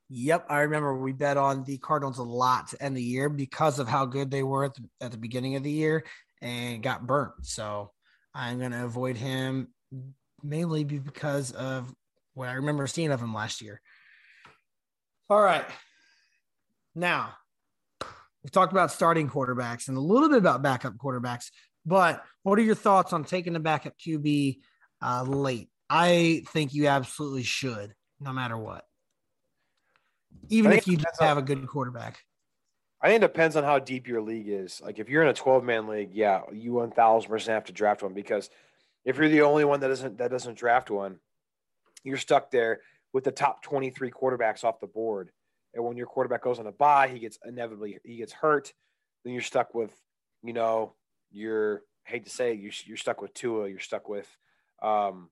Yep, 0.10 0.46
I 0.50 0.60
remember 0.62 0.96
we 0.96 1.14
bet 1.14 1.36
on 1.36 1.64
the 1.64 1.80
Cardinals 1.80 2.20
a 2.20 2.24
lot 2.24 2.68
to 2.68 2.82
end 2.82 2.96
the 2.96 3.02
year 3.02 3.28
because 3.28 3.80
of 3.80 3.88
how 3.88 4.06
good 4.06 4.30
they 4.30 4.44
were 4.44 4.66
at 4.66 4.76
the, 4.76 4.88
at 5.02 5.12
the 5.12 5.18
beginning 5.18 5.56
of 5.56 5.64
the 5.64 5.72
year 5.72 6.04
and 6.42 6.84
got 6.84 7.08
burnt. 7.08 7.34
So 7.42 7.92
I'm 8.34 8.60
going 8.60 8.72
to 8.72 8.86
avoid 8.86 9.18
him 9.18 9.70
mainly 10.44 10.84
because 10.84 11.52
of 11.54 11.92
what 12.36 12.50
I 12.50 12.54
remember 12.54 12.86
seeing 12.86 13.12
of 13.12 13.20
him 13.20 13.34
last 13.34 13.64
year. 13.64 13.82
All 15.28 15.42
right. 15.42 15.66
Now, 16.94 17.34
we've 18.46 18.52
talked 18.52 18.72
about 18.72 18.92
starting 18.92 19.30
quarterbacks 19.30 19.88
and 19.88 19.98
a 19.98 20.00
little 20.00 20.30
bit 20.30 20.38
about 20.38 20.62
backup 20.62 20.96
quarterbacks, 20.98 21.48
but 21.86 22.24
what 22.44 22.60
are 22.60 22.62
your 22.62 22.76
thoughts 22.76 23.12
on 23.12 23.24
taking 23.24 23.54
the 23.54 23.60
backup 23.60 23.94
QB 23.98 24.60
uh, 25.02 25.24
late? 25.24 25.70
I 25.90 26.44
think 26.50 26.74
you 26.74 26.88
absolutely 26.88 27.44
should, 27.44 27.94
no 28.20 28.32
matter 28.32 28.58
what 28.58 28.86
even 30.50 30.72
if 30.72 30.88
you 30.88 30.98
just 30.98 31.22
on- 31.22 31.28
have 31.28 31.38
a 31.38 31.42
good 31.42 31.66
quarterback. 31.68 32.20
I 33.02 33.10
think 33.10 33.24
it 33.24 33.28
depends 33.28 33.56
on 33.56 33.64
how 33.64 33.78
deep 33.78 34.08
your 34.08 34.22
league 34.22 34.48
is. 34.48 34.82
Like 34.82 35.00
if 35.00 35.10
you're 35.10 35.22
in 35.22 35.28
a 35.28 35.34
12 35.34 35.64
man 35.64 35.88
league, 35.88 36.12
yeah, 36.14 36.42
you 36.52 36.74
1000 36.74 37.30
percent 37.30 37.54
have 37.54 37.66
to 37.66 37.74
draft 37.74 38.02
one 38.02 38.14
because 38.14 38.50
if 39.04 39.18
you're 39.18 39.30
the 39.30 39.44
only 39.44 39.66
one 39.66 39.80
that 39.82 39.90
doesn't 39.90 40.18
that 40.18 40.32
doesn't 40.32 40.58
draft 40.58 40.90
one, 40.90 41.20
you're 42.04 42.18
stuck 42.18 42.50
there 42.52 42.82
with 43.14 43.24
the 43.24 43.32
top 43.32 43.62
23 43.62 44.12
quarterbacks 44.12 44.64
off 44.64 44.80
the 44.80 44.88
board. 44.88 45.30
And 45.76 45.84
when 45.84 45.98
your 45.98 46.08
quarterback 46.08 46.42
goes 46.42 46.58
on 46.58 46.68
a 46.68 46.72
bye, 46.72 47.10
he 47.10 47.20
gets 47.20 47.38
inevitably 47.46 48.00
he 48.04 48.18
gets 48.18 48.34
hurt. 48.34 48.74
Then 49.24 49.34
you're 49.34 49.42
stuck 49.42 49.76
with, 49.76 49.92
you 50.42 50.54
know, 50.54 50.96
you're 51.32 51.84
hate 52.06 52.24
to 52.24 52.30
say 52.30 52.54
it, 52.54 52.60
you're, 52.60 52.72
you're 52.86 52.98
stuck 52.98 53.22
with 53.22 53.34
Tua, 53.34 53.68
you're 53.68 53.80
stuck 53.80 54.08
with, 54.08 54.28
um, 54.82 55.30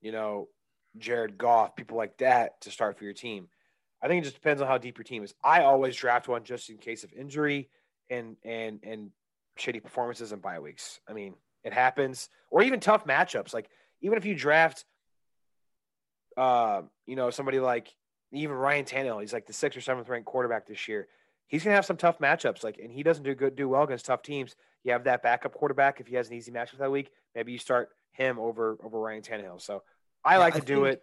you 0.00 0.10
know, 0.10 0.48
Jared 0.96 1.38
Goff, 1.38 1.76
people 1.76 1.96
like 1.96 2.16
that 2.18 2.60
to 2.62 2.70
start 2.70 2.98
for 2.98 3.04
your 3.04 3.12
team. 3.12 3.48
I 4.02 4.08
think 4.08 4.22
it 4.22 4.24
just 4.24 4.36
depends 4.36 4.62
on 4.62 4.68
how 4.68 4.78
deep 4.78 4.98
your 4.98 5.04
team 5.04 5.22
is. 5.22 5.34
I 5.42 5.62
always 5.62 5.96
draft 5.96 6.28
one 6.28 6.44
just 6.44 6.70
in 6.70 6.78
case 6.78 7.04
of 7.04 7.12
injury 7.12 7.68
and 8.10 8.36
and 8.44 8.80
and 8.82 9.10
shitty 9.58 9.82
performances 9.82 10.32
and 10.32 10.40
bye 10.40 10.60
weeks. 10.60 11.00
I 11.08 11.12
mean, 11.12 11.34
it 11.64 11.72
happens, 11.72 12.28
or 12.50 12.62
even 12.62 12.80
tough 12.80 13.04
matchups. 13.04 13.52
Like 13.52 13.68
even 14.00 14.16
if 14.16 14.24
you 14.24 14.34
draft, 14.34 14.84
uh, 16.36 16.82
you 17.06 17.16
know, 17.16 17.30
somebody 17.30 17.58
like 17.58 17.88
even 18.32 18.56
Ryan 18.56 18.84
Tannehill, 18.84 19.20
he's 19.20 19.32
like 19.32 19.46
the 19.46 19.52
sixth 19.52 19.76
or 19.78 19.80
seventh 19.80 20.08
ranked 20.08 20.26
quarterback 20.26 20.66
this 20.66 20.86
year. 20.88 21.08
He's 21.46 21.64
gonna 21.64 21.76
have 21.76 21.86
some 21.86 21.96
tough 21.96 22.18
matchups. 22.18 22.62
Like, 22.62 22.78
and 22.78 22.92
he 22.92 23.02
doesn't 23.02 23.24
do 23.24 23.34
good, 23.34 23.56
do 23.56 23.68
well 23.68 23.84
against 23.84 24.06
tough 24.06 24.22
teams. 24.22 24.54
You 24.84 24.92
have 24.92 25.04
that 25.04 25.22
backup 25.22 25.54
quarterback. 25.54 26.00
If 26.00 26.06
he 26.06 26.16
has 26.16 26.28
an 26.28 26.34
easy 26.34 26.52
matchup 26.52 26.78
that 26.78 26.90
week, 26.92 27.10
maybe 27.34 27.52
you 27.52 27.58
start 27.58 27.90
him 28.12 28.38
over 28.38 28.76
over 28.84 29.00
Ryan 29.00 29.22
Tannehill. 29.22 29.60
So 29.62 29.82
I 30.24 30.34
Yeah, 30.34 30.38
like 30.38 30.56
I 30.56 30.60
to 30.60 30.64
do 30.66 30.74
think- 30.84 30.94
it. 30.94 31.02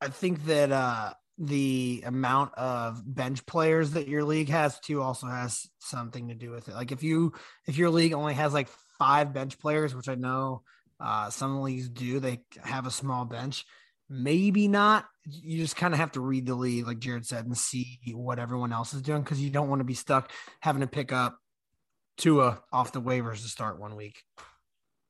I 0.00 0.08
think 0.08 0.44
that 0.44 0.72
uh, 0.72 1.14
the 1.38 2.02
amount 2.04 2.52
of 2.54 3.02
bench 3.06 3.46
players 3.46 3.92
that 3.92 4.08
your 4.08 4.24
league 4.24 4.50
has 4.50 4.78
too 4.80 5.00
also 5.00 5.26
has 5.26 5.66
something 5.78 6.28
to 6.28 6.34
do 6.34 6.50
with 6.50 6.68
it. 6.68 6.74
Like 6.74 6.92
if 6.92 7.02
you 7.02 7.32
if 7.66 7.78
your 7.78 7.88
league 7.88 8.12
only 8.12 8.34
has 8.34 8.52
like 8.52 8.68
five 8.98 9.32
bench 9.32 9.58
players, 9.58 9.94
which 9.94 10.08
I 10.10 10.14
know 10.14 10.62
uh, 11.00 11.30
some 11.30 11.62
leagues 11.62 11.88
do, 11.88 12.20
they 12.20 12.42
have 12.62 12.86
a 12.86 12.90
small 12.90 13.24
bench. 13.24 13.64
Maybe 14.08 14.68
not. 14.68 15.06
You 15.24 15.58
just 15.58 15.76
kind 15.76 15.92
of 15.92 15.98
have 15.98 16.12
to 16.12 16.20
read 16.20 16.46
the 16.46 16.54
lead, 16.54 16.86
like 16.86 17.00
Jared 17.00 17.26
said, 17.26 17.44
and 17.44 17.56
see 17.56 17.98
what 18.14 18.38
everyone 18.38 18.72
else 18.72 18.94
is 18.94 19.02
doing 19.02 19.22
because 19.22 19.40
you 19.40 19.50
don't 19.50 19.68
want 19.68 19.80
to 19.80 19.84
be 19.84 19.94
stuck 19.94 20.30
having 20.60 20.82
to 20.82 20.86
pick 20.86 21.12
up 21.12 21.38
Tua 22.16 22.62
off 22.72 22.92
the 22.92 23.02
waivers 23.02 23.42
to 23.42 23.48
start 23.48 23.80
one 23.80 23.96
week. 23.96 24.22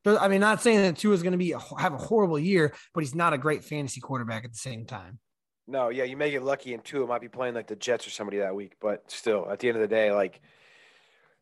I 0.07 0.29
mean, 0.29 0.41
not 0.41 0.63
saying 0.63 0.83
that 0.83 0.97
Tua 0.97 1.15
is 1.15 1.23
going 1.23 1.33
to 1.33 1.39
be 1.39 1.53
have 1.79 1.93
a 1.93 1.99
horrible 1.99 2.39
year, 2.39 2.73
but 2.95 3.03
he's 3.03 3.15
not 3.15 3.33
a 3.33 3.39
great 3.39 3.65
fantasy 3.65 4.01
quarterback 4.01 4.45
at 4.45 4.53
the 4.53 4.59
same 4.59 4.87
time. 4.87 5.19
No, 5.67 5.89
yeah, 5.89 6.05
you 6.05 6.17
may 6.17 6.31
get 6.31 6.45
lucky 6.45 6.75
and 6.75 6.85
Tua 6.85 7.07
might 7.07 7.21
be 7.21 7.29
playing 7.29 7.55
like 7.55 7.67
the 7.67 7.75
Jets 7.75 8.07
or 8.07 8.11
somebody 8.11 8.39
that 8.39 8.55
week, 8.55 8.77
but 8.81 9.11
still, 9.11 9.51
at 9.51 9.59
the 9.59 9.69
end 9.69 9.77
of 9.77 9.83
the 9.83 9.89
day, 9.89 10.13
like 10.13 10.41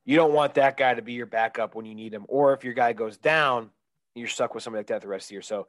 you 0.06 0.16
don't 0.16 0.32
want 0.32 0.54
that 0.54 0.76
guy 0.78 0.94
to 0.94 1.02
be 1.02 1.12
your 1.12 1.26
backup 1.26 1.74
when 1.74 1.84
you 1.84 1.94
need 1.94 2.14
him, 2.14 2.24
or 2.28 2.54
if 2.54 2.64
your 2.64 2.74
guy 2.74 2.94
goes 2.94 3.18
down, 3.18 3.70
you're 4.14 4.28
stuck 4.28 4.54
with 4.54 4.62
somebody 4.62 4.80
like 4.80 4.86
that 4.86 5.02
the 5.02 5.08
rest 5.08 5.26
of 5.26 5.28
the 5.28 5.34
year. 5.34 5.42
So 5.42 5.66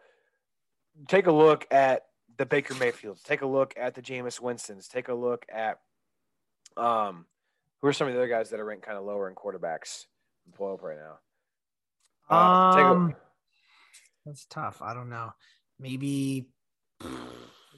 take 1.07 1.27
a 1.27 1.31
look 1.31 1.65
at 1.71 2.03
the 2.37 2.45
Baker 2.45 2.73
Mayfields, 2.75 3.21
take 3.23 3.41
a 3.41 3.45
look 3.47 3.73
at 3.77 3.95
the 3.95 4.01
Jameis 4.01 4.39
Winstons, 4.41 4.87
take 4.87 5.07
a 5.07 5.13
look 5.13 5.45
at 5.53 5.79
um 6.77 7.25
who 7.81 7.87
are 7.87 7.93
some 7.93 8.07
of 8.07 8.13
the 8.13 8.19
other 8.19 8.27
guys 8.27 8.49
that 8.49 8.59
are 8.59 8.65
ranked 8.65 8.85
kind 8.85 8.97
of 8.97 9.05
lower 9.05 9.29
in 9.29 9.35
quarterbacks. 9.35 10.05
I'm 10.45 10.53
pulling 10.53 10.73
up 10.75 10.83
right 10.83 10.97
now. 10.97 11.19
Uh, 12.29 12.75
take 12.75 12.83
a- 12.83 12.87
Um, 12.89 13.15
that's 14.25 14.45
tough. 14.45 14.81
I 14.81 14.93
don't 14.93 15.09
know. 15.09 15.31
Maybe 15.79 16.47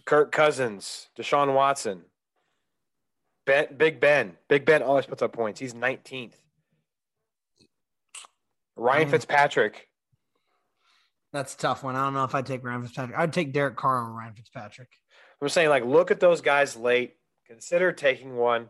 Kirk 0.06 0.32
Cousins, 0.32 1.10
Deshaun 1.17 1.53
Watson, 1.53 2.06
ben, 3.45 3.75
Big 3.75 3.99
Ben. 3.99 4.38
Big 4.47 4.65
Ben 4.65 4.82
always 4.82 5.06
puts 5.06 5.21
up 5.21 5.34
points. 5.34 5.60
He's 5.60 5.73
19th. 5.73 6.36
Ryan 8.75 9.08
Mm. 9.08 9.12
Fitzpatrick. 9.12 9.87
That's 11.38 11.54
a 11.54 11.58
tough 11.58 11.84
one. 11.84 11.95
I 11.95 12.04
don't 12.04 12.13
know 12.13 12.23
if 12.23 12.34
I'd 12.34 12.45
take 12.45 12.63
Ryan 12.63 12.82
Fitzpatrick. 12.82 13.17
I'd 13.17 13.32
take 13.32 13.54
Derek 13.54 13.76
Carr 13.76 14.02
over 14.02 14.12
Ryan 14.12 14.34
Fitzpatrick. 14.34 14.89
I'm 15.39 15.50
saying, 15.50 15.69
like, 15.69 15.86
look 15.86 16.10
at 16.10 16.19
those 16.19 16.41
guys 16.41 16.76
late. 16.76 17.15
Consider 17.45 17.91
taking 17.91 18.36
one, 18.36 18.69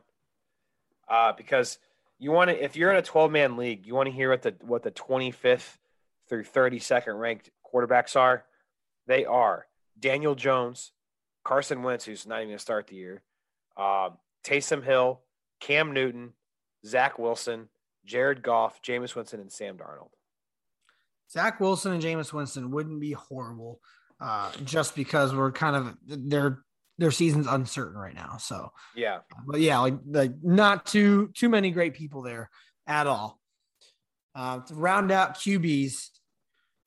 uh, 1.07 1.31
because 1.31 1.79
you 2.19 2.31
want 2.31 2.49
to. 2.49 2.63
If 2.63 2.75
you're 2.75 2.91
in 2.91 2.97
a 2.97 3.01
12 3.01 3.31
man 3.31 3.57
league, 3.57 3.87
you 3.87 3.95
want 3.95 4.07
to 4.07 4.13
hear 4.13 4.29
what 4.29 4.41
the 4.41 4.53
what 4.61 4.83
the 4.83 4.91
25th 4.91 5.77
through 6.27 6.43
32nd 6.43 7.17
ranked 7.17 7.49
quarterbacks 7.73 8.15
are. 8.15 8.43
They 9.07 9.23
are 9.25 9.65
Daniel 9.97 10.35
Jones, 10.35 10.91
Carson 11.43 11.83
Wentz, 11.83 12.05
who's 12.05 12.27
not 12.27 12.39
even 12.39 12.49
going 12.49 12.57
to 12.57 12.61
start 12.61 12.87
the 12.87 12.95
year, 12.95 13.23
um, 13.77 14.17
Taysom 14.43 14.83
Hill, 14.83 15.21
Cam 15.61 15.93
Newton, 15.93 16.33
Zach 16.85 17.17
Wilson, 17.17 17.69
Jared 18.05 18.43
Goff, 18.43 18.81
Jameis 18.81 19.15
Winston, 19.15 19.39
and 19.39 19.51
Sam 19.51 19.77
Darnold. 19.77 20.09
Zach 21.31 21.59
Wilson 21.59 21.93
and 21.93 22.01
Jameis 22.01 22.31
Winston 22.33 22.71
wouldn't 22.71 22.99
be 22.99 23.11
horrible, 23.11 23.79
uh, 24.21 24.51
just 24.63 24.95
because 24.95 25.33
we're 25.35 25.51
kind 25.51 25.75
of 25.75 25.97
their 26.05 26.63
their 26.99 27.11
season's 27.11 27.45
uncertain 27.47 27.97
right 27.99 28.15
now. 28.15 28.37
So, 28.37 28.71
Yeah. 28.95 29.19
but 29.45 29.59
yeah, 29.59 29.77
like 29.79 29.95
like 30.07 30.31
not 30.41 30.85
too 30.85 31.27
too 31.35 31.47
many 31.49 31.69
great 31.71 31.93
people 31.93 32.21
there 32.23 32.49
at 32.87 33.05
all. 33.07 33.39
Uh, 34.33 34.59
to 34.61 34.73
round 34.75 35.11
out 35.11 35.35
QBs, 35.35 36.09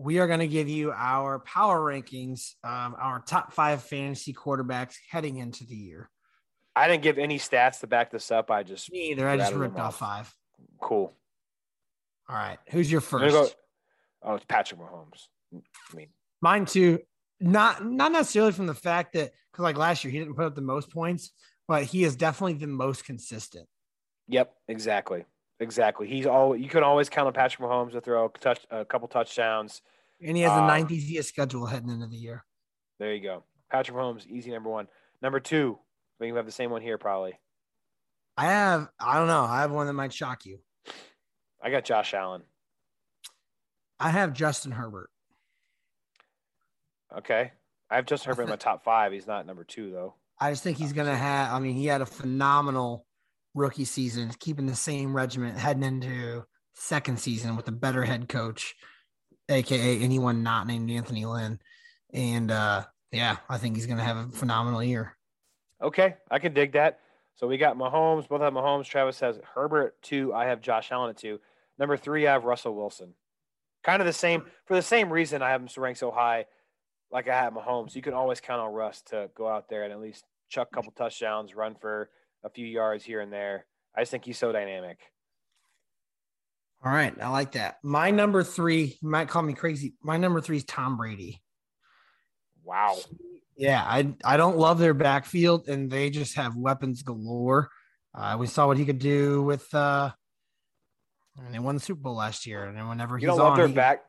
We 0.00 0.18
are 0.18 0.26
going 0.26 0.40
to 0.40 0.48
give 0.48 0.68
you 0.68 0.92
our 0.92 1.40
power 1.40 1.78
rankings, 1.78 2.54
um, 2.64 2.96
our 2.98 3.22
top 3.26 3.52
five 3.52 3.82
fantasy 3.82 4.32
quarterbacks 4.32 4.94
heading 5.10 5.36
into 5.36 5.66
the 5.66 5.74
year. 5.74 6.08
I 6.74 6.88
didn't 6.88 7.02
give 7.02 7.18
any 7.18 7.38
stats 7.38 7.80
to 7.80 7.86
back 7.86 8.10
this 8.10 8.30
up. 8.30 8.50
I 8.50 8.62
just 8.62 8.90
Me 8.90 9.10
either. 9.10 9.28
I 9.28 9.36
just 9.36 9.52
ripped 9.52 9.78
off 9.78 9.98
five. 9.98 10.32
Cool. 10.80 11.12
All 12.28 12.36
right. 12.36 12.58
Who's 12.70 12.90
your 12.90 13.02
first? 13.02 13.34
go- 13.34 13.48
oh, 14.22 14.34
it's 14.36 14.44
Patrick 14.46 14.80
Mahomes. 14.80 15.26
I 15.54 15.96
mean, 15.96 16.08
Mine 16.40 16.64
too. 16.64 17.00
Not 17.38 17.84
not 17.84 18.12
necessarily 18.12 18.52
from 18.52 18.66
the 18.66 18.74
fact 18.74 19.12
that 19.12 19.32
because 19.52 19.62
like 19.62 19.76
last 19.76 20.02
year 20.02 20.10
he 20.10 20.18
didn't 20.18 20.34
put 20.34 20.46
up 20.46 20.54
the 20.54 20.62
most 20.62 20.90
points, 20.90 21.32
but 21.68 21.84
he 21.84 22.04
is 22.04 22.16
definitely 22.16 22.54
the 22.54 22.66
most 22.66 23.04
consistent. 23.04 23.66
Yep, 24.28 24.54
exactly, 24.68 25.24
exactly. 25.58 26.06
He's 26.06 26.26
all 26.26 26.56
you 26.56 26.68
can 26.68 26.82
always 26.82 27.10
count 27.10 27.26
on 27.26 27.32
Patrick 27.34 27.68
Mahomes 27.68 27.92
to 27.92 28.00
throw 28.00 28.26
a 28.26 28.38
touch, 28.38 28.60
a 28.70 28.84
couple 28.86 29.08
touchdowns. 29.08 29.82
And 30.22 30.36
he 30.36 30.42
has 30.42 30.52
the 30.52 30.60
Um, 30.60 30.66
ninth 30.66 30.90
easiest 30.90 31.28
schedule 31.30 31.66
heading 31.66 31.88
into 31.90 32.06
the 32.06 32.16
year. 32.16 32.44
There 32.98 33.14
you 33.14 33.22
go. 33.22 33.44
Patrick 33.70 33.96
Mahomes, 33.96 34.26
easy 34.26 34.50
number 34.50 34.68
one. 34.70 34.88
Number 35.22 35.40
two, 35.40 35.78
I 35.78 36.24
we 36.24 36.26
can 36.28 36.36
have 36.36 36.46
the 36.46 36.52
same 36.52 36.70
one 36.70 36.82
here 36.82 36.98
probably. 36.98 37.38
I 38.36 38.44
have, 38.46 38.88
I 38.98 39.18
don't 39.18 39.26
know, 39.26 39.44
I 39.44 39.60
have 39.60 39.70
one 39.70 39.86
that 39.86 39.92
might 39.94 40.12
shock 40.12 40.44
you. 40.46 40.60
I 41.62 41.70
got 41.70 41.84
Josh 41.84 42.14
Allen. 42.14 42.42
I 43.98 44.10
have 44.10 44.32
Justin 44.32 44.72
Herbert. 44.72 45.10
Okay, 47.16 47.52
I 47.90 47.96
have 47.96 48.06
Justin 48.06 48.30
Herbert 48.30 48.44
in 48.44 48.48
my 48.50 48.56
top 48.56 48.84
five. 48.84 49.12
He's 49.12 49.26
not 49.26 49.46
number 49.46 49.64
two 49.64 49.90
though. 49.90 50.14
I 50.38 50.50
just 50.50 50.62
think 50.62 50.78
he's 50.78 50.94
going 50.94 51.08
to 51.08 51.16
have, 51.16 51.52
I 51.52 51.58
mean, 51.58 51.74
he 51.74 51.84
had 51.84 52.00
a 52.00 52.06
phenomenal 52.06 53.04
rookie 53.54 53.84
season, 53.84 54.30
keeping 54.38 54.64
the 54.64 54.74
same 54.74 55.14
regiment 55.14 55.58
heading 55.58 55.82
into 55.82 56.44
second 56.74 57.20
season 57.20 57.56
with 57.56 57.68
a 57.68 57.72
better 57.72 58.04
head 58.04 58.26
coach, 58.26 58.74
AKA 59.50 60.00
anyone 60.00 60.42
not 60.42 60.66
named 60.66 60.90
Anthony 60.90 61.26
Lynn. 61.26 61.58
And 62.12 62.50
uh, 62.50 62.84
yeah, 63.12 63.36
I 63.48 63.58
think 63.58 63.76
he's 63.76 63.86
going 63.86 63.98
to 63.98 64.04
have 64.04 64.16
a 64.16 64.28
phenomenal 64.28 64.82
year. 64.82 65.16
Okay, 65.82 66.16
I 66.30 66.38
can 66.38 66.54
dig 66.54 66.72
that. 66.72 67.00
So 67.36 67.46
we 67.46 67.56
got 67.56 67.76
Mahomes. 67.76 68.28
Both 68.28 68.42
have 68.42 68.52
Mahomes. 68.52 68.84
Travis 68.84 69.20
has 69.20 69.38
Herbert 69.54 70.00
two. 70.02 70.32
I 70.34 70.46
have 70.46 70.60
Josh 70.60 70.92
Allen 70.92 71.10
at 71.10 71.16
two. 71.16 71.40
Number 71.78 71.96
three, 71.96 72.26
I 72.26 72.32
have 72.32 72.44
Russell 72.44 72.74
Wilson. 72.74 73.14
Kind 73.82 74.02
of 74.02 74.06
the 74.06 74.12
same 74.12 74.44
for 74.66 74.74
the 74.74 74.82
same 74.82 75.10
reason 75.10 75.40
I 75.40 75.50
have 75.50 75.62
him 75.62 75.68
ranked 75.78 76.00
so 76.00 76.10
high, 76.10 76.44
like 77.10 77.28
I 77.28 77.34
have 77.34 77.54
Mahomes. 77.54 77.94
You 77.94 78.02
can 78.02 78.12
always 78.12 78.40
count 78.40 78.60
on 78.60 78.74
Russ 78.74 79.00
to 79.06 79.30
go 79.34 79.48
out 79.48 79.70
there 79.70 79.84
and 79.84 79.92
at 79.92 80.00
least 80.00 80.24
chuck 80.50 80.68
a 80.70 80.74
couple 80.74 80.92
touchdowns, 80.92 81.54
run 81.54 81.74
for 81.80 82.10
a 82.44 82.50
few 82.50 82.66
yards 82.66 83.04
here 83.04 83.20
and 83.20 83.32
there. 83.32 83.64
I 83.96 84.02
just 84.02 84.10
think 84.10 84.26
he's 84.26 84.38
so 84.38 84.52
dynamic. 84.52 84.98
All 86.82 86.90
right. 86.92 87.14
I 87.20 87.28
like 87.28 87.52
that. 87.52 87.76
My 87.82 88.10
number 88.10 88.42
three, 88.42 88.98
you 89.00 89.08
might 89.08 89.28
call 89.28 89.42
me 89.42 89.52
crazy. 89.52 89.94
My 90.02 90.16
number 90.16 90.40
three 90.40 90.56
is 90.56 90.64
Tom 90.64 90.96
Brady. 90.96 91.42
Wow. 92.64 92.96
Yeah, 93.56 93.82
I 93.84 94.14
I 94.24 94.36
don't 94.38 94.56
love 94.56 94.78
their 94.78 94.94
backfield, 94.94 95.68
and 95.68 95.90
they 95.90 96.08
just 96.08 96.36
have 96.36 96.56
weapons 96.56 97.02
galore. 97.02 97.68
Uh, 98.14 98.36
we 98.38 98.46
saw 98.46 98.66
what 98.66 98.78
he 98.78 98.84
could 98.86 98.98
do 98.98 99.42
with, 99.42 99.72
uh, 99.74 100.10
and 101.36 101.54
they 101.54 101.58
won 101.58 101.74
the 101.74 101.80
Super 101.80 102.00
Bowl 102.00 102.14
last 102.16 102.46
year. 102.46 102.64
And 102.64 102.76
then 102.76 102.88
whenever 102.88 103.16
he's 103.18 103.22
You 103.22 103.28
don't 103.28 103.38
love 103.38 103.52
on, 103.52 103.58
their 103.58 103.68
he- 103.68 103.74
back. 103.74 104.04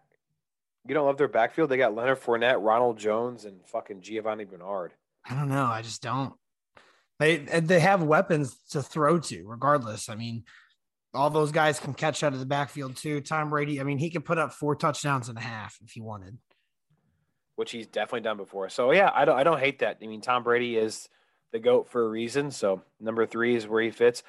You 0.88 0.95
don't 0.95 1.05
love 1.05 1.17
their 1.17 1.28
backfield. 1.28 1.69
They 1.69 1.78
got 1.78 1.93
Leonard 1.93 2.22
Fournette, 2.22 2.63
Ronald 2.63 2.97
Jones, 2.97 3.45
and 3.45 3.59
fucking 3.67 4.01
Giovani 4.01 4.45
Bernard. 4.45 4.93
I 5.30 5.36
don't 5.36 5.49
know. 5.49 5.65
I 5.65 5.82
just 5.84 6.01
don't. 6.01 6.34
They 7.19 7.45
and 7.51 7.67
they 7.67 7.80
have 7.82 8.01
weapons 8.01 8.57
to 8.72 8.82
throw 8.82 9.19
to, 9.19 9.43
regardless. 9.45 10.09
I 10.09 10.15
mean, 10.15 10.43
all 11.14 11.30
those 11.30 11.51
guys 11.51 11.80
can 11.80 11.93
catch 11.93 12.24
out 12.24 12.34
of 12.34 12.39
the 12.39 12.45
backfield 12.45 12.95
too. 12.95 13.22
Tom 13.22 13.49
Brady. 13.49 13.82
I 13.82 13.84
mean, 13.84 13.97
he 13.97 14.09
could 14.09 14.24
put 14.26 14.38
up 14.38 14.53
four 14.53 14.76
touchdowns 14.76 15.30
and 15.30 15.38
a 15.38 15.41
half 15.41 15.78
if 15.84 15.91
he 15.91 16.01
wanted. 16.01 16.38
which 17.55 17.72
he's 17.72 17.88
definitely 17.88 18.22
done 18.22 18.38
before. 18.38 18.70
So 18.70 18.91
yeah, 18.91 19.12
I 19.14 19.26
don't 19.26 19.38
I 19.38 19.43
don't 19.43 19.59
hate 19.59 19.80
that. 19.80 19.97
I 20.01 20.07
mean, 20.07 20.22
Tom 20.22 20.43
Brady 20.43 20.78
is 20.78 21.09
the 21.51 21.59
goat 21.59 21.89
for 21.89 22.03
a 22.05 22.09
reason. 22.09 22.49
So 22.51 22.82
number 22.99 23.26
three 23.26 23.55
is 23.55 23.68
where 23.68 23.84
he 23.84 23.91
fits. 23.91 24.24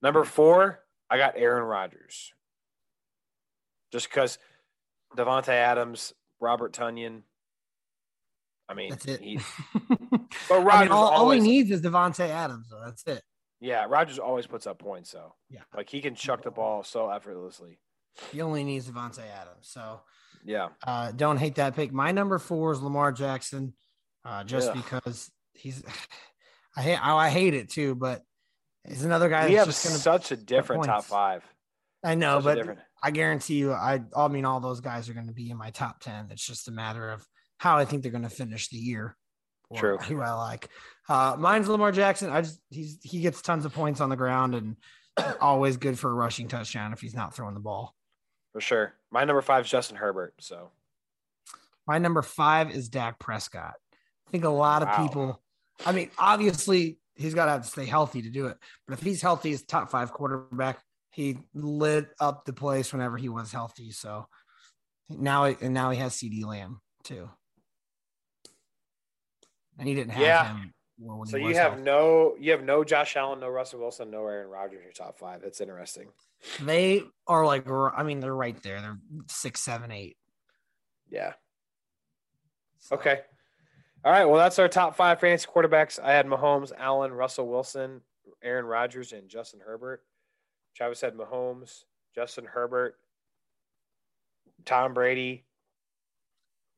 Number 0.00 0.24
four, 0.24 0.80
I 1.10 1.16
got 1.18 1.34
Aaron 1.36 1.64
Rodgers. 1.64 2.32
Just 3.92 4.08
because 4.08 4.38
Davante 5.16 5.48
Adams, 5.48 6.12
Robert 6.40 6.72
Tonyan. 6.72 7.22
I 8.68 8.74
mean, 8.74 8.90
That's 8.90 9.06
it. 9.06 9.20
He, 9.22 9.40
but 9.88 10.20
I 10.50 10.58
mean, 10.58 10.66
Rodgers 10.66 10.90
all, 10.92 11.08
all 11.08 11.30
he 11.30 11.40
needs 11.40 11.70
is 11.70 11.80
Davante 11.82 12.28
Adams. 12.28 12.66
So 12.70 12.78
that's 12.84 13.02
it. 13.06 13.22
Yeah, 13.60 13.86
Rodgers 13.88 14.18
always 14.18 14.46
puts 14.46 14.66
up 14.66 14.78
points. 14.78 15.10
So 15.10 15.34
Yeah. 15.50 15.62
like 15.76 15.90
he 15.90 16.00
can 16.00 16.14
chuck 16.14 16.42
the 16.42 16.50
ball 16.50 16.82
so 16.84 17.10
effortlessly. 17.10 17.80
He 18.32 18.40
only 18.40 18.64
needs 18.64 18.88
Davante 18.88 19.20
Adams. 19.20 19.68
So 19.68 20.00
Yeah, 20.44 20.68
uh, 20.86 21.12
don't 21.12 21.36
hate 21.38 21.56
that 21.56 21.74
pick. 21.74 21.92
My 21.92 22.12
number 22.12 22.38
four 22.38 22.72
is 22.72 22.80
Lamar 22.80 23.12
Jackson, 23.12 23.74
uh, 24.24 24.44
just 24.44 24.70
Ugh. 24.70 24.76
because 24.76 25.30
he's. 25.54 25.82
I 26.76 26.82
hate. 26.82 26.98
I 27.02 27.28
hate 27.30 27.54
it 27.54 27.70
too, 27.70 27.96
but 27.96 28.22
he's 28.86 29.04
another 29.04 29.28
guy. 29.28 29.48
we 29.48 29.54
that's 29.54 29.66
have 29.66 29.74
just 29.74 29.84
gonna 29.84 29.98
such 29.98 30.30
a 30.30 30.36
different 30.36 30.84
top 30.84 31.04
five. 31.04 31.42
I 32.04 32.14
know, 32.14 32.40
Such 32.40 32.64
but 32.66 32.78
I 33.02 33.10
guarantee 33.10 33.56
you, 33.56 33.72
I 33.72 34.00
I 34.16 34.28
mean, 34.28 34.44
all 34.44 34.60
those 34.60 34.80
guys 34.80 35.08
are 35.08 35.14
going 35.14 35.26
to 35.26 35.32
be 35.32 35.50
in 35.50 35.56
my 35.56 35.70
top 35.70 35.98
ten. 36.00 36.28
It's 36.30 36.46
just 36.46 36.68
a 36.68 36.70
matter 36.70 37.10
of 37.10 37.26
how 37.58 37.78
I 37.78 37.84
think 37.84 38.02
they're 38.02 38.12
going 38.12 38.22
to 38.22 38.30
finish 38.30 38.68
the 38.68 38.76
year. 38.76 39.16
True. 39.76 39.98
Who 40.08 40.20
I 40.20 40.32
like. 40.32 40.68
Uh, 41.08 41.36
mine's 41.38 41.68
Lamar 41.68 41.92
Jackson. 41.92 42.30
I 42.30 42.42
just 42.42 42.60
he's 42.70 42.98
he 43.02 43.20
gets 43.20 43.42
tons 43.42 43.64
of 43.64 43.72
points 43.74 44.00
on 44.00 44.08
the 44.10 44.16
ground 44.16 44.54
and 44.54 44.76
always 45.40 45.76
good 45.76 45.98
for 45.98 46.10
a 46.10 46.14
rushing 46.14 46.48
touchdown 46.48 46.92
if 46.92 47.00
he's 47.00 47.14
not 47.14 47.34
throwing 47.34 47.54
the 47.54 47.60
ball. 47.60 47.94
For 48.52 48.60
sure. 48.60 48.94
My 49.10 49.24
number 49.24 49.42
five 49.42 49.64
is 49.64 49.70
Justin 49.70 49.96
Herbert. 49.96 50.34
So 50.40 50.70
My 51.86 51.98
number 51.98 52.22
five 52.22 52.70
is 52.70 52.88
Dak 52.88 53.18
Prescott. 53.18 53.74
I 54.26 54.30
think 54.30 54.44
a 54.44 54.48
lot 54.50 54.82
of 54.82 54.88
Wow. 54.88 55.06
people. 55.06 55.42
I 55.86 55.92
mean, 55.92 56.10
obviously 56.18 56.98
he's 57.14 57.34
got 57.34 57.46
to 57.46 57.52
have 57.52 57.62
to 57.62 57.68
stay 57.68 57.86
healthy 57.86 58.22
to 58.22 58.30
do 58.30 58.46
it. 58.46 58.58
But 58.86 58.98
if 58.98 59.02
he's 59.04 59.22
healthy, 59.22 59.50
he's 59.50 59.62
top 59.62 59.90
five 59.90 60.12
quarterback. 60.12 60.80
He 61.10 61.38
lit 61.54 62.08
up 62.20 62.44
the 62.44 62.52
place 62.52 62.92
whenever 62.92 63.16
he 63.16 63.28
was 63.28 63.50
healthy. 63.52 63.90
So 63.90 64.26
now, 65.08 65.44
and 65.44 65.72
now 65.74 65.90
he 65.90 65.98
has 65.98 66.14
CeeDee 66.14 66.44
Lamb 66.44 66.80
too. 67.04 67.28
And 69.78 69.88
he 69.88 69.94
didn't 69.94 70.12
have 70.12 70.22
Yeah. 70.22 70.48
him. 70.56 70.74
he 70.98 71.30
So 71.30 71.36
you 71.36 71.54
have 71.54 71.80
no, 71.80 72.34
you 72.40 72.50
have 72.50 72.62
no 72.64 72.82
Josh 72.82 73.16
Allen, 73.16 73.40
no 73.40 73.48
Russell 73.48 73.78
Wilson, 73.80 74.10
no 74.10 74.26
Aaron 74.26 74.48
Rodgers 74.48 74.78
in 74.78 74.82
your 74.84 74.92
top 74.92 75.18
five. 75.18 75.40
That's 75.40 75.60
interesting. 75.60 76.08
They 76.60 77.02
are 77.26 77.46
like, 77.46 77.68
I 77.68 78.02
mean, 78.02 78.20
they're 78.20 78.34
right 78.34 78.60
there. 78.62 78.80
They're 78.80 78.98
six, 79.28 79.60
seven, 79.62 79.92
eight. 79.92 80.16
Yeah. 81.08 81.34
Okay. 82.90 83.20
All 84.04 84.12
right. 84.12 84.24
Well, 84.24 84.38
that's 84.38 84.58
our 84.58 84.68
top 84.68 84.96
five 84.96 85.20
fantasy 85.20 85.46
quarterbacks. 85.46 86.00
I 86.02 86.12
had 86.12 86.26
Mahomes, 86.26 86.72
Allen, 86.76 87.12
Russell 87.12 87.48
Wilson, 87.48 88.00
Aaron 88.42 88.66
Rodgers, 88.66 89.12
and 89.12 89.28
Justin 89.28 89.60
Herbert. 89.64 90.04
Travis 90.74 91.00
had 91.00 91.14
Mahomes, 91.16 91.84
Justin 92.14 92.44
Herbert, 92.44 92.96
Tom 94.64 94.94
Brady, 94.94 95.44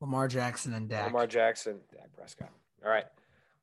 Lamar 0.00 0.28
Jackson 0.28 0.72
and 0.72 0.88
Dak. 0.88 1.06
Lamar 1.06 1.26
Jackson, 1.26 1.80
Dak 1.92 2.10
Prescott. 2.16 2.50
All 2.84 2.90
right. 2.90 3.06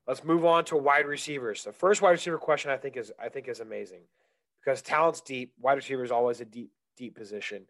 Let's 0.06 0.24
move 0.24 0.44
on 0.44 0.64
to 0.66 0.76
wide 0.76 1.06
receivers. 1.06 1.64
The 1.64 1.72
first 1.72 2.00
wide 2.00 2.12
receiver 2.12 2.38
question 2.38 2.70
I 2.70 2.76
think 2.76 2.96
is 2.96 3.12
I 3.22 3.28
think 3.28 3.48
is 3.48 3.60
amazing 3.60 4.00
because 4.64 4.80
talent's 4.80 5.20
deep. 5.20 5.52
Wide 5.60 5.74
receiver 5.74 6.02
is 6.02 6.10
always 6.10 6.40
a 6.40 6.44
deep 6.44 6.70
deep 6.96 7.14
position. 7.14 7.64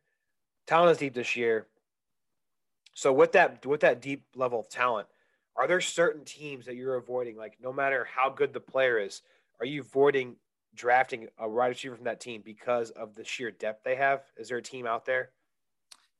Talent 0.66 0.92
is 0.92 0.98
deep 0.98 1.14
this 1.14 1.34
year. 1.36 1.66
So 2.94 3.12
with 3.12 3.32
that 3.32 3.66
with 3.66 3.80
that 3.80 4.00
deep 4.00 4.24
level 4.36 4.60
of 4.60 4.68
talent, 4.68 5.08
are 5.56 5.66
there 5.66 5.80
certain 5.80 6.24
teams 6.24 6.66
that 6.66 6.76
you're 6.76 6.96
avoiding? 6.96 7.36
Like 7.36 7.56
no 7.60 7.72
matter 7.72 8.06
how 8.14 8.30
good 8.30 8.52
the 8.52 8.60
player 8.60 8.98
is, 8.98 9.22
are 9.60 9.66
you 9.66 9.80
avoiding 9.80 10.36
drafting 10.74 11.28
a 11.38 11.48
wide 11.48 11.68
receiver 11.68 11.96
from 11.96 12.04
that 12.04 12.20
team 12.20 12.42
because 12.44 12.90
of 12.90 13.14
the 13.16 13.24
sheer 13.24 13.50
depth 13.50 13.82
they 13.84 13.96
have? 13.96 14.22
Is 14.36 14.48
there 14.48 14.58
a 14.58 14.62
team 14.62 14.86
out 14.86 15.04
there? 15.04 15.30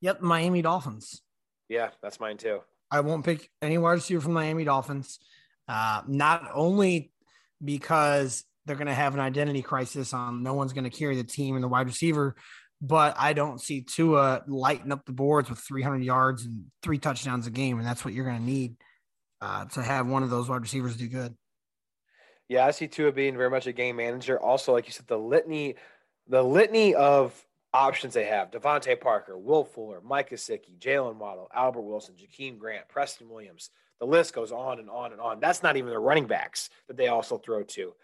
Yep, 0.00 0.20
Miami 0.20 0.62
Dolphins. 0.62 1.22
Yeah, 1.68 1.90
that's 2.02 2.18
mine 2.18 2.36
too. 2.36 2.60
I 2.90 3.00
won't 3.00 3.24
pick 3.24 3.50
any 3.60 3.78
wide 3.78 3.92
receiver 3.92 4.20
from 4.20 4.32
Miami 4.32 4.64
Dolphins. 4.64 5.18
Uh, 5.68 6.02
not 6.06 6.48
only 6.54 7.12
because 7.62 8.44
they're 8.64 8.76
going 8.76 8.86
to 8.86 8.94
have 8.94 9.14
an 9.14 9.20
identity 9.20 9.62
crisis 9.62 10.14
on 10.14 10.42
no 10.42 10.54
one's 10.54 10.72
going 10.72 10.84
to 10.84 10.90
carry 10.90 11.16
the 11.16 11.24
team 11.24 11.54
and 11.54 11.64
the 11.64 11.68
wide 11.68 11.86
receiver, 11.86 12.36
but 12.80 13.16
I 13.18 13.32
don't 13.32 13.60
see 13.60 13.82
Tua 13.82 14.42
lighting 14.46 14.92
up 14.92 15.04
the 15.04 15.12
boards 15.12 15.50
with 15.50 15.58
300 15.58 16.02
yards 16.02 16.44
and 16.44 16.66
three 16.82 16.98
touchdowns 16.98 17.46
a 17.46 17.50
game, 17.50 17.78
and 17.78 17.86
that's 17.86 18.04
what 18.04 18.14
you're 18.14 18.24
going 18.24 18.38
to 18.38 18.44
need 18.44 18.76
uh, 19.40 19.64
to 19.66 19.82
have 19.82 20.06
one 20.06 20.22
of 20.22 20.30
those 20.30 20.48
wide 20.48 20.62
receivers 20.62 20.96
do 20.96 21.08
good. 21.08 21.34
Yeah, 22.48 22.64
I 22.64 22.70
see 22.70 22.88
Tua 22.88 23.12
being 23.12 23.36
very 23.36 23.50
much 23.50 23.66
a 23.66 23.72
game 23.72 23.96
manager. 23.96 24.40
Also, 24.40 24.72
like 24.72 24.86
you 24.86 24.92
said, 24.92 25.06
the 25.06 25.18
litany, 25.18 25.74
the 26.28 26.42
litany 26.42 26.94
of 26.94 27.34
options 27.72 28.14
they 28.14 28.24
have: 28.26 28.50
DeVante 28.50 29.00
Parker, 29.00 29.36
Will 29.38 29.64
Fuller, 29.64 30.00
Mike 30.02 30.30
Gesicki, 30.30 30.78
Jaylen 30.78 31.16
Waddle, 31.16 31.48
Albert 31.54 31.82
Wilson, 31.82 32.14
Jakeem 32.16 32.58
Grant, 32.58 32.88
Preston 32.88 33.28
Williams. 33.28 33.70
The 34.00 34.06
list 34.06 34.32
goes 34.32 34.52
on 34.52 34.78
and 34.78 34.88
on 34.88 35.12
and 35.12 35.20
on. 35.20 35.40
That's 35.40 35.62
not 35.62 35.76
even 35.76 35.90
the 35.90 35.98
running 35.98 36.26
backs 36.26 36.70
that 36.86 36.96
they 36.96 37.08
also 37.08 37.36
throw 37.38 37.64
to. 37.64 37.94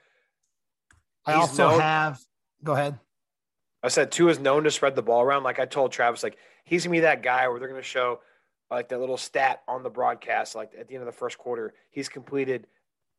I 1.24 1.32
He's 1.32 1.40
also 1.42 1.70
known- 1.70 1.80
have, 1.80 2.20
go 2.62 2.72
ahead. 2.72 2.98
I 3.82 3.88
said 3.88 4.10
two 4.10 4.28
is 4.28 4.38
known 4.38 4.64
to 4.64 4.70
spread 4.70 4.96
the 4.96 5.02
ball 5.02 5.22
around. 5.22 5.42
Like 5.42 5.58
I 5.60 5.66
told 5.66 5.92
Travis, 5.92 6.22
like 6.22 6.38
he's 6.64 6.84
gonna 6.84 6.92
be 6.92 7.00
that 7.00 7.22
guy 7.22 7.48
where 7.48 7.58
they're 7.60 7.68
gonna 7.68 7.82
show 7.82 8.20
like 8.70 8.88
that 8.88 8.98
little 8.98 9.18
stat 9.18 9.62
on 9.68 9.82
the 9.82 9.90
broadcast, 9.90 10.54
like 10.54 10.72
at 10.78 10.88
the 10.88 10.94
end 10.94 11.02
of 11.02 11.06
the 11.06 11.12
first 11.18 11.38
quarter, 11.38 11.74
he's 11.90 12.08
completed 12.08 12.66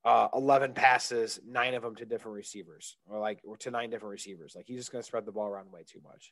uh, 0.06 0.28
11 0.34 0.74
passes, 0.74 1.40
nine 1.46 1.74
of 1.74 1.82
them 1.82 1.96
to 1.96 2.06
different 2.06 2.36
receivers, 2.36 2.98
or 3.08 3.20
like 3.20 3.42
or 3.44 3.58
to 3.58 3.72
nine 3.72 3.90
different 3.90 4.12
receivers. 4.12 4.54
Like 4.56 4.66
he's 4.68 4.78
just 4.78 4.92
gonna 4.92 5.04
spread 5.04 5.26
the 5.26 5.32
ball 5.32 5.48
around 5.48 5.72
way 5.72 5.84
too 5.86 6.00
much. 6.04 6.32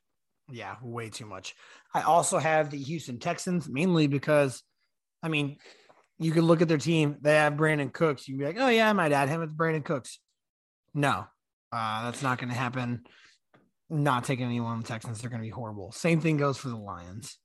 Yeah, 0.51 0.75
way 0.81 1.09
too 1.09 1.25
much. 1.25 1.55
I 1.93 2.01
also 2.01 2.37
have 2.37 2.69
the 2.69 2.77
Houston 2.77 3.17
Texans 3.17 3.69
mainly 3.69 4.07
because, 4.07 4.61
I 5.21 5.29
mean, 5.29 5.57
you 6.19 6.31
could 6.31 6.43
look 6.43 6.61
at 6.61 6.67
their 6.67 6.77
team. 6.77 7.17
They 7.21 7.35
have 7.35 7.53
Brandin 7.53 7.93
Cooks. 7.93 8.27
You'd 8.27 8.39
be 8.39 8.45
like, 8.45 8.57
oh, 8.59 8.67
yeah, 8.67 8.89
I 8.89 8.93
might 8.93 9.11
add 9.11 9.29
him. 9.29 9.41
It's 9.41 9.53
Brandin 9.53 9.85
Cooks. 9.85 10.19
No, 10.93 11.25
uh, 11.71 12.03
that's 12.03 12.21
not 12.21 12.37
going 12.37 12.49
to 12.49 12.55
happen. 12.55 13.03
not 13.89 14.25
taking 14.25 14.45
anyone 14.45 14.73
on 14.73 14.81
the 14.81 14.87
Texans. 14.87 15.21
They're 15.21 15.29
going 15.29 15.41
to 15.41 15.45
be 15.45 15.49
horrible. 15.49 15.91
Same 15.91 16.19
thing 16.19 16.37
goes 16.37 16.57
for 16.57 16.69
the 16.69 16.77
Lions. 16.77 17.37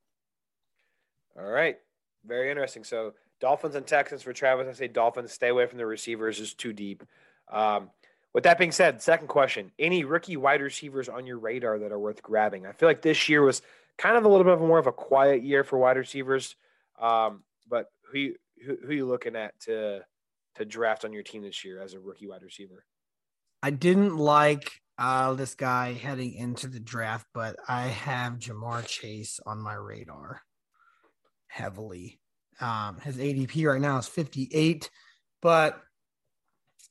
All 1.38 1.46
right. 1.46 1.76
Very 2.26 2.50
interesting. 2.50 2.84
So 2.84 3.14
Dolphins 3.40 3.74
and 3.74 3.86
Texans 3.86 4.22
for 4.22 4.32
Travis. 4.32 4.66
I 4.68 4.72
say 4.72 4.88
Dolphins. 4.88 5.32
Stay 5.32 5.48
away 5.48 5.66
from 5.66 5.78
the 5.78 5.86
receivers. 5.86 6.40
Is 6.40 6.54
too 6.54 6.72
deep. 6.72 7.04
Um, 7.50 7.90
with 8.34 8.44
that 8.44 8.58
being 8.58 8.72
said, 8.72 9.00
second 9.02 9.28
question: 9.28 9.72
Any 9.78 10.04
rookie 10.04 10.36
wide 10.36 10.60
receivers 10.60 11.08
on 11.08 11.26
your 11.26 11.38
radar 11.38 11.78
that 11.78 11.92
are 11.92 11.98
worth 11.98 12.22
grabbing? 12.22 12.66
I 12.66 12.72
feel 12.72 12.88
like 12.88 13.02
this 13.02 13.28
year 13.28 13.42
was 13.42 13.62
kind 13.96 14.16
of 14.16 14.24
a 14.24 14.28
little 14.28 14.44
bit 14.44 14.60
more 14.60 14.78
of 14.78 14.86
a 14.86 14.92
quiet 14.92 15.42
year 15.42 15.64
for 15.64 15.78
wide 15.78 15.96
receivers. 15.96 16.56
Um, 17.00 17.42
but 17.68 17.90
who 18.12 18.32
who, 18.64 18.76
who 18.86 18.92
you 18.92 19.06
looking 19.06 19.36
at 19.36 19.58
to 19.60 20.00
to 20.56 20.64
draft 20.64 21.04
on 21.04 21.12
your 21.12 21.22
team 21.22 21.42
this 21.42 21.64
year 21.64 21.80
as 21.80 21.94
a 21.94 22.00
rookie 22.00 22.26
wide 22.26 22.42
receiver? 22.42 22.84
I 23.62 23.70
didn't 23.70 24.16
like 24.16 24.70
uh, 24.98 25.34
this 25.34 25.54
guy 25.54 25.92
heading 25.92 26.34
into 26.34 26.68
the 26.68 26.80
draft, 26.80 27.26
but 27.32 27.56
I 27.68 27.86
have 27.86 28.34
Ja'Marr 28.34 28.86
Chase 28.86 29.40
on 29.46 29.60
my 29.60 29.74
radar 29.74 30.42
heavily. 31.48 32.20
Um, 32.60 32.98
his 33.00 33.16
ADP 33.16 33.70
right 33.70 33.80
now 33.80 33.98
is 33.98 34.08
58, 34.08 34.90
but 35.40 35.80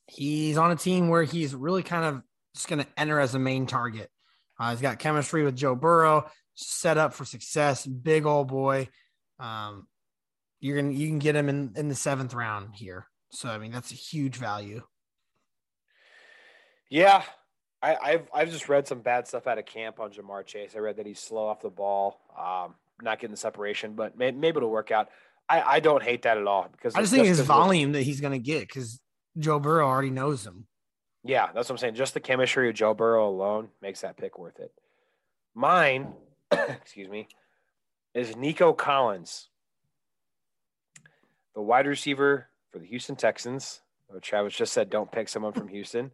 he's 0.07 0.57
on 0.57 0.71
a 0.71 0.75
team 0.75 1.09
where 1.09 1.23
he's 1.23 1.53
really 1.53 1.83
kind 1.83 2.05
of 2.05 2.23
just 2.55 2.67
going 2.67 2.79
to 2.79 2.87
enter 2.97 3.19
as 3.19 3.35
a 3.35 3.39
main 3.39 3.65
target. 3.67 4.09
Uh, 4.59 4.71
he's 4.71 4.81
got 4.81 4.99
chemistry 4.99 5.43
with 5.43 5.55
Joe 5.55 5.75
Burrow, 5.75 6.29
set 6.55 6.97
up 6.97 7.13
for 7.13 7.25
success. 7.25 7.85
Big 7.85 8.25
old 8.25 8.47
boy. 8.47 8.89
Um, 9.39 9.87
you're 10.59 10.81
gonna 10.81 10.93
you 10.93 11.07
can 11.07 11.19
get 11.19 11.35
him 11.35 11.49
in 11.49 11.73
in 11.75 11.87
the 11.87 11.95
seventh 11.95 12.33
round 12.33 12.75
here. 12.75 13.07
So 13.29 13.49
I 13.49 13.57
mean 13.57 13.71
that's 13.71 13.91
a 13.91 13.95
huge 13.95 14.37
value. 14.37 14.81
Yeah, 16.89 17.21
I, 17.81 17.95
I've 17.95 18.27
I've 18.33 18.51
just 18.51 18.69
read 18.69 18.87
some 18.87 19.01
bad 19.01 19.27
stuff 19.27 19.45
out 19.45 19.59
of 19.59 19.65
camp 19.65 19.99
on 19.99 20.11
Ja'Marr 20.11 20.45
Chase. 20.45 20.73
I 20.75 20.79
read 20.79 20.97
that 20.97 21.05
he's 21.05 21.19
slow 21.19 21.45
off 21.45 21.61
the 21.61 21.69
ball, 21.69 22.19
um, 22.37 22.75
not 23.01 23.19
getting 23.19 23.31
the 23.31 23.37
separation, 23.37 23.93
but 23.93 24.17
may, 24.17 24.31
maybe 24.31 24.57
it'll 24.57 24.71
work 24.71 24.91
out. 24.91 25.09
I, 25.49 25.61
I 25.61 25.79
don't 25.79 26.03
hate 26.03 26.23
that 26.23 26.37
at 26.37 26.45
all 26.45 26.67
because 26.71 26.95
I 26.95 27.01
just 27.01 27.13
think 27.13 27.27
his 27.27 27.39
volume 27.39 27.93
that 27.93 28.03
he's 28.03 28.21
going 28.21 28.33
to 28.33 28.39
get 28.39 28.61
because 28.61 28.99
Joe 29.37 29.59
Burrow 29.59 29.87
already 29.87 30.09
knows 30.09 30.45
him. 30.45 30.67
Yeah, 31.23 31.47
that's 31.53 31.69
what 31.69 31.71
I'm 31.71 31.77
saying. 31.77 31.95
Just 31.95 32.13
the 32.13 32.19
chemistry 32.19 32.69
of 32.69 32.75
Joe 32.75 32.93
Burrow 32.93 33.27
alone 33.27 33.69
makes 33.81 34.01
that 34.01 34.17
pick 34.17 34.37
worth 34.37 34.59
it. 34.59 34.71
Mine, 35.55 36.13
excuse 36.51 37.09
me, 37.09 37.27
is 38.13 38.35
Nico 38.35 38.73
Collins, 38.73 39.49
the 41.55 41.61
wide 41.61 41.87
receiver 41.87 42.47
for 42.71 42.79
the 42.79 42.85
Houston 42.85 43.15
Texans. 43.15 43.81
Travis 44.21 44.55
just 44.55 44.73
said, 44.73 44.89
don't 44.89 45.11
pick 45.11 45.27
someone 45.27 45.53
from 45.53 45.67
Houston. 45.67 46.11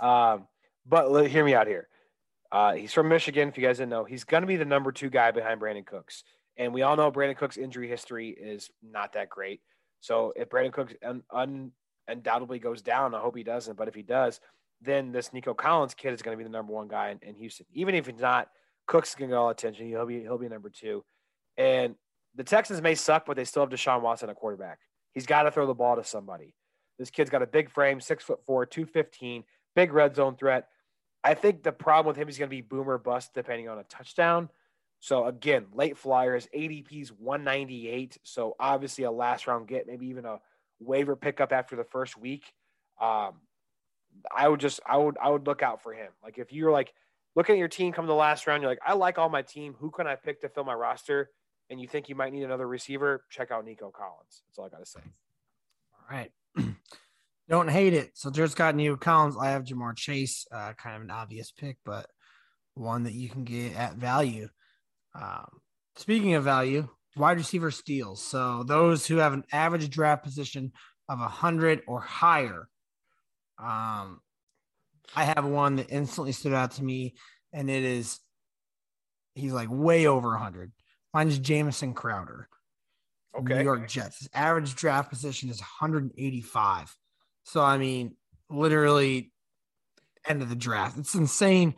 Um, 0.00 0.48
but 0.86 1.10
let, 1.10 1.30
hear 1.30 1.44
me 1.44 1.54
out 1.54 1.66
here. 1.66 1.88
Uh, 2.50 2.72
he's 2.72 2.92
from 2.92 3.08
Michigan. 3.08 3.48
If 3.48 3.58
you 3.58 3.64
guys 3.64 3.78
didn't 3.78 3.90
know, 3.90 4.04
he's 4.04 4.24
going 4.24 4.40
to 4.40 4.46
be 4.46 4.56
the 4.56 4.64
number 4.64 4.90
two 4.90 5.10
guy 5.10 5.30
behind 5.30 5.60
Brandin 5.60 5.86
Cooks. 5.86 6.24
And 6.58 6.74
we 6.74 6.82
all 6.82 6.96
know 6.96 7.10
Brandin 7.10 7.36
Cooks' 7.36 7.56
injury 7.56 7.88
history 7.88 8.30
is 8.30 8.68
not 8.82 9.14
that 9.14 9.30
great. 9.30 9.60
So 10.00 10.32
if 10.36 10.50
Brandin 10.50 10.72
Cooks 10.72 10.94
un- 11.02 11.22
un- 11.30 11.72
undoubtedly 12.08 12.58
goes 12.58 12.82
down, 12.82 13.14
I 13.14 13.20
hope 13.20 13.36
he 13.36 13.44
doesn't. 13.44 13.76
But 13.76 13.88
if 13.88 13.94
he 13.94 14.02
does, 14.02 14.40
then 14.82 15.12
this 15.12 15.32
Nico 15.32 15.54
Collins 15.54 15.94
kid 15.94 16.12
is 16.12 16.22
going 16.22 16.36
to 16.36 16.38
be 16.38 16.44
the 16.44 16.50
number 16.50 16.72
one 16.72 16.88
guy 16.88 17.10
in, 17.10 17.18
in 17.22 17.34
Houston. 17.36 17.66
Even 17.72 17.94
if 17.94 18.06
he's 18.06 18.20
not, 18.20 18.48
Cooks 18.86 19.14
going 19.14 19.30
to 19.30 19.34
get 19.34 19.38
all 19.38 19.50
attention. 19.50 19.86
He'll 19.86 20.06
be 20.06 20.20
he'll 20.20 20.38
be 20.38 20.48
number 20.48 20.70
two. 20.70 21.04
And 21.56 21.94
the 22.34 22.44
Texans 22.44 22.80
may 22.80 22.94
suck, 22.94 23.26
but 23.26 23.36
they 23.36 23.44
still 23.44 23.62
have 23.62 23.70
Deshaun 23.70 24.02
Watson 24.02 24.30
at 24.30 24.36
quarterback. 24.36 24.78
He's 25.14 25.26
got 25.26 25.42
to 25.44 25.50
throw 25.50 25.66
the 25.66 25.74
ball 25.74 25.96
to 25.96 26.04
somebody. 26.04 26.54
This 26.98 27.10
kid's 27.10 27.30
got 27.30 27.42
a 27.42 27.46
big 27.46 27.70
frame, 27.70 28.00
six 28.00 28.24
foot 28.24 28.44
four, 28.46 28.66
two 28.66 28.86
fifteen, 28.86 29.44
big 29.76 29.92
red 29.92 30.16
zone 30.16 30.36
threat. 30.36 30.68
I 31.22 31.34
think 31.34 31.62
the 31.62 31.72
problem 31.72 32.06
with 32.06 32.16
him 32.16 32.28
is 32.28 32.38
going 32.38 32.48
to 32.48 32.56
be 32.56 32.62
boomer 32.62 32.98
bust 32.98 33.34
depending 33.34 33.68
on 33.68 33.78
a 33.78 33.84
touchdown. 33.84 34.48
So 35.00 35.26
again, 35.26 35.66
late 35.72 35.96
flyers, 35.96 36.48
ADP's 36.54 37.12
198. 37.12 38.18
So 38.24 38.56
obviously 38.58 39.04
a 39.04 39.10
last 39.10 39.46
round 39.46 39.68
get, 39.68 39.86
maybe 39.86 40.06
even 40.06 40.24
a 40.24 40.38
waiver 40.80 41.16
pickup 41.16 41.52
after 41.52 41.76
the 41.76 41.84
first 41.84 42.16
week. 42.16 42.52
Um, 43.00 43.34
I 44.34 44.48
would 44.48 44.60
just 44.60 44.80
I 44.86 44.96
would 44.96 45.16
I 45.22 45.30
would 45.30 45.46
look 45.46 45.62
out 45.62 45.82
for 45.82 45.92
him. 45.92 46.10
Like 46.22 46.38
if 46.38 46.52
you're 46.52 46.72
like 46.72 46.92
looking 47.36 47.54
at 47.54 47.58
your 47.58 47.68
team 47.68 47.92
come 47.92 48.06
the 48.06 48.14
last 48.14 48.46
round, 48.46 48.62
you're 48.62 48.70
like, 48.70 48.80
I 48.84 48.94
like 48.94 49.18
all 49.18 49.28
my 49.28 49.42
team. 49.42 49.76
Who 49.78 49.90
can 49.90 50.06
I 50.06 50.16
pick 50.16 50.40
to 50.40 50.48
fill 50.48 50.64
my 50.64 50.74
roster? 50.74 51.30
And 51.70 51.80
you 51.80 51.86
think 51.86 52.08
you 52.08 52.14
might 52.14 52.32
need 52.32 52.42
another 52.42 52.66
receiver, 52.66 53.24
check 53.30 53.50
out 53.50 53.64
Nico 53.64 53.90
Collins. 53.90 54.42
That's 54.46 54.58
all 54.58 54.64
I 54.64 54.68
gotta 54.68 54.86
say. 54.86 55.00
All 55.92 56.16
right. 56.16 56.32
Don't 57.48 57.68
hate 57.68 57.94
it. 57.94 58.10
So 58.14 58.30
there's 58.30 58.54
got 58.54 58.74
Nico 58.74 58.96
Collins. 58.96 59.36
I 59.40 59.50
have 59.50 59.64
Ja'Marr 59.64 59.96
Chase, 59.96 60.46
uh, 60.50 60.72
kind 60.74 60.96
of 60.96 61.02
an 61.02 61.10
obvious 61.10 61.50
pick, 61.50 61.78
but 61.84 62.06
one 62.74 63.04
that 63.04 63.14
you 63.14 63.28
can 63.28 63.44
get 63.44 63.74
at 63.74 63.94
value. 63.94 64.48
Um, 65.20 65.60
speaking 65.96 66.34
of 66.34 66.44
value, 66.44 66.88
wide 67.16 67.38
receiver 67.38 67.70
steals. 67.70 68.22
So 68.22 68.62
those 68.62 69.06
who 69.06 69.16
have 69.16 69.32
an 69.32 69.44
average 69.52 69.90
draft 69.90 70.22
position 70.22 70.72
of 71.08 71.18
100 71.18 71.82
or 71.86 72.00
higher. 72.00 72.68
Um, 73.58 74.20
I 75.16 75.24
have 75.24 75.44
one 75.44 75.76
that 75.76 75.90
instantly 75.90 76.32
stood 76.32 76.52
out 76.52 76.72
to 76.72 76.84
me, 76.84 77.14
and 77.52 77.70
it 77.70 77.82
is 77.82 78.20
he's 79.34 79.52
like 79.52 79.68
way 79.70 80.06
over 80.06 80.30
100. 80.30 80.72
Mine's 81.14 81.38
Jamison 81.38 81.94
Crowder. 81.94 82.48
Okay. 83.36 83.58
New 83.58 83.64
York 83.64 83.88
Jets. 83.88 84.18
His 84.18 84.28
average 84.34 84.74
draft 84.74 85.10
position 85.10 85.48
is 85.48 85.60
185. 85.60 86.96
So 87.44 87.62
I 87.62 87.78
mean, 87.78 88.16
literally 88.50 89.32
end 90.26 90.42
of 90.42 90.48
the 90.48 90.56
draft. 90.56 90.98
It's 90.98 91.14
insane 91.14 91.74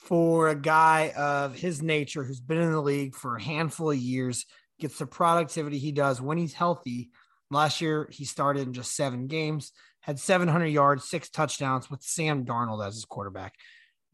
for 0.00 0.48
a 0.48 0.54
guy 0.54 1.12
of 1.16 1.54
his 1.54 1.82
nature 1.82 2.24
who's 2.24 2.40
been 2.40 2.60
in 2.60 2.72
the 2.72 2.80
league 2.80 3.14
for 3.14 3.36
a 3.36 3.42
handful 3.42 3.90
of 3.90 3.98
years, 3.98 4.46
gets 4.80 4.98
the 4.98 5.06
productivity 5.06 5.78
he 5.78 5.92
does 5.92 6.20
when 6.20 6.38
he's 6.38 6.54
healthy. 6.54 7.10
Last 7.50 7.80
year, 7.80 8.08
he 8.10 8.24
started 8.24 8.66
in 8.66 8.72
just 8.72 8.96
seven 8.96 9.26
games, 9.26 9.72
had 10.00 10.18
700 10.18 10.66
yards, 10.66 11.08
six 11.08 11.28
touchdowns 11.28 11.90
with 11.90 12.02
Sam 12.02 12.44
Darnold 12.44 12.84
as 12.84 12.94
his 12.94 13.04
quarterback. 13.04 13.54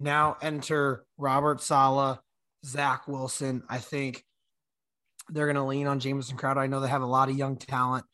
Now 0.01 0.37
enter 0.43 1.05
Robert 1.17 1.63
Saleh, 1.63 2.19
Zach 2.65 3.07
Wilson. 3.07 3.63
I 3.69 3.79
think 3.79 4.25
they're 5.29 5.47
going 5.47 5.57
to 5.57 5.63
lean 5.63 5.87
on 5.87 6.01
Jamison 6.01 6.37
Crowder. 6.37 6.61
I 6.61 6.67
know 6.67 6.81
they 6.81 6.89
have 6.89 7.03
a 7.03 7.07
lot 7.07 7.31
of 7.31 7.37
young 7.37 7.57
talent 7.57 8.05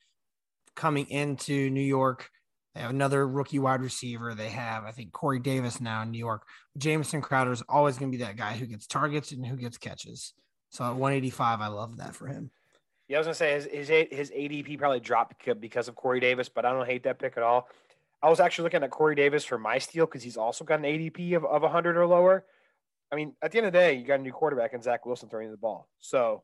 coming 0.76 1.08
into 1.08 1.70
New 1.70 1.80
York. 1.80 2.28
They 2.74 2.80
have 2.80 2.90
another 2.90 3.26
rookie 3.28 3.58
wide 3.58 3.82
receiver. 3.82 4.34
They 4.34 4.48
have, 4.48 4.84
I 4.84 4.92
think, 4.92 5.12
Corey 5.12 5.38
Davis 5.38 5.80
now 5.80 6.02
in 6.02 6.10
New 6.10 6.18
York. 6.18 6.46
Jamison 6.78 7.20
Crowder 7.20 7.52
is 7.52 7.62
always 7.68 7.98
going 7.98 8.10
to 8.10 8.16
be 8.16 8.24
that 8.24 8.36
guy 8.36 8.54
who 8.54 8.66
gets 8.66 8.86
targets 8.86 9.30
and 9.32 9.46
who 9.46 9.56
gets 9.56 9.76
catches. 9.76 10.32
So 10.70 10.84
at 10.84 10.96
185, 10.96 11.60
I 11.60 11.66
love 11.66 11.98
that 11.98 12.14
for 12.14 12.26
him. 12.26 12.50
Yeah, 13.08 13.18
I 13.18 13.20
was 13.20 13.26
gonna 13.26 13.34
say 13.34 13.52
his 13.52 13.64
his, 13.66 13.88
his 14.10 14.30
ADP 14.30 14.78
probably 14.78 15.00
dropped 15.00 15.34
because 15.60 15.86
of 15.86 15.94
Corey 15.94 16.18
Davis, 16.18 16.48
but 16.48 16.64
I 16.64 16.72
don't 16.72 16.86
hate 16.86 17.02
that 17.02 17.18
pick 17.18 17.36
at 17.36 17.42
all. 17.42 17.68
I 18.22 18.30
was 18.30 18.40
actually 18.40 18.64
looking 18.64 18.82
at 18.82 18.90
Corey 18.90 19.14
Davis 19.14 19.44
for 19.44 19.58
my 19.58 19.76
steal 19.78 20.06
because 20.06 20.22
he's 20.22 20.38
also 20.38 20.64
got 20.64 20.78
an 20.78 20.86
ADP 20.86 21.36
of, 21.36 21.44
of 21.44 21.60
100 21.60 21.98
or 21.98 22.06
lower. 22.06 22.46
I 23.10 23.16
mean, 23.16 23.34
at 23.42 23.52
the 23.52 23.58
end 23.58 23.66
of 23.66 23.72
the 23.74 23.78
day, 23.78 23.94
you 23.94 24.06
got 24.06 24.20
a 24.20 24.22
new 24.22 24.32
quarterback 24.32 24.72
and 24.72 24.82
Zach 24.82 25.04
Wilson 25.04 25.28
throwing 25.28 25.50
the 25.50 25.58
ball. 25.58 25.88
So 25.98 26.42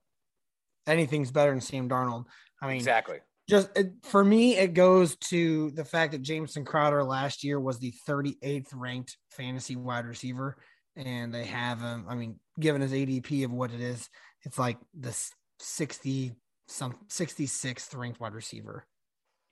anything's 0.87 1.31
better 1.31 1.53
than 1.53 1.63
Sam 1.63 1.89
Darnold. 1.89 2.27
I 2.61 2.67
mean, 2.67 2.77
exactly 2.77 3.21
just 3.49 3.71
it, 3.77 3.93
for 4.03 4.23
me, 4.23 4.57
it 4.57 4.75
goes 4.75 5.17
to 5.17 5.71
the 5.71 5.85
fact 5.85 6.13
that 6.13 6.23
Jamison 6.23 6.65
Crowder 6.65 7.03
last 7.03 7.43
year 7.43 7.59
was 7.59 7.79
the 7.79 7.95
38th 8.07 8.69
ranked 8.75 9.17
fantasy 9.31 9.77
wide 9.77 10.05
receiver, 10.05 10.57
and 10.97 11.33
they 11.33 11.45
have 11.45 11.81
him. 11.81 12.07
I 12.09 12.15
mean, 12.15 12.39
given 12.61 12.83
his 12.83 12.93
ADP 12.93 13.45
of 13.45 13.53
what 13.53 13.73
it 13.73 13.81
is, 13.81 14.09
it's 14.45 14.59
like 14.59 14.79
the 14.99 15.17
60 15.61 16.33
some 16.69 16.95
66th 17.09 17.97
ranked 17.97 18.21
wide 18.21 18.35
receiver. 18.35 18.87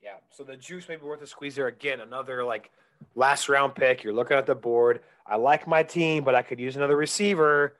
Yeah, 0.02 0.16
so 0.30 0.44
the 0.44 0.56
juice 0.56 0.88
may 0.88 0.96
be 0.96 1.02
worth 1.02 1.22
a 1.22 1.26
squeeze 1.26 1.56
there 1.56 1.66
again. 1.66 2.00
Another 2.00 2.44
like 2.44 2.70
last 3.14 3.48
round 3.48 3.74
pick. 3.74 4.04
You're 4.04 4.12
looking 4.12 4.36
at 4.36 4.46
the 4.46 4.54
board. 4.54 5.00
I 5.26 5.36
like 5.36 5.66
my 5.66 5.82
team, 5.82 6.22
but 6.22 6.34
I 6.34 6.42
could 6.42 6.60
use 6.60 6.76
another 6.76 6.96
receiver. 6.96 7.78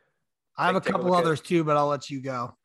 I 0.57 0.67
have 0.67 0.77
a 0.77 0.81
couple 0.81 1.15
a 1.15 1.19
others 1.19 1.43
too, 1.43 1.63
but 1.63 1.77
I'll 1.77 1.87
let 1.87 2.09
you 2.09 2.21
go. 2.23 2.57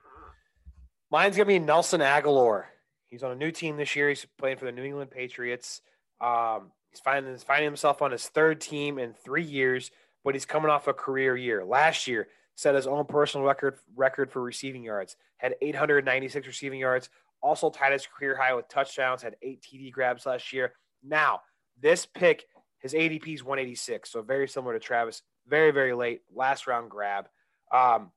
Mine's 1.11 1.35
gonna 1.35 1.45
be 1.45 1.59
Nelson 1.59 1.99
Agholor. 1.99 2.63
He's 3.11 3.23
on 3.23 3.31
a 3.31 3.35
new 3.35 3.51
team 3.51 3.75
this 3.75 3.95
year. 3.95 4.07
He's 4.07 4.25
playing 4.39 4.57
for 4.57 4.65
the 4.65 4.71
New 4.71 4.85
England 4.85 5.11
Patriots. 5.11 5.81
Um, 6.21 6.71
he's 6.89 7.01
finding, 7.01 7.37
finding 7.37 7.65
himself 7.65 8.01
on 8.01 8.11
his 8.11 8.27
third 8.29 8.61
team 8.61 8.97
in 8.97 9.13
three 9.13 9.43
years, 9.43 9.91
but 10.23 10.33
he's 10.33 10.45
coming 10.45 10.71
off 10.71 10.87
a 10.87 10.93
career 10.93 11.35
year. 11.35 11.65
Last 11.65 12.07
year, 12.07 12.29
set 12.55 12.73
his 12.73 12.87
own 12.87 13.05
personal 13.05 13.45
record 13.45 13.77
record 13.95 14.31
for 14.31 14.41
receiving 14.41 14.81
yards. 14.81 15.17
Had 15.37 15.55
896 15.61 16.47
receiving 16.47 16.79
yards. 16.79 17.09
Also 17.41 17.69
tied 17.69 17.91
his 17.91 18.07
career 18.07 18.37
high 18.37 18.53
with 18.53 18.69
touchdowns. 18.69 19.21
Had 19.21 19.35
eight 19.41 19.61
TD 19.61 19.91
grabs 19.91 20.25
last 20.25 20.53
year. 20.53 20.73
Now 21.03 21.41
this 21.81 22.05
pick, 22.05 22.45
his 22.79 22.93
ADP 22.93 23.27
is 23.27 23.43
186, 23.43 24.09
so 24.09 24.21
very 24.21 24.47
similar 24.47 24.73
to 24.73 24.79
Travis. 24.79 25.21
Very 25.47 25.71
very 25.71 25.93
late, 25.93 26.21
last 26.33 26.65
round 26.65 26.89
grab. 26.89 27.27
Um, 27.73 28.11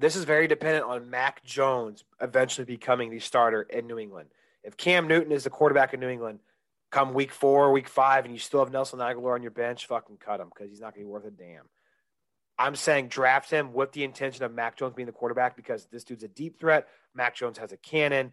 this 0.00 0.16
is 0.16 0.24
very 0.24 0.48
dependent 0.48 0.86
on 0.86 1.10
Mac 1.10 1.44
Jones 1.44 2.04
eventually 2.22 2.64
becoming 2.64 3.10
the 3.10 3.20
starter 3.20 3.62
in 3.62 3.86
New 3.86 3.98
England. 3.98 4.30
If 4.64 4.76
Cam 4.76 5.06
Newton 5.06 5.30
is 5.30 5.44
the 5.44 5.50
quarterback 5.50 5.92
in 5.92 6.00
New 6.00 6.08
England, 6.08 6.38
come 6.90 7.12
week 7.12 7.32
four, 7.32 7.70
week 7.70 7.86
five, 7.86 8.24
and 8.24 8.32
you 8.32 8.40
still 8.40 8.60
have 8.60 8.72
Nelson 8.72 8.98
Agholor 8.98 9.34
on 9.34 9.42
your 9.42 9.50
bench, 9.50 9.86
fucking 9.86 10.16
cut 10.16 10.40
him 10.40 10.48
because 10.48 10.70
he's 10.70 10.80
not 10.80 10.94
going 10.94 11.04
to 11.04 11.08
be 11.08 11.12
worth 11.12 11.26
a 11.26 11.30
damn. 11.30 11.68
I'm 12.58 12.76
saying 12.76 13.08
draft 13.08 13.50
him 13.50 13.74
with 13.74 13.92
the 13.92 14.04
intention 14.04 14.42
of 14.44 14.54
Mac 14.54 14.76
Jones 14.76 14.94
being 14.94 15.06
the 15.06 15.12
quarterback 15.12 15.54
because 15.54 15.86
this 15.92 16.04
dude's 16.04 16.24
a 16.24 16.28
deep 16.28 16.58
threat. 16.58 16.88
Mac 17.14 17.34
Jones 17.34 17.58
has 17.58 17.72
a 17.72 17.76
cannon. 17.76 18.32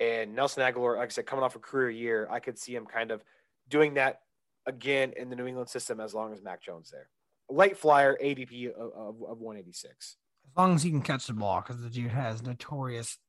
And 0.00 0.34
Nelson 0.34 0.64
Agholor, 0.64 0.96
like 0.96 1.10
I 1.10 1.12
said, 1.12 1.26
coming 1.26 1.44
off 1.44 1.56
a 1.56 1.60
career 1.60 1.90
year, 1.90 2.28
I 2.30 2.40
could 2.40 2.58
see 2.58 2.74
him 2.74 2.86
kind 2.86 3.12
of 3.12 3.22
doing 3.68 3.94
that 3.94 4.20
again 4.66 5.12
in 5.16 5.30
the 5.30 5.36
New 5.36 5.46
England 5.46 5.70
system 5.70 6.00
as 6.00 6.12
long 6.12 6.32
as 6.32 6.42
Mac 6.42 6.62
Jones 6.62 6.90
there. 6.90 7.08
Late 7.48 7.76
flyer, 7.76 8.16
ADP 8.22 8.72
of, 8.72 8.92
of, 8.92 9.22
of 9.28 9.40
186. 9.40 10.16
As 10.58 10.62
long 10.62 10.74
as 10.74 10.82
he 10.82 10.90
can 10.90 11.02
catch 11.02 11.28
the 11.28 11.34
ball, 11.34 11.60
because 11.60 11.80
the 11.80 11.88
dude 11.88 12.10
has 12.10 12.42
notoriously 12.42 13.20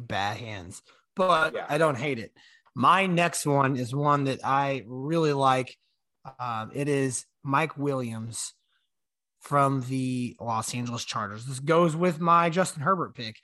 bad 0.00 0.36
hands. 0.36 0.82
But 1.14 1.54
Yeah. 1.54 1.64
I 1.66 1.78
don't 1.78 1.96
hate 1.96 2.18
it. 2.18 2.36
My 2.74 3.06
next 3.06 3.46
one 3.46 3.76
is 3.76 3.94
one 3.94 4.24
that 4.24 4.40
I 4.44 4.84
really 4.86 5.32
like. 5.32 5.74
Um, 6.38 6.72
it 6.74 6.88
is 6.88 7.24
Mike 7.42 7.78
Williams 7.78 8.52
from 9.40 9.80
the 9.88 10.36
Los 10.38 10.74
Angeles 10.74 11.06
Chargers. 11.06 11.46
This 11.46 11.58
goes 11.58 11.96
with 11.96 12.20
my 12.20 12.50
Justin 12.50 12.82
Herbert 12.82 13.14
pick. 13.14 13.36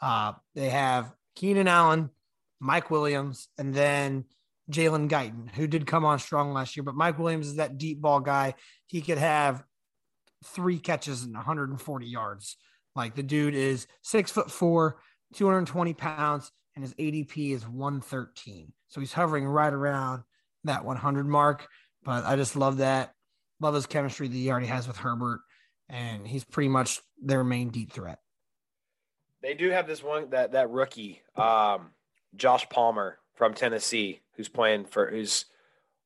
Uh, 0.00 0.32
they 0.56 0.70
have 0.70 1.14
Keenan 1.36 1.68
Allen, 1.68 2.10
Mike 2.58 2.90
Williams, 2.90 3.46
and 3.56 3.72
then 3.72 4.24
Jalen 4.68 5.08
Guyton, 5.08 5.48
who 5.52 5.68
did 5.68 5.86
come 5.86 6.04
on 6.04 6.18
strong 6.18 6.52
last 6.52 6.76
year. 6.76 6.82
But 6.82 6.96
Mike 6.96 7.20
Williams 7.20 7.46
is 7.46 7.56
that 7.56 7.78
deep 7.78 8.00
ball 8.00 8.18
guy. 8.18 8.54
He 8.88 9.00
could 9.00 9.18
have 9.18 9.62
three 10.44 10.78
catches 10.78 11.22
and 11.22 11.34
140 11.34 12.06
yards. 12.06 12.56
Like 12.94 13.14
the 13.14 13.22
dude 13.22 13.54
is 13.54 13.86
six 14.02 14.30
foot 14.30 14.50
four, 14.50 14.98
220 15.34 15.94
pounds, 15.94 16.52
and 16.74 16.84
his 16.84 16.94
ADP 16.94 17.54
is 17.54 17.66
113. 17.66 18.72
So 18.88 19.00
he's 19.00 19.12
hovering 19.12 19.46
right 19.46 19.72
around 19.72 20.22
that 20.64 20.84
100 20.84 21.26
mark. 21.26 21.66
But 22.04 22.24
I 22.24 22.36
just 22.36 22.56
love 22.56 22.78
that. 22.78 23.14
Love 23.60 23.74
his 23.74 23.86
chemistry 23.86 24.28
that 24.28 24.34
he 24.34 24.50
already 24.50 24.66
has 24.66 24.86
with 24.86 24.96
Herbert. 24.96 25.40
And 25.88 26.26
he's 26.26 26.44
pretty 26.44 26.68
much 26.68 27.00
their 27.22 27.44
main 27.44 27.70
deep 27.70 27.92
threat. 27.92 28.18
They 29.42 29.54
do 29.54 29.70
have 29.70 29.86
this 29.86 30.02
one 30.02 30.30
that 30.30 30.52
that 30.52 30.70
rookie, 30.70 31.20
um, 31.36 31.90
Josh 32.36 32.68
Palmer 32.68 33.18
from 33.34 33.54
Tennessee, 33.54 34.20
who's 34.36 34.48
playing 34.48 34.84
for 34.84 35.10
who's 35.10 35.46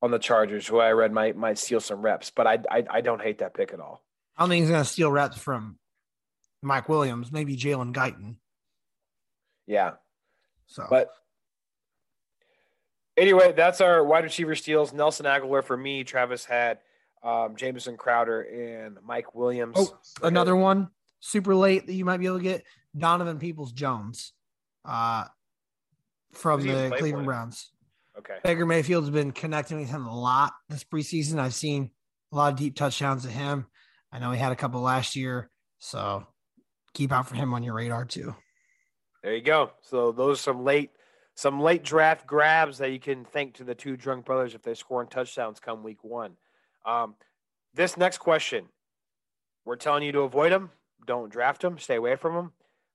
on 0.00 0.10
the 0.10 0.18
Chargers, 0.18 0.66
who 0.66 0.78
I 0.78 0.92
read 0.92 1.12
might 1.12 1.36
might 1.36 1.58
steal 1.58 1.80
some 1.80 2.00
reps, 2.00 2.30
but 2.30 2.46
I 2.46 2.58
I, 2.70 2.84
I 2.88 3.00
don't 3.02 3.20
hate 3.20 3.38
that 3.38 3.54
pick 3.54 3.74
at 3.74 3.80
all. 3.80 4.05
I 4.36 4.42
don't 4.42 4.50
think 4.50 4.62
he's 4.62 4.70
going 4.70 4.82
to 4.82 4.88
steal 4.88 5.10
reps 5.10 5.38
from 5.38 5.78
Mike 6.62 6.88
Williams, 6.88 7.32
maybe 7.32 7.56
Jalen 7.56 7.94
Guyton. 7.94 8.36
Yeah, 9.66 9.92
So, 10.66 10.86
but 10.88 11.08
anyway, 13.16 13.52
that's 13.56 13.80
our 13.80 14.04
wide 14.04 14.24
receiver 14.24 14.54
steals. 14.54 14.92
Nelson 14.92 15.26
Agholor 15.26 15.64
for 15.64 15.76
me. 15.76 16.04
Travis 16.04 16.44
had 16.44 16.78
um, 17.22 17.56
Jamison 17.56 17.96
Crowder 17.96 18.42
and 18.42 18.98
Mike 19.04 19.34
Williams. 19.34 19.74
Oh, 19.76 19.98
another 20.22 20.54
one 20.54 20.88
super 21.20 21.54
late 21.54 21.86
that 21.86 21.94
you 21.94 22.04
might 22.04 22.18
be 22.18 22.26
able 22.26 22.38
to 22.38 22.42
get 22.44 22.64
Donovan 22.96 23.38
Peoples 23.38 23.72
Jones 23.72 24.32
uh, 24.84 25.24
from 26.32 26.60
Who's 26.60 26.70
he 26.70 26.76
even 26.76 26.90
the 26.90 26.96
Cleveland? 26.96 27.26
Browns. 27.26 27.70
Okay. 28.18 28.36
Baker 28.44 28.64
Mayfield's 28.64 29.10
been 29.10 29.32
connecting 29.32 29.80
with 29.80 29.90
him 29.90 30.06
a 30.06 30.18
lot 30.18 30.52
this 30.68 30.84
preseason. 30.84 31.38
I've 31.38 31.54
seen 31.54 31.90
a 32.32 32.36
lot 32.36 32.52
of 32.52 32.58
deep 32.58 32.76
touchdowns 32.76 33.24
to 33.24 33.30
him. 33.30 33.66
I 34.16 34.18
know 34.18 34.30
he 34.30 34.38
had 34.38 34.50
a 34.50 34.56
couple 34.56 34.80
last 34.80 35.14
year, 35.14 35.50
so 35.78 36.26
keep 36.94 37.12
out 37.12 37.28
for 37.28 37.34
him 37.34 37.52
on 37.52 37.62
your 37.62 37.74
radar 37.74 38.06
too. 38.06 38.34
There 39.22 39.34
you 39.34 39.42
go. 39.42 39.72
So 39.82 40.10
those 40.10 40.38
are 40.38 40.42
some 40.42 40.64
late 40.64 40.92
some 41.34 41.60
late 41.60 41.84
draft 41.84 42.26
grabs 42.26 42.78
that 42.78 42.92
you 42.92 42.98
can 42.98 43.26
thank 43.26 43.56
to 43.56 43.64
the 43.64 43.74
two 43.74 43.94
drunk 43.94 44.24
brothers 44.24 44.54
if 44.54 44.62
they're 44.62 44.74
scoring 44.74 45.10
touchdowns 45.10 45.60
come 45.60 45.82
week 45.82 46.02
one. 46.02 46.38
Um, 46.86 47.16
this 47.74 47.98
next 47.98 48.16
question, 48.16 48.70
we're 49.66 49.76
telling 49.76 50.02
you 50.02 50.12
to 50.12 50.20
avoid 50.20 50.50
them. 50.50 50.70
Don't 51.06 51.30
draft 51.30 51.60
them. 51.60 51.78
Stay 51.78 51.96
away 51.96 52.16
from 52.16 52.34
them. 52.34 52.52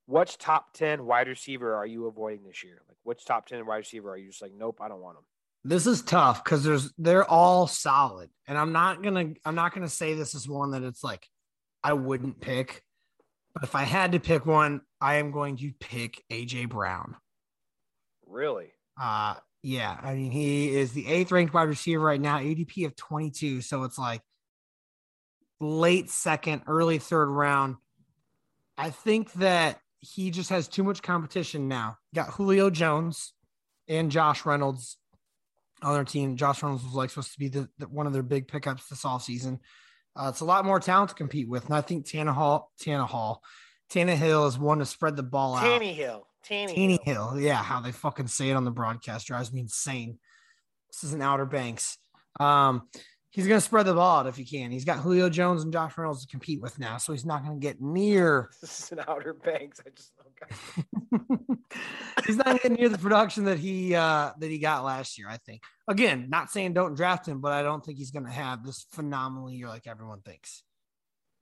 Which 0.08 0.40
top 0.40 0.74
ten 0.74 1.06
wide 1.06 1.28
receiver 1.28 1.76
are 1.76 1.86
you 1.86 2.08
avoiding 2.08 2.46
this 2.46 2.64
year? 2.64 2.82
Like 2.88 2.98
which 3.04 3.26
top 3.26 3.46
ten 3.46 3.64
wide 3.68 3.78
receiver 3.78 4.10
are 4.10 4.18
you 4.18 4.30
just 4.30 4.42
like, 4.42 4.54
nope, 4.58 4.80
I 4.82 4.88
don't 4.88 5.02
want 5.02 5.18
them. 5.18 5.26
This 5.64 5.86
is 5.86 6.02
tough 6.02 6.44
because 6.44 6.64
there's 6.64 6.92
they're 6.98 7.30
all 7.30 7.68
solid, 7.68 8.30
and 8.48 8.58
I'm 8.58 8.72
not 8.72 9.04
gonna 9.04 9.34
I'm 9.46 9.56
not 9.56 9.74
gonna 9.74 9.90
say 9.90 10.14
this 10.14 10.34
is 10.34 10.48
one 10.48 10.72
that 10.72 10.84
it's 10.84 11.04
like 11.04 11.28
I 11.84 11.94
wouldn't 11.94 12.42
pick, 12.42 12.82
but 13.54 13.64
if 13.64 13.76
I 13.76 13.84
had 13.84 14.14
to 14.14 14.20
pick 14.20 14.46
one, 14.46 14.82
I 15.00 15.16
am 15.16 15.32
going 15.32 15.58
to 15.58 15.72
pick 15.80 16.24
AJ 16.32 16.70
Brown. 16.70 17.16
Really? 18.26 18.74
Uh 19.00 19.36
yeah, 19.62 19.96
I 20.02 20.16
mean 20.16 20.32
he 20.32 20.76
is 20.76 20.94
the 20.94 21.08
eighth 21.08 21.32
ranked 21.32 21.54
wide 21.54 21.70
receiver 21.70 22.04
right 22.04 22.22
now, 22.22 22.40
ADP 22.40 22.88
of 22.88 22.96
22, 22.96 23.62
so 23.62 23.84
it's 23.84 24.00
like 24.00 24.22
late 25.60 26.10
second, 26.10 26.64
early 26.66 26.98
third 26.98 27.30
round. 27.30 27.76
I 28.78 28.90
think 28.90 29.32
that 29.34 29.80
he 30.00 30.32
just 30.32 30.50
has 30.50 30.68
too 30.68 30.84
much 30.84 31.04
competition 31.04 31.68
now. 31.68 31.98
Got 32.16 32.30
Julio 32.30 32.72
Jones 32.72 33.34
and 33.88 34.10
Josh 34.10 34.44
Reynolds 34.46 34.98
on 35.82 35.94
their 35.94 36.04
team. 36.04 36.36
Josh 36.38 36.62
Reynolds 36.64 36.84
was 36.84 36.94
like 36.94 37.10
supposed 37.10 37.34
to 37.34 37.40
be 37.40 37.48
the, 37.50 37.70
the- 37.78 37.88
one 37.88 38.08
of 38.08 38.14
their 38.14 38.24
big 38.24 38.48
pickups 38.48 38.88
this 38.88 39.04
offseason. 39.04 39.60
Uh, 40.16 40.28
it's 40.30 40.42
a 40.42 40.46
lot 40.46 40.66
more 40.66 40.80
talent 40.80 41.10
to 41.10 41.16
compete 41.16 41.48
with. 41.48 41.66
And 41.66 41.74
I 41.74 41.82
think 41.82 42.06
Tannehill, 42.06 42.66
Tannehill, 42.82 43.38
Tannehill 43.90 44.48
is 44.48 44.58
one 44.60 44.80
to 44.80 44.86
spread 44.86 45.16
the 45.16 45.24
ball 45.24 45.56
out. 45.56 45.64
Tanny 45.64 45.94
Hill. 45.94 46.28
Tanny. 46.44 47.00
Hill. 47.04 47.36
Yeah, 47.40 47.62
how 47.62 47.80
they 47.82 47.92
fucking 47.92 48.28
say 48.28 48.50
it 48.50 48.54
on 48.56 48.66
the 48.66 48.72
broadcast 48.72 49.28
drives 49.28 49.54
me 49.54 49.62
insane. 49.62 50.18
This 50.92 51.04
is 51.04 51.14
an 51.14 51.22
Outer 51.22 51.46
Banks. 51.46 51.98
Um, 52.40 52.90
he's 53.30 53.48
gonna 53.48 53.62
spread 53.62 53.86
the 53.86 53.94
ball 53.94 54.20
out 54.22 54.28
if 54.28 54.36
he 54.36 54.44
can. 54.44 54.72
He's 54.72 54.84
got 54.86 55.00
Julio 55.00 55.30
Jones 55.30 55.64
and 55.64 55.72
Josh 55.72 55.98
Reynolds 55.98 56.26
to 56.26 56.32
compete 56.32 56.62
with 56.62 56.80
now, 56.80 56.98
so 56.98 57.14
he's 57.14 57.26
not 57.26 57.44
gonna 57.46 57.60
get 57.60 57.80
near. 57.82 58.50
This 58.62 58.80
is 58.82 58.92
an 58.92 59.02
Outer 59.08 59.34
Banks. 59.34 59.80
I 59.86 59.90
just. 59.96 60.12
he's 62.26 62.38
not 62.38 62.62
gonna 62.62 62.76
near 62.76 62.90
the 62.90 62.98
production 62.98 63.46
that 63.46 63.58
he 63.58 63.96
uh 63.96 64.32
that 64.38 64.50
he 64.50 64.60
got 64.60 64.84
last 64.84 65.18
year. 65.18 65.28
I 65.30 65.38
think. 65.38 65.62
Again, 65.88 66.28
not 66.30 66.52
saying 66.52 66.74
don't 66.74 66.96
draft 66.96 67.28
him, 67.28 67.42
but 67.42 67.52
I 67.52 67.64
don't 67.64 67.84
think 67.84 67.98
he's 67.98 68.12
gonna 68.12 68.32
have 68.32 68.64
this 68.64 68.86
phenomenal 68.92 69.52
year 69.52 69.68
like 69.68 69.88
everyone 69.88 70.22
thinks. 70.22 70.64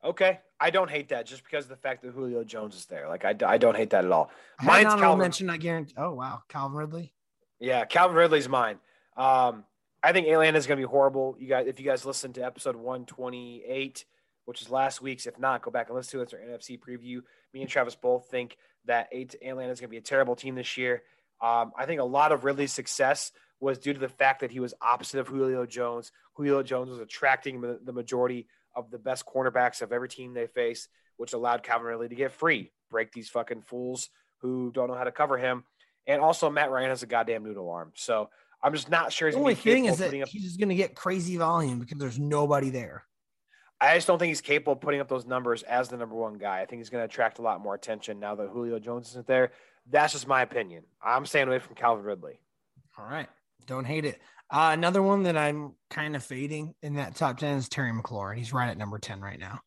Okay. 0.03 0.39
I 0.59 0.69
don't 0.69 0.89
hate 0.89 1.09
that 1.09 1.25
just 1.25 1.43
because 1.43 1.65
of 1.65 1.69
the 1.69 1.77
fact 1.77 2.01
that 2.03 2.11
Julio 2.11 2.43
Jones 2.43 2.75
is 2.75 2.85
there. 2.85 3.07
Like 3.07 3.25
I, 3.25 3.35
I 3.45 3.57
don't 3.57 3.75
hate 3.75 3.89
that 3.91 4.05
at 4.05 4.11
all. 4.11 4.31
Mine's 4.61 4.93
Calvin. 4.93 5.49
I 5.49 5.57
guarantee. 5.57 5.93
Oh 5.97 6.13
wow, 6.13 6.43
Calvin 6.49 6.77
Ridley. 6.77 7.13
Yeah, 7.59 7.85
Calvin 7.85 8.15
Ridley's 8.15 8.47
mine. 8.47 8.79
Um, 9.17 9.65
I 10.01 10.13
think 10.13 10.27
Atlanta 10.27 10.57
is 10.57 10.65
going 10.65 10.79
to 10.79 10.87
be 10.87 10.89
horrible. 10.89 11.35
You 11.37 11.47
guys, 11.47 11.67
if 11.67 11.79
you 11.79 11.85
guys 11.85 12.05
listened 12.05 12.35
to 12.35 12.45
episode 12.45 12.75
128, 12.75 14.05
which 14.45 14.61
is 14.61 14.69
last 14.69 15.01
week's, 15.01 15.27
if 15.27 15.37
not, 15.37 15.61
go 15.61 15.71
back 15.71 15.87
and 15.87 15.95
listen 15.95 16.11
to 16.11 16.21
it. 16.21 16.23
It's 16.23 16.33
our 16.33 16.39
NFC 16.39 16.79
preview. 16.79 17.21
Me 17.53 17.61
and 17.61 17.69
Travis 17.69 17.95
both 17.95 18.29
think 18.29 18.57
that 18.89 19.07
Atlanta 19.13 19.71
is 19.71 19.79
going 19.79 19.87
to 19.87 19.91
be 19.91 19.97
a 19.97 20.01
terrible 20.01 20.35
team 20.35 20.55
this 20.55 20.75
year. 20.77 21.03
Um, 21.41 21.71
I 21.77 21.85
think 21.85 22.01
a 22.01 22.05
lot 22.05 22.31
of 22.31 22.43
Ridley's 22.43 22.73
success 22.73 23.31
was 23.59 23.77
due 23.77 23.93
to 23.93 23.99
the 23.99 24.09
fact 24.09 24.41
that 24.41 24.51
he 24.51 24.59
was 24.59 24.73
opposite 24.81 25.19
of 25.19 25.27
Julio 25.27 25.65
Jones. 25.67 26.11
Julio 26.33 26.63
Jones 26.63 26.89
was 26.89 26.99
attracting 26.99 27.61
the 27.61 27.93
majority 27.93 28.47
of 28.75 28.89
the 28.89 28.97
best 28.97 29.25
cornerbacks 29.25 29.83
of 29.83 29.91
every 29.91 30.09
team 30.09 30.33
they 30.33 30.47
face, 30.47 30.87
which 31.17 31.33
allowed 31.33 31.61
Calvin 31.61 31.87
Ridley 31.87 32.09
to 32.09 32.15
get 32.15 32.31
free, 32.31 32.71
break 32.89 33.11
these 33.11 33.29
fucking 33.29 33.61
fools 33.61 34.09
who 34.39 34.71
don't 34.73 34.87
know 34.87 34.95
how 34.95 35.03
to 35.03 35.11
cover 35.11 35.37
him. 35.37 35.65
And 36.07 36.21
also, 36.21 36.49
Matt 36.49 36.71
Ryan 36.71 36.89
has 36.89 37.03
a 37.03 37.07
goddamn 37.07 37.43
noodle 37.43 37.69
arm. 37.69 37.91
So 37.95 38.29
I'm 38.63 38.73
just 38.73 38.89
not 38.89 39.13
sure 39.13 39.27
he's 39.27 39.35
The 39.35 39.39
only 39.41 39.55
thing 39.55 39.85
is 39.85 39.99
that 39.99 40.07
up. 40.19 40.29
he's 40.29 40.43
just 40.43 40.59
gonna 40.59 40.75
get 40.75 40.95
crazy 40.95 41.37
volume 41.37 41.79
because 41.79 41.99
there's 41.99 42.17
nobody 42.17 42.71
there. 42.71 43.03
I 43.81 43.95
just 43.95 44.07
don't 44.07 44.19
think 44.19 44.29
he's 44.29 44.41
capable 44.41 44.73
of 44.73 44.81
putting 44.81 44.99
up 44.99 45.07
those 45.07 45.25
numbers 45.25 45.63
as 45.63 45.87
the 45.87 45.97
number 45.97 46.15
one 46.15 46.33
guy. 46.33 46.61
I 46.61 46.65
think 46.65 46.81
he's 46.81 46.89
going 46.89 47.01
to 47.01 47.05
attract 47.05 47.39
a 47.39 47.41
lot 47.41 47.61
more 47.61 47.75
attention 47.75 48.19
now 48.19 48.35
that 48.35 48.49
Julio 48.49 48.77
Jones 48.79 49.09
isn't 49.09 49.25
there. 49.27 49.51
That's 49.89 50.13
just 50.13 50.27
my 50.27 50.41
opinion. 50.41 50.83
I'm 51.01 51.25
staying 51.25 51.47
away 51.47 51.59
from 51.59 51.75
Calvin 51.75 52.03
Ridley. 52.03 52.39
All 52.97 53.05
right. 53.05 53.29
Don't 53.65 53.85
hate 53.85 54.05
it. 54.05 54.19
Uh, 54.51 54.71
another 54.73 55.01
one 55.01 55.23
that 55.23 55.37
I'm 55.37 55.73
kind 55.89 56.15
of 56.15 56.23
fading 56.23 56.73
in 56.81 56.95
that 56.95 57.15
top 57.15 57.37
10 57.37 57.57
is 57.57 57.69
Terry 57.69 57.91
McLaurin. 57.91 58.37
He's 58.37 58.51
right 58.51 58.69
at 58.69 58.77
number 58.77 58.97
10 58.97 59.21
right 59.21 59.39
now. 59.39 59.61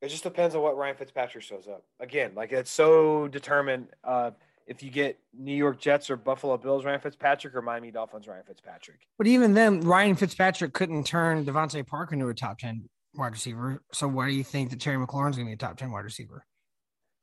it 0.00 0.08
just 0.08 0.22
depends 0.22 0.54
on 0.54 0.62
what 0.62 0.76
Ryan 0.76 0.96
Fitzpatrick 0.96 1.42
shows 1.42 1.66
up. 1.68 1.84
Again, 2.00 2.32
like 2.34 2.52
it's 2.52 2.70
so 2.70 3.28
determined 3.28 3.88
uh, 4.04 4.30
if 4.66 4.82
you 4.82 4.90
get 4.90 5.18
New 5.32 5.54
York 5.54 5.80
Jets 5.80 6.10
or 6.10 6.16
Buffalo 6.16 6.56
Bills 6.56 6.84
Ryan 6.84 7.00
Fitzpatrick 7.00 7.54
or 7.54 7.62
Miami 7.62 7.90
Dolphins 7.90 8.26
Ryan 8.26 8.42
Fitzpatrick. 8.46 9.00
But 9.18 9.26
even 9.26 9.54
then, 9.54 9.80
Ryan 9.80 10.16
Fitzpatrick 10.16 10.72
couldn't 10.72 11.04
turn 11.06 11.44
DeVante 11.44 11.86
Parker 11.86 12.14
into 12.14 12.28
a 12.28 12.34
top 12.34 12.58
10 12.58 12.88
wide 13.14 13.32
receiver. 13.32 13.82
So 13.92 14.08
why 14.08 14.28
do 14.28 14.34
you 14.34 14.44
think 14.44 14.70
that 14.70 14.80
Terry 14.80 14.96
McLaurin's 14.96 15.36
going 15.36 15.46
to 15.46 15.50
be 15.50 15.52
a 15.52 15.56
top 15.56 15.76
10 15.76 15.90
wide 15.92 16.04
receiver? 16.04 16.44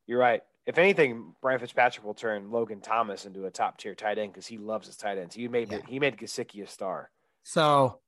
You're 0.08 0.20
right. 0.20 0.42
If 0.66 0.78
anything, 0.78 1.34
Brian 1.42 1.60
Fitzpatrick 1.60 2.06
will 2.06 2.14
turn 2.14 2.50
Logan 2.50 2.80
Thomas 2.80 3.26
into 3.26 3.46
a 3.46 3.52
top 3.52 3.78
tier 3.78 3.96
tight 3.96 4.18
end 4.18 4.32
because 4.32 4.48
he 4.48 4.58
loves 4.58 4.88
his 4.88 4.96
tight 4.96 5.18
ends. 5.18 5.36
He 5.36 5.48
made 5.50 5.70
Yeah. 5.72 5.80
he 5.88 6.00
made 6.00 6.18
Gesicki 6.18 6.64
a 6.64 6.68
star. 6.68 7.12
So 7.44 8.00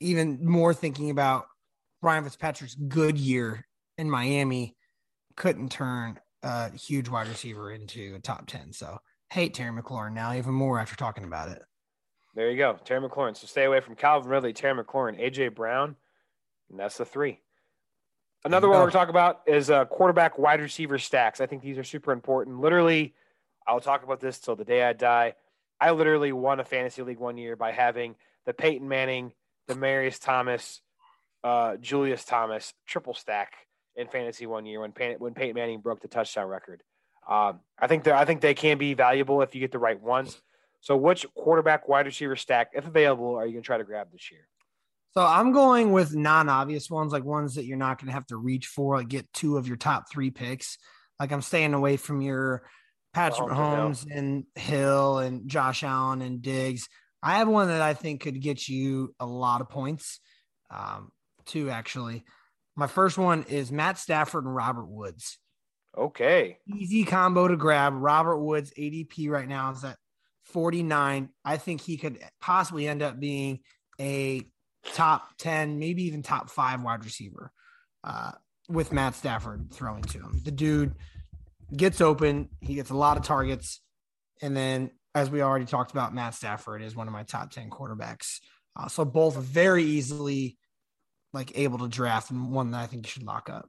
even 0.00 0.44
more 0.44 0.74
thinking 0.74 1.10
about 1.10 1.46
Ryan 2.02 2.24
Fitzpatrick's 2.24 2.74
good 2.74 3.16
year 3.16 3.64
in 3.96 4.10
Miami 4.10 4.76
couldn't 5.36 5.70
turn 5.70 6.18
a 6.46 6.70
huge 6.76 7.08
wide 7.08 7.28
receiver 7.28 7.72
into 7.72 8.14
a 8.14 8.20
top 8.20 8.46
10. 8.46 8.72
So 8.72 8.98
hate 9.30 9.54
Terry 9.54 9.70
McLaurin 9.70 10.14
now 10.14 10.32
even 10.34 10.54
more 10.54 10.78
after 10.78 10.96
talking 10.96 11.24
about 11.24 11.48
it. 11.48 11.62
There 12.34 12.50
you 12.50 12.56
go, 12.56 12.78
Terry 12.84 13.06
McLaurin. 13.06 13.36
So 13.36 13.46
stay 13.46 13.64
away 13.64 13.80
from 13.80 13.96
Calvin 13.96 14.30
Ridley, 14.30 14.52
Terry 14.52 14.82
McLaurin, 14.82 15.20
AJ 15.20 15.54
Brown. 15.54 15.96
And 16.70 16.78
that's 16.78 16.98
the 16.98 17.04
three. 17.04 17.40
Another 18.44 18.68
one 18.68 18.80
we're 18.80 18.90
talking 18.90 19.10
about 19.10 19.40
is 19.46 19.70
uh, 19.70 19.86
quarterback 19.86 20.38
wide 20.38 20.60
receiver 20.60 20.98
stacks. 20.98 21.40
I 21.40 21.46
think 21.46 21.62
these 21.62 21.78
are 21.78 21.84
super 21.84 22.12
important. 22.12 22.60
Literally, 22.60 23.14
I'll 23.66 23.80
talk 23.80 24.04
about 24.04 24.20
this 24.20 24.38
till 24.38 24.54
the 24.54 24.64
day 24.64 24.84
I 24.84 24.92
die. 24.92 25.34
I 25.80 25.90
literally 25.90 26.32
won 26.32 26.60
a 26.60 26.64
fantasy 26.64 27.02
league 27.02 27.18
one 27.18 27.38
year 27.38 27.56
by 27.56 27.72
having 27.72 28.14
the 28.44 28.54
Peyton 28.54 28.88
Manning, 28.88 29.32
the 29.66 29.74
Marius 29.74 30.18
Thomas, 30.18 30.80
uh, 31.42 31.76
Julius 31.76 32.24
Thomas 32.24 32.72
triple 32.86 33.14
stack 33.14 33.65
in 33.96 34.08
fantasy 34.08 34.46
one 34.46 34.66
year 34.66 34.80
when 34.80 34.92
Peyton, 34.92 35.18
when 35.18 35.34
Peyton 35.34 35.54
Manning 35.54 35.80
broke 35.80 36.00
the 36.00 36.08
touchdown 36.08 36.46
record. 36.46 36.82
Um, 37.28 37.60
I 37.78 37.86
think 37.86 38.04
that 38.04 38.14
I 38.14 38.24
think 38.24 38.40
they 38.40 38.54
can 38.54 38.78
be 38.78 38.94
valuable 38.94 39.42
if 39.42 39.54
you 39.54 39.60
get 39.60 39.72
the 39.72 39.78
right 39.78 40.00
ones. 40.00 40.40
So, 40.80 40.96
which 40.96 41.26
quarterback 41.34 41.88
wide 41.88 42.06
receiver 42.06 42.36
stack, 42.36 42.70
if 42.74 42.86
available, 42.86 43.34
are 43.34 43.46
you 43.46 43.52
going 43.52 43.62
to 43.62 43.66
try 43.66 43.78
to 43.78 43.84
grab 43.84 44.08
this 44.12 44.30
year? 44.30 44.46
So 45.16 45.24
I'm 45.24 45.52
going 45.52 45.92
with 45.92 46.14
non-obvious 46.14 46.90
ones, 46.90 47.10
like 47.10 47.24
ones 47.24 47.54
that 47.54 47.64
you're 47.64 47.78
not 47.78 47.98
going 47.98 48.08
to 48.08 48.12
have 48.12 48.26
to 48.26 48.36
reach 48.36 48.66
for, 48.66 48.98
like 48.98 49.08
get 49.08 49.32
two 49.32 49.56
of 49.56 49.66
your 49.66 49.78
top 49.78 50.12
three 50.12 50.30
picks. 50.30 50.76
Like 51.18 51.32
I'm 51.32 51.40
staying 51.40 51.72
away 51.72 51.96
from 51.96 52.20
your 52.20 52.68
Patrick 53.14 53.48
Mahomes 53.48 54.06
and 54.14 54.44
Hill 54.54 55.18
and 55.18 55.48
Josh 55.48 55.82
Allen 55.82 56.20
and 56.20 56.42
Diggs. 56.42 56.86
I 57.22 57.38
have 57.38 57.48
one 57.48 57.68
that 57.68 57.80
I 57.80 57.94
think 57.94 58.20
could 58.20 58.42
get 58.42 58.68
you 58.68 59.14
a 59.18 59.24
lot 59.24 59.62
of 59.62 59.70
points. 59.70 60.20
Um, 60.70 61.10
two 61.46 61.70
actually. 61.70 62.24
My 62.76 62.86
first 62.86 63.16
one 63.16 63.44
is 63.44 63.72
Matt 63.72 63.98
Stafford 63.98 64.44
and 64.44 64.54
Robert 64.54 64.86
Woods. 64.86 65.38
Okay. 65.96 66.58
Easy 66.66 67.04
combo 67.04 67.48
to 67.48 67.56
grab. 67.56 67.94
Robert 67.96 68.38
Woods 68.38 68.72
ADP 68.78 69.30
right 69.30 69.48
now 69.48 69.72
is 69.72 69.82
at 69.82 69.96
49. 70.44 71.30
I 71.44 71.56
think 71.56 71.80
he 71.80 71.96
could 71.96 72.18
possibly 72.40 72.86
end 72.86 73.02
up 73.02 73.18
being 73.18 73.60
a 73.98 74.42
top 74.92 75.36
10, 75.38 75.78
maybe 75.78 76.04
even 76.04 76.22
top 76.22 76.50
five 76.50 76.82
wide 76.82 77.04
receiver 77.04 77.50
uh, 78.04 78.32
with 78.68 78.92
Matt 78.92 79.14
Stafford 79.14 79.72
throwing 79.72 80.02
to 80.02 80.18
him. 80.18 80.42
The 80.44 80.50
dude 80.50 80.94
gets 81.74 82.00
open, 82.02 82.50
he 82.60 82.74
gets 82.74 82.90
a 82.90 82.96
lot 82.96 83.16
of 83.16 83.24
targets. 83.24 83.80
And 84.42 84.54
then, 84.54 84.90
as 85.14 85.30
we 85.30 85.40
already 85.40 85.64
talked 85.64 85.92
about, 85.92 86.14
Matt 86.14 86.34
Stafford 86.34 86.82
is 86.82 86.94
one 86.94 87.06
of 87.06 87.12
my 87.12 87.22
top 87.22 87.50
10 87.50 87.70
quarterbacks. 87.70 88.38
Uh, 88.78 88.88
so, 88.88 89.06
both 89.06 89.36
very 89.36 89.82
easily 89.82 90.58
like 91.32 91.56
able 91.58 91.78
to 91.78 91.88
draft 91.88 92.30
and 92.30 92.50
one 92.50 92.70
that 92.70 92.82
I 92.82 92.86
think 92.86 93.06
you 93.06 93.10
should 93.10 93.24
lock 93.24 93.50
up. 93.50 93.68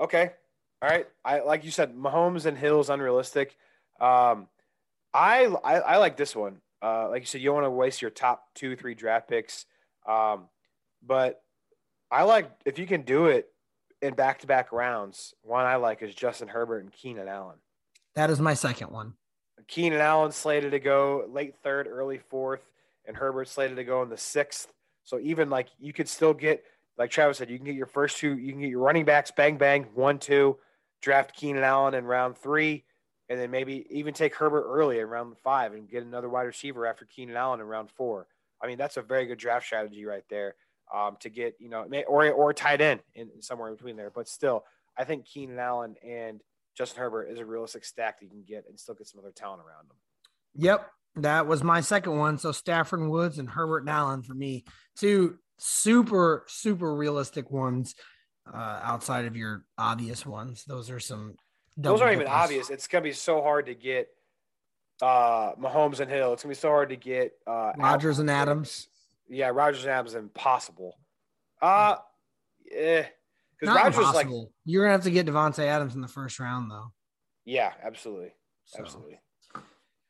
Okay. 0.00 0.32
All 0.82 0.88
right. 0.88 1.06
I 1.24 1.40
like 1.40 1.64
you 1.64 1.70
said, 1.70 1.94
Mahomes 1.94 2.46
and 2.46 2.58
Hill's 2.58 2.90
unrealistic. 2.90 3.56
Um, 4.00 4.48
I, 5.12 5.46
I, 5.64 5.74
I 5.78 5.96
like 5.98 6.16
this 6.16 6.34
one. 6.34 6.60
Uh, 6.82 7.08
like 7.08 7.22
you 7.22 7.26
said, 7.26 7.40
you 7.40 7.46
don't 7.46 7.54
want 7.54 7.66
to 7.66 7.70
waste 7.70 8.02
your 8.02 8.10
top 8.10 8.44
two, 8.54 8.76
three 8.76 8.94
draft 8.94 9.28
picks. 9.28 9.66
Um, 10.06 10.48
but 11.06 11.40
I 12.10 12.24
like 12.24 12.50
if 12.66 12.78
you 12.78 12.86
can 12.86 13.02
do 13.02 13.26
it 13.26 13.48
in 14.02 14.14
back 14.14 14.40
to 14.40 14.46
back 14.46 14.72
rounds. 14.72 15.34
One 15.42 15.64
I 15.64 15.76
like 15.76 16.02
is 16.02 16.14
Justin 16.14 16.48
Herbert 16.48 16.82
and 16.82 16.92
Keenan 16.92 17.28
Allen. 17.28 17.56
That 18.14 18.30
is 18.30 18.40
my 18.40 18.54
second 18.54 18.90
one. 18.90 19.14
Keenan 19.66 20.00
Allen 20.00 20.30
slated 20.30 20.72
to 20.72 20.78
go 20.78 21.24
late 21.28 21.54
third, 21.62 21.88
early 21.88 22.18
fourth, 22.18 22.60
and 23.06 23.16
Herbert 23.16 23.48
slated 23.48 23.76
to 23.76 23.84
go 23.84 24.02
in 24.02 24.10
the 24.10 24.18
sixth. 24.18 24.72
So 25.04 25.18
even 25.20 25.50
like 25.50 25.68
you 25.78 25.92
could 25.92 26.08
still 26.08 26.34
get, 26.34 26.64
like 26.98 27.10
Travis 27.10 27.38
said, 27.38 27.50
you 27.50 27.58
can 27.58 27.66
get 27.66 27.74
your 27.74 27.86
first 27.86 28.18
two, 28.18 28.36
you 28.36 28.52
can 28.52 28.60
get 28.60 28.70
your 28.70 28.80
running 28.80 29.04
backs, 29.04 29.30
bang 29.30 29.56
bang, 29.56 29.84
one 29.94 30.18
two, 30.18 30.58
draft 31.02 31.36
Keenan 31.36 31.62
Allen 31.62 31.94
in 31.94 32.04
round 32.04 32.36
three, 32.36 32.84
and 33.28 33.38
then 33.38 33.50
maybe 33.50 33.86
even 33.90 34.14
take 34.14 34.34
Herbert 34.34 34.64
early 34.66 34.98
in 34.98 35.06
round 35.06 35.36
five 35.42 35.72
and 35.72 35.88
get 35.88 36.02
another 36.02 36.28
wide 36.28 36.42
receiver 36.42 36.86
after 36.86 37.04
Keenan 37.04 37.36
Allen 37.36 37.60
in 37.60 37.66
round 37.66 37.90
four. 37.90 38.26
I 38.62 38.66
mean, 38.66 38.78
that's 38.78 38.96
a 38.96 39.02
very 39.02 39.26
good 39.26 39.38
draft 39.38 39.66
strategy 39.66 40.04
right 40.04 40.24
there 40.30 40.54
um, 40.94 41.16
to 41.20 41.28
get, 41.28 41.56
you 41.58 41.68
know, 41.68 41.86
or, 42.08 42.30
or 42.30 42.52
tight 42.54 42.80
end 42.80 43.00
in, 43.14 43.42
somewhere 43.42 43.68
in 43.68 43.74
between 43.74 43.96
there. 43.96 44.10
But 44.10 44.28
still, 44.28 44.64
I 44.96 45.04
think 45.04 45.26
Keenan 45.26 45.58
Allen 45.58 45.96
and 46.06 46.40
Justin 46.76 47.00
Herbert 47.00 47.24
is 47.24 47.38
a 47.38 47.44
realistic 47.44 47.84
stack 47.84 48.20
that 48.20 48.26
you 48.26 48.30
can 48.30 48.44
get 48.46 48.64
and 48.68 48.78
still 48.78 48.94
get 48.94 49.06
some 49.06 49.20
other 49.20 49.32
talent 49.32 49.60
around 49.60 49.88
them. 49.88 49.96
Yep. 50.56 50.90
That 51.16 51.46
was 51.46 51.62
my 51.62 51.80
second 51.80 52.18
one. 52.18 52.38
So 52.38 52.52
Stafford 52.52 53.00
and 53.00 53.10
Woods 53.10 53.38
and 53.38 53.48
Herbert 53.48 53.80
and 53.80 53.90
Allen 53.90 54.22
for 54.22 54.34
me. 54.34 54.64
Two 54.96 55.38
super, 55.58 56.44
super 56.48 56.94
realistic 56.94 57.50
ones 57.50 57.94
uh, 58.52 58.80
outside 58.82 59.24
of 59.26 59.36
your 59.36 59.64
obvious 59.78 60.26
ones. 60.26 60.64
Those 60.64 60.90
are 60.90 61.00
some. 61.00 61.34
Those 61.76 62.00
aren't 62.00 62.14
even 62.14 62.26
obvious. 62.28 62.70
It's 62.70 62.86
going 62.86 63.02
to 63.02 63.08
be 63.08 63.14
so 63.14 63.42
hard 63.42 63.66
to 63.66 63.74
get 63.74 64.08
uh, 65.02 65.54
Mahomes 65.54 66.00
and 66.00 66.10
Hill. 66.10 66.32
It's 66.32 66.42
gonna 66.42 66.52
be 66.52 66.56
so 66.56 66.68
hard 66.68 66.90
to 66.90 66.96
get 66.96 67.32
uh, 67.46 67.72
Rodgers 67.76 68.18
and 68.18 68.30
Adams. 68.30 68.88
Yeah, 69.28 69.48
Rodgers 69.48 69.82
and 69.82 69.92
Adams 69.92 70.14
impossible. 70.14 70.98
Uh, 71.60 71.96
yeah, 72.70 73.06
because 73.58 73.74
Rodgers 73.74 74.14
like 74.14 74.28
you're 74.64 74.84
gonna 74.84 74.92
have 74.92 75.04
to 75.04 75.10
get 75.10 75.26
Davante 75.26 75.60
Adams 75.60 75.94
in 75.94 76.00
the 76.00 76.08
first 76.08 76.38
round 76.38 76.70
though. 76.70 76.92
Yeah, 77.44 77.72
absolutely, 77.82 78.34
so, 78.64 78.80
absolutely. 78.80 79.20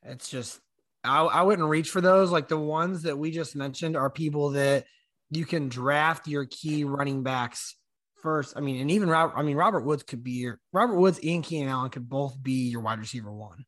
It's 0.03 0.29
just 0.29 0.61
I, 1.05 1.23
I 1.23 1.43
wouldn't 1.43 1.69
reach 1.69 1.91
for 1.91 2.01
those. 2.01 2.31
Like 2.31 2.49
the 2.49 2.59
ones 2.59 3.03
that 3.03 3.19
we 3.19 3.31
just 3.31 3.55
mentioned 3.55 3.97
are 3.97 4.11
people 4.11 4.51
that 4.51 4.87
you 5.31 5.45
can 5.45 5.69
draft 5.69 6.27
your 6.27 6.47
key 6.47 6.85
running 6.85 7.23
backs 7.23 7.77
first. 8.23 8.55
I 8.57 8.61
mean, 8.61 8.81
and 8.81 8.91
even 8.91 9.09
Robert, 9.09 9.37
I 9.37 9.43
mean 9.43 9.57
Robert 9.57 9.85
Woods 9.85 10.03
could 10.03 10.25
be 10.25 10.33
your 10.33 10.61
Robert 10.73 10.97
Woods 10.97 11.21
and 11.23 11.45
Keenan 11.45 11.69
Allen 11.69 11.91
could 11.91 12.09
both 12.09 12.43
be 12.43 12.69
your 12.71 12.81
wide 12.81 12.99
receiver 12.99 13.33
one. 13.33 13.65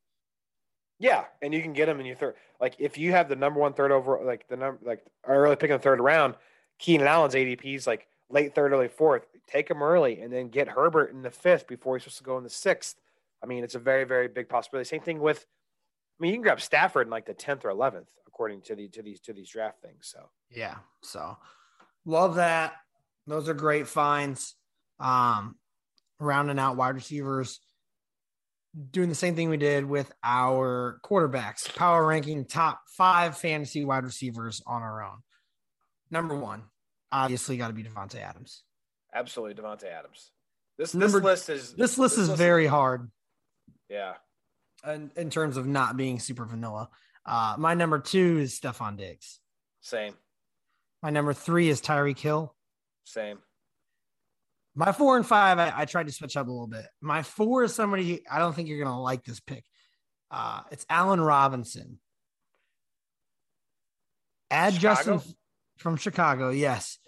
Yeah, 0.99 1.24
and 1.43 1.53
you 1.53 1.61
can 1.61 1.74
get 1.74 1.87
them 1.87 2.01
in 2.01 2.07
your 2.07 2.16
third. 2.16 2.37
Like 2.61 2.76
if 2.78 2.97
you 2.97 3.12
have 3.12 3.28
the 3.28 3.37
number 3.37 3.61
one 3.61 3.74
third 3.74 3.93
over, 3.93 4.18
like 4.24 4.49
the 4.49 4.57
number, 4.57 4.80
like 4.82 5.05
early 5.26 5.57
pick 5.57 5.70
in 5.70 5.76
the 5.76 5.82
third 5.82 6.01
round, 6.01 6.34
Keenan 6.78 7.07
Allen's 7.07 7.34
ADP 7.34 7.74
is 7.74 7.87
like 7.87 8.07
late 8.30 8.55
third, 8.55 8.72
early 8.72 8.89
fourth. 8.89 9.26
Take 9.47 9.70
him 9.70 9.82
early, 9.82 10.20
and 10.20 10.32
then 10.32 10.49
get 10.49 10.68
Herbert 10.68 11.12
in 11.12 11.22
the 11.22 11.30
fifth 11.30 11.68
before 11.68 11.97
he's 11.97 12.05
supposed 12.05 12.18
to 12.18 12.24
go 12.24 12.39
in 12.39 12.45
the 12.45 12.51
sixth. 12.51 12.97
I 13.43 13.47
mean, 13.47 13.62
it's 13.62 13.74
a 13.74 13.78
very, 13.78 14.05
very 14.05 14.26
big 14.26 14.49
possibility. 14.49 14.89
Same 14.89 15.03
thing 15.03 15.20
with, 15.20 15.47
I 16.19 16.23
mean, 16.23 16.31
you 16.31 16.37
can 16.37 16.43
grab 16.43 16.61
Stafford 16.61 17.07
in 17.07 17.11
like 17.11 17.27
the 17.27 17.35
tenth 17.35 17.64
or 17.64 17.71
eleventh, 17.71 18.09
according 18.27 18.62
to 18.62 18.75
the 18.75 18.89
to 18.89 19.03
these 19.03 19.21
to 19.21 19.33
these 19.33 19.51
draft 19.51 19.83
things. 19.83 20.09
So 20.12 20.31
yeah, 20.51 20.77
so 21.03 21.37
love 22.05 22.37
that. 22.37 22.75
Those 23.27 23.49
are 23.49 23.55
great 23.55 23.87
finds. 23.89 24.55
Um, 24.99 25.57
rounding 26.19 26.59
out 26.59 26.77
wide 26.77 26.95
receivers 26.95 27.61
doing 28.91 29.09
the 29.09 29.14
same 29.14 29.35
thing 29.35 29.49
we 29.49 29.57
did 29.57 29.85
with 29.85 30.12
our 30.23 31.01
quarterbacks, 31.05 31.75
power 31.75 32.07
ranking 32.07 32.45
top 32.45 32.81
five 32.97 33.37
fantasy 33.37 33.85
wide 33.85 34.05
receivers 34.05 34.62
on 34.67 34.83
our 34.83 35.03
own. 35.03 35.19
Number 36.11 36.37
one, 36.37 36.64
obviously 37.11 37.57
got 37.57 37.69
to 37.69 37.75
be 37.75 37.83
Davante 37.83 38.17
Adams. 38.17 38.62
Absolutely, 39.14 39.62
Davante 39.62 39.85
Adams. 39.85 40.31
This 40.79 40.95
Number, 40.95 41.21
this 41.21 41.25
list 41.25 41.49
is 41.49 41.73
this 41.73 41.99
list 41.99 42.17
this 42.17 42.23
is 42.25 42.29
list 42.29 42.39
very 42.39 42.67
is, 42.67 42.71
hard. 42.71 43.11
Yeah, 43.89 44.14
in, 44.87 45.11
in 45.16 45.30
terms 45.30 45.57
of 45.57 45.66
not 45.66 45.97
being 45.97 46.18
super 46.18 46.45
vanilla. 46.45 46.89
Uh, 47.24 47.57
my 47.59 47.74
number 47.74 47.99
two 47.99 48.39
is 48.39 48.59
Stefon 48.59 48.97
Diggs. 48.97 49.41
Same. 49.80 50.14
My 51.03 51.11
number 51.11 51.32
three 51.32 51.68
is 51.68 51.80
Tyreek 51.80 52.18
Hill. 52.18 52.55
Same. 53.05 53.39
My 54.74 54.93
four 54.93 55.16
and 55.16 55.26
five, 55.26 55.59
I, 55.59 55.72
I, 55.74 55.84
tried 55.87 56.07
to 56.07 56.12
switch 56.12 56.37
up 56.37 56.47
a 56.47 56.51
little 56.51 56.66
bit. 56.66 56.84
My 57.01 57.22
four 57.22 57.64
is 57.64 57.74
somebody 57.74 58.22
I 58.30 58.39
don't 58.39 58.55
think 58.55 58.68
you're 58.68 58.82
gonna 58.82 59.01
like 59.01 59.24
this 59.24 59.41
pick. 59.41 59.64
Uh, 60.30 60.61
it's 60.70 60.84
Allen 60.91 61.20
Robinson. 61.20 61.99
Add 64.51 64.74
Chicago? 64.74 64.95
Justin 65.14 65.34
from 65.78 65.97
Chicago. 65.97 66.51
Yes, 66.51 66.99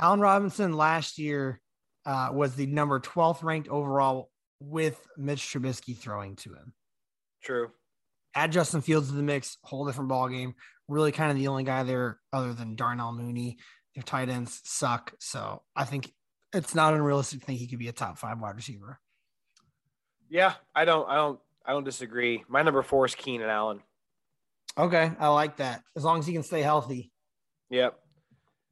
Allen 0.00 0.20
Robinson 0.20 0.72
last 0.72 1.18
year 1.18 1.60
uh, 2.06 2.30
was 2.32 2.54
the 2.54 2.66
number 2.66 2.98
12th 2.98 3.42
ranked 3.42 3.68
overall 3.68 4.30
with 4.60 4.98
Mitch 5.16 5.42
Trubisky 5.42 5.96
throwing 5.96 6.36
to 6.36 6.54
him. 6.54 6.72
True. 7.42 7.70
Add 8.34 8.52
Justin 8.52 8.80
Fields 8.80 9.08
to 9.08 9.14
the 9.14 9.22
mix, 9.22 9.56
whole 9.62 9.86
different 9.86 10.08
ball 10.08 10.28
game. 10.28 10.54
Really, 10.88 11.12
kind 11.12 11.30
of 11.30 11.36
the 11.36 11.48
only 11.48 11.64
guy 11.64 11.82
there 11.82 12.18
other 12.32 12.52
than 12.52 12.76
Darnell 12.76 13.12
Mooney. 13.12 13.58
Their 13.94 14.02
tight 14.02 14.28
ends 14.28 14.60
suck, 14.64 15.12
so 15.18 15.62
I 15.74 15.84
think 15.84 16.12
it's 16.52 16.74
not 16.74 16.94
unrealistic 16.94 17.40
to 17.40 17.46
think 17.46 17.58
he 17.58 17.66
could 17.66 17.78
be 17.78 17.88
a 17.88 17.92
top 17.92 18.18
five 18.18 18.40
wide 18.40 18.56
receiver. 18.56 19.00
Yeah, 20.30 20.54
I 20.74 20.84
don't, 20.84 21.08
I 21.08 21.16
don't, 21.16 21.40
I 21.66 21.72
don't 21.72 21.84
disagree. 21.84 22.44
My 22.48 22.62
number 22.62 22.82
four 22.82 23.06
is 23.06 23.14
Keenan 23.14 23.48
Allen. 23.48 23.80
Okay, 24.76 25.10
I 25.18 25.28
like 25.28 25.56
that. 25.56 25.82
As 25.96 26.04
long 26.04 26.20
as 26.20 26.26
he 26.26 26.32
can 26.32 26.42
stay 26.42 26.62
healthy. 26.62 27.10
Yep. 27.70 27.98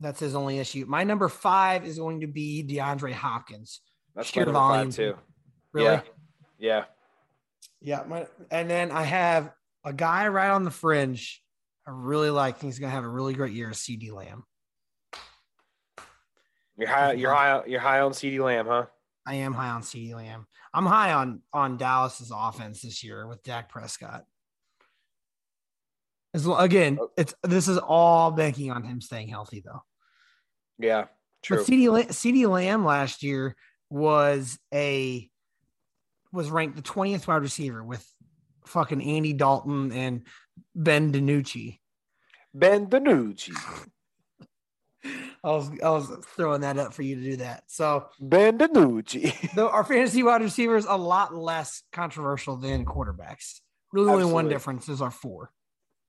That's 0.01 0.21
his 0.21 0.35
only 0.35 0.59
issue. 0.59 0.85
My 0.87 1.05
number 1.05 1.29
five 1.29 1.85
is 1.87 1.99
going 1.99 2.21
to 2.21 2.27
be 2.27 2.65
DeAndre 2.69 3.13
Hopkins. 3.13 3.81
That's 4.15 4.29
Sheer 4.29 4.47
my 4.47 4.53
number 4.53 4.59
volume. 4.59 4.91
five 4.91 4.97
too. 4.97 5.15
Really? 5.73 5.87
Yeah. 5.87 6.01
Yeah. 6.59 6.85
Yeah. 7.87 8.03
My, 8.07 8.27
and 8.51 8.69
then 8.69 8.91
I 8.91 9.05
have 9.05 9.53
a 9.85 9.93
guy 9.93 10.27
right 10.27 10.51
on 10.51 10.65
the 10.65 10.73
fringe. 10.73 11.41
I 11.87 11.93
really 11.93 12.31
like. 12.31 12.61
He's 12.61 12.81
going 12.81 12.91
to 12.91 12.95
have 12.95 13.05
a 13.05 13.09
really 13.09 13.33
great 13.33 13.53
year. 13.53 13.71
CeeDee 13.71 14.13
Lamb. 14.13 14.43
You're 16.77 16.89
high. 16.89 17.13
You're 17.13 17.33
high. 17.33 17.63
You're 17.65 17.81
high 17.81 18.01
on 18.01 18.11
CeeDee 18.11 18.45
Lamb, 18.45 18.67
huh? 18.67 18.87
I 19.25 19.37
am 19.37 19.55
high 19.55 19.69
on 19.69 19.83
CeeDee 19.83 20.17
Lamb. 20.17 20.49
I'm 20.75 20.85
high 20.85 21.13
on 21.13 21.43
on 21.53 21.77
Dallas's 21.77 22.33
offense 22.35 22.83
this 22.83 23.05
year 23.05 23.29
with 23.29 23.45
Dak 23.45 23.69
Prescott. 23.69 24.25
As 26.35 26.45
well, 26.45 26.59
again, 26.59 26.99
oh. 27.01 27.11
it's 27.17 27.35
this 27.45 27.69
is 27.69 27.79
all 27.79 28.33
banking 28.33 28.73
on 28.73 28.83
him 28.83 29.01
staying 29.01 29.29
healthy, 29.29 29.63
though. 29.65 29.83
Yeah, 30.79 31.05
True. 31.47 31.59
But 31.59 31.67
CD, 31.67 31.87
CeeDee 31.87 32.51
Lamb 32.51 32.85
last 32.85 33.23
year 33.23 33.55
was 33.89 34.59
a 34.75 35.31
was 36.37 36.51
ranked 36.51 36.77
the 36.77 36.83
20th 36.83 37.27
wide 37.27 37.43
receiver 37.43 37.83
with 37.83 38.07
fucking 38.67 39.03
Andy 39.03 39.33
Dalton 39.33 39.93
and 39.93 40.27
Ben 40.75 41.13
DiNucci. 41.13 41.79
Ben 42.55 42.87
DiNucci. 42.87 43.53
I 45.45 45.51
was 45.51 45.71
I 45.83 45.91
was 45.91 46.11
throwing 46.37 46.63
that 46.63 46.79
up 46.79 46.93
for 46.93 47.03
you 47.03 47.15
to 47.15 47.23
do 47.23 47.37
that. 47.37 47.65
So 47.69 48.09
Ben 48.21 48.59
DiNucci. 48.59 49.53
though 49.55 49.69
our 49.69 49.85
fantasy 49.85 50.23
wide 50.23 50.43
receivers 50.43 50.85
a 50.85 50.97
lot 50.97 51.35
less 51.35 51.83
controversial 51.93 52.57
than 52.57 52.85
quarterbacks. 52.85 53.61
Really, 53.93 54.11
only 54.11 54.25
one 54.25 54.49
difference 54.49 54.89
is 54.89 55.01
our 55.01 55.11
four. 55.11 55.53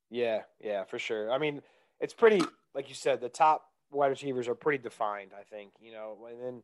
Yeah, 0.09 0.41
yeah, 0.59 0.83
for 0.85 0.99
sure. 0.99 1.31
I 1.31 1.37
mean, 1.37 1.61
it's 1.99 2.13
pretty, 2.13 2.41
like 2.73 2.89
you 2.89 2.95
said, 2.95 3.21
the 3.21 3.29
top 3.29 3.63
wide 3.91 4.07
receivers 4.07 4.47
are 4.47 4.55
pretty 4.55 4.81
defined, 4.81 5.31
I 5.37 5.43
think, 5.43 5.71
you 5.79 5.91
know, 5.91 6.17
and 6.29 6.41
then 6.41 6.63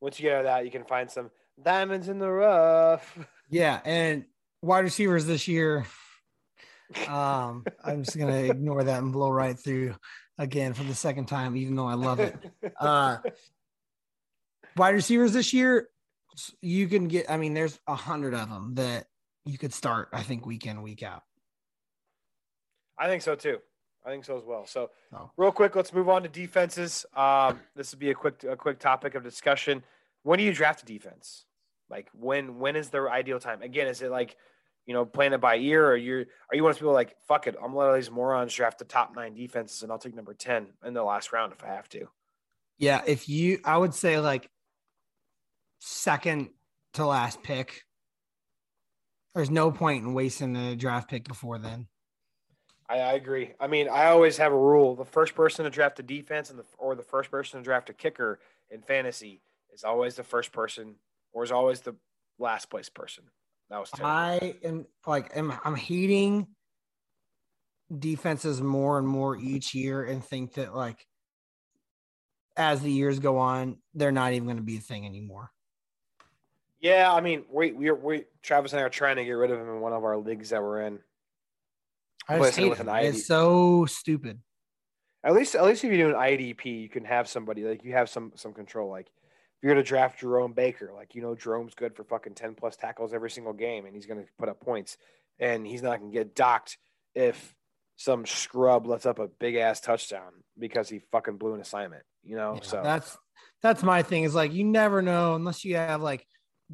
once 0.00 0.18
you 0.18 0.24
get 0.24 0.34
out 0.34 0.40
of 0.40 0.44
that, 0.46 0.64
you 0.64 0.70
can 0.70 0.84
find 0.84 1.10
some 1.10 1.30
diamonds 1.62 2.08
in 2.08 2.18
the 2.18 2.30
rough. 2.30 3.18
Yeah, 3.50 3.80
and 3.84 4.24
wide 4.62 4.80
receivers 4.84 5.26
this 5.26 5.48
year. 5.48 5.86
Um, 7.08 7.64
I'm 7.84 8.04
just 8.04 8.18
gonna 8.18 8.36
ignore 8.50 8.84
that 8.84 9.02
and 9.02 9.12
blow 9.12 9.30
right 9.30 9.58
through 9.58 9.94
again 10.38 10.74
for 10.74 10.84
the 10.84 10.94
second 10.94 11.26
time, 11.26 11.56
even 11.56 11.74
though 11.74 11.86
I 11.86 11.94
love 11.94 12.20
it. 12.20 12.34
Uh, 12.78 13.18
wide 14.76 14.94
receivers 14.94 15.32
this 15.32 15.52
year, 15.52 15.88
you 16.60 16.88
can 16.88 17.08
get. 17.08 17.30
I 17.30 17.36
mean, 17.36 17.54
there's 17.54 17.78
a 17.86 17.94
hundred 17.94 18.34
of 18.34 18.48
them 18.48 18.74
that 18.74 19.06
you 19.44 19.58
could 19.58 19.72
start. 19.74 20.08
I 20.12 20.22
think 20.22 20.46
week 20.46 20.66
in, 20.66 20.82
week 20.82 21.02
out. 21.02 21.22
I 22.98 23.06
think 23.08 23.22
so 23.22 23.34
too. 23.34 23.58
I 24.04 24.10
think 24.10 24.24
so 24.24 24.36
as 24.36 24.44
well. 24.44 24.66
So, 24.66 24.90
Oh. 25.12 25.30
real 25.36 25.52
quick, 25.52 25.76
let's 25.76 25.92
move 25.92 26.08
on 26.08 26.22
to 26.24 26.28
defenses. 26.28 27.06
Um, 27.14 27.60
this 27.76 27.92
would 27.92 28.00
be 28.00 28.10
a 28.10 28.14
quick, 28.14 28.42
a 28.44 28.56
quick 28.56 28.80
topic 28.80 29.14
of 29.14 29.22
discussion. 29.22 29.82
When 30.22 30.38
do 30.38 30.44
you 30.44 30.52
draft 30.52 30.82
a 30.82 30.86
defense? 30.86 31.44
Like 31.90 32.08
when, 32.12 32.58
when 32.58 32.76
is 32.76 32.90
the 32.90 33.00
ideal 33.02 33.40
time? 33.40 33.62
Again, 33.62 33.86
is 33.86 34.02
it 34.02 34.10
like, 34.10 34.36
you 34.86 34.94
know, 34.94 35.04
playing 35.04 35.32
it 35.32 35.40
by 35.40 35.56
ear, 35.56 35.86
or 35.86 35.96
you're, 35.96 36.20
are 36.50 36.56
you 36.56 36.62
one 36.62 36.70
of 36.70 36.76
those 36.76 36.80
people 36.80 36.92
like, 36.92 37.14
fuck 37.28 37.46
it, 37.46 37.54
I'm 37.56 37.68
gonna 37.68 37.78
let 37.78 37.88
all 37.88 37.94
these 37.94 38.10
morons 38.10 38.54
draft 38.54 38.78
the 38.78 38.84
top 38.84 39.14
nine 39.14 39.34
defenses, 39.34 39.82
and 39.82 39.92
I'll 39.92 39.98
take 39.98 40.14
number 40.14 40.34
ten 40.34 40.68
in 40.84 40.94
the 40.94 41.04
last 41.04 41.32
round 41.32 41.52
if 41.52 41.62
I 41.62 41.68
have 41.68 41.88
to. 41.90 42.08
Yeah, 42.78 43.02
if 43.06 43.28
you, 43.28 43.60
I 43.64 43.78
would 43.78 43.94
say 43.94 44.18
like 44.18 44.48
second 45.78 46.50
to 46.94 47.06
last 47.06 47.42
pick. 47.42 47.82
There's 49.34 49.50
no 49.50 49.70
point 49.70 50.04
in 50.04 50.14
wasting 50.14 50.56
a 50.56 50.74
draft 50.74 51.08
pick 51.08 51.28
before 51.28 51.58
then. 51.58 51.86
I, 52.88 52.98
I 52.98 53.12
agree. 53.12 53.52
I 53.60 53.66
mean, 53.66 53.88
I 53.88 54.06
always 54.06 54.36
have 54.38 54.52
a 54.52 54.58
rule: 54.58 54.96
the 54.96 55.04
first 55.04 55.34
person 55.34 55.64
to 55.64 55.70
draft 55.70 56.00
a 56.00 56.02
defense 56.02 56.50
and 56.50 56.58
the 56.58 56.64
or 56.76 56.94
the 56.94 57.02
first 57.02 57.30
person 57.30 57.60
to 57.60 57.64
draft 57.64 57.88
a 57.88 57.94
kicker 57.94 58.40
in 58.68 58.82
fantasy 58.82 59.42
is 59.72 59.84
always 59.84 60.16
the 60.16 60.24
first 60.24 60.52
person, 60.52 60.96
or 61.32 61.44
is 61.44 61.52
always 61.52 61.80
the 61.80 61.94
last 62.38 62.70
place 62.70 62.88
person. 62.88 63.24
That 63.70 63.80
was 63.80 63.90
terrible. 63.90 64.10
I 64.10 64.54
am 64.64 64.86
like 65.06 65.36
am 65.36 65.52
I'm 65.64 65.76
hating 65.76 66.46
defenses 67.98 68.60
more 68.60 68.98
and 68.98 69.06
more 69.06 69.36
each 69.36 69.74
year 69.74 70.04
and 70.04 70.24
think 70.24 70.54
that 70.54 70.74
like 70.74 71.06
as 72.56 72.82
the 72.82 72.90
years 72.90 73.18
go 73.18 73.38
on, 73.38 73.78
they're 73.94 74.12
not 74.12 74.32
even 74.32 74.44
going 74.44 74.58
to 74.58 74.62
be 74.62 74.76
a 74.76 74.80
thing 74.80 75.06
anymore. 75.06 75.50
Yeah, 76.80 77.12
I 77.12 77.20
mean, 77.20 77.44
we 77.50 77.72
we 77.72 77.90
we 77.92 78.24
Travis 78.42 78.72
and 78.72 78.80
I 78.80 78.84
are 78.84 78.90
trying 78.90 79.16
to 79.16 79.24
get 79.24 79.32
rid 79.32 79.50
of 79.50 79.58
him 79.58 79.68
in 79.68 79.80
one 79.80 79.92
of 79.92 80.04
our 80.04 80.18
leagues 80.18 80.50
that 80.50 80.62
we're 80.62 80.82
in. 80.82 80.98
I 82.28 82.38
just 82.38 82.56
hate 82.56 82.68
with 82.68 82.80
it. 82.80 82.82
an 82.82 82.88
ID. 82.88 83.08
It's 83.08 83.26
so 83.26 83.86
stupid. 83.86 84.40
At 85.24 85.34
least, 85.34 85.54
at 85.54 85.64
least 85.64 85.84
if 85.84 85.92
you 85.92 85.98
do 85.98 86.08
an 86.08 86.14
IDP, 86.14 86.82
you 86.82 86.88
can 86.88 87.04
have 87.04 87.28
somebody 87.28 87.62
like 87.62 87.84
you 87.84 87.92
have 87.92 88.10
some 88.10 88.32
some 88.34 88.52
control. 88.52 88.90
Like 88.90 89.10
you're 89.62 89.72
gonna 89.72 89.84
draft 89.84 90.20
Jerome 90.20 90.52
Baker, 90.52 90.92
like 90.94 91.14
you 91.14 91.22
know 91.22 91.34
Jerome's 91.34 91.74
good 91.74 91.94
for 91.94 92.04
fucking 92.04 92.34
ten 92.34 92.54
plus 92.54 92.76
tackles 92.76 93.14
every 93.14 93.30
single 93.30 93.52
game, 93.52 93.86
and 93.86 93.94
he's 93.94 94.06
gonna 94.06 94.24
put 94.38 94.48
up 94.48 94.60
points, 94.60 94.96
and 95.38 95.66
he's 95.66 95.82
not 95.82 96.00
gonna 96.00 96.12
get 96.12 96.34
docked 96.34 96.78
if 97.14 97.54
some 97.96 98.26
scrub 98.26 98.86
lets 98.86 99.06
up 99.06 99.18
a 99.18 99.28
big 99.28 99.54
ass 99.54 99.80
touchdown 99.80 100.32
because 100.58 100.88
he 100.88 101.00
fucking 101.12 101.36
blew 101.36 101.54
an 101.54 101.60
assignment. 101.60 102.02
You 102.24 102.36
know, 102.36 102.54
Yeah, 102.54 102.62
so 102.62 102.80
that's 102.82 103.16
that's 103.62 103.82
my 103.82 104.02
thing 104.02 104.24
is 104.24 104.34
like 104.34 104.52
you 104.52 104.64
never 104.64 105.02
know 105.02 105.34
unless 105.34 105.64
you 105.64 105.76
have 105.76 106.02
like 106.02 106.26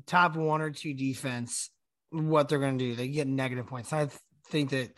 top 0.07 0.37
one 0.37 0.63
or 0.63 0.71
two 0.71 0.95
defense 0.95 1.71
what 2.11 2.49
they're 2.49 2.59
going 2.59 2.79
to 2.79 2.85
do. 2.85 2.95
They 2.95 3.09
get 3.09 3.29
negative 3.29 3.67
points. 3.67 3.93
I 3.93 4.09
think 4.49 4.71
that 4.71 4.91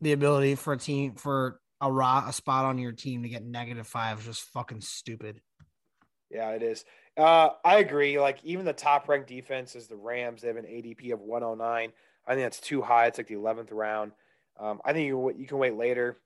the 0.00 0.12
ability 0.12 0.54
for 0.54 0.72
a 0.72 0.78
team 0.78 1.14
for 1.14 1.60
a 1.80 1.92
raw 1.92 2.24
a 2.26 2.32
spot 2.32 2.64
on 2.64 2.78
your 2.78 2.92
team 2.92 3.22
to 3.22 3.28
get 3.28 3.44
negative 3.44 3.86
five 3.86 4.20
is 4.20 4.24
just 4.24 4.42
fucking 4.52 4.80
stupid. 4.80 5.40
Yeah, 6.30 6.50
it 6.50 6.62
is. 6.62 6.84
Uh, 7.18 7.50
I 7.64 7.78
agree. 7.78 8.20
Like 8.20 8.38
even 8.44 8.64
the 8.64 8.72
top 8.72 9.08
ranked 9.08 9.28
defense 9.28 9.74
is 9.74 9.88
the 9.88 9.96
Rams. 9.96 10.42
They 10.42 10.48
have 10.48 10.56
an 10.56 10.64
ADP 10.66 11.12
of 11.12 11.20
109. 11.20 11.92
I 12.26 12.34
think 12.34 12.44
that's 12.44 12.60
too 12.60 12.80
high. 12.82 13.06
It's 13.06 13.18
like 13.18 13.26
the 13.26 13.34
11th 13.36 13.72
round. 13.72 14.12
Um, 14.58 14.80
I 14.84 14.92
think 14.92 15.06
you 15.08 15.34
you 15.36 15.46
can 15.46 15.58
wait 15.58 15.74
later. 15.74 16.18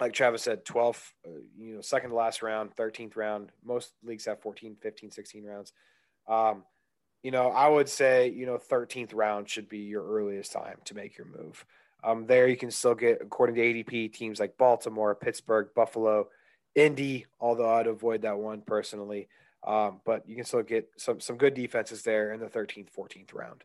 Like 0.00 0.12
Travis 0.12 0.42
said, 0.42 0.64
12th, 0.64 1.12
uh, 1.26 1.30
you 1.56 1.74
know, 1.74 1.80
second 1.80 2.10
to 2.10 2.16
last 2.16 2.42
round, 2.42 2.74
13th 2.76 3.16
round. 3.16 3.50
Most 3.64 3.92
leagues 4.04 4.26
have 4.26 4.40
14, 4.42 4.76
15, 4.82 5.10
16 5.10 5.44
rounds. 5.44 5.72
Um, 6.28 6.64
you 7.22 7.30
know, 7.30 7.50
I 7.50 7.68
would 7.68 7.88
say, 7.88 8.30
you 8.30 8.46
know, 8.46 8.58
13th 8.58 9.14
round 9.14 9.48
should 9.48 9.68
be 9.68 9.80
your 9.80 10.06
earliest 10.06 10.52
time 10.52 10.78
to 10.86 10.94
make 10.94 11.18
your 11.18 11.26
move. 11.26 11.64
Um, 12.04 12.26
there 12.26 12.48
you 12.48 12.56
can 12.56 12.70
still 12.70 12.94
get, 12.94 13.22
according 13.22 13.56
to 13.56 13.62
ADP, 13.62 14.12
teams 14.12 14.40
like 14.40 14.58
Baltimore, 14.58 15.14
Pittsburgh, 15.14 15.68
Buffalo, 15.74 16.28
Indy, 16.74 17.26
although 17.40 17.70
I'd 17.70 17.86
avoid 17.86 18.22
that 18.22 18.38
one 18.38 18.62
personally. 18.62 19.28
Um, 19.66 20.00
but 20.04 20.28
you 20.28 20.36
can 20.36 20.44
still 20.44 20.62
get 20.62 20.88
some 20.96 21.20
some 21.20 21.36
good 21.36 21.54
defenses 21.54 22.02
there 22.02 22.32
in 22.32 22.40
the 22.40 22.46
13th, 22.46 22.88
14th 22.96 23.34
round. 23.34 23.64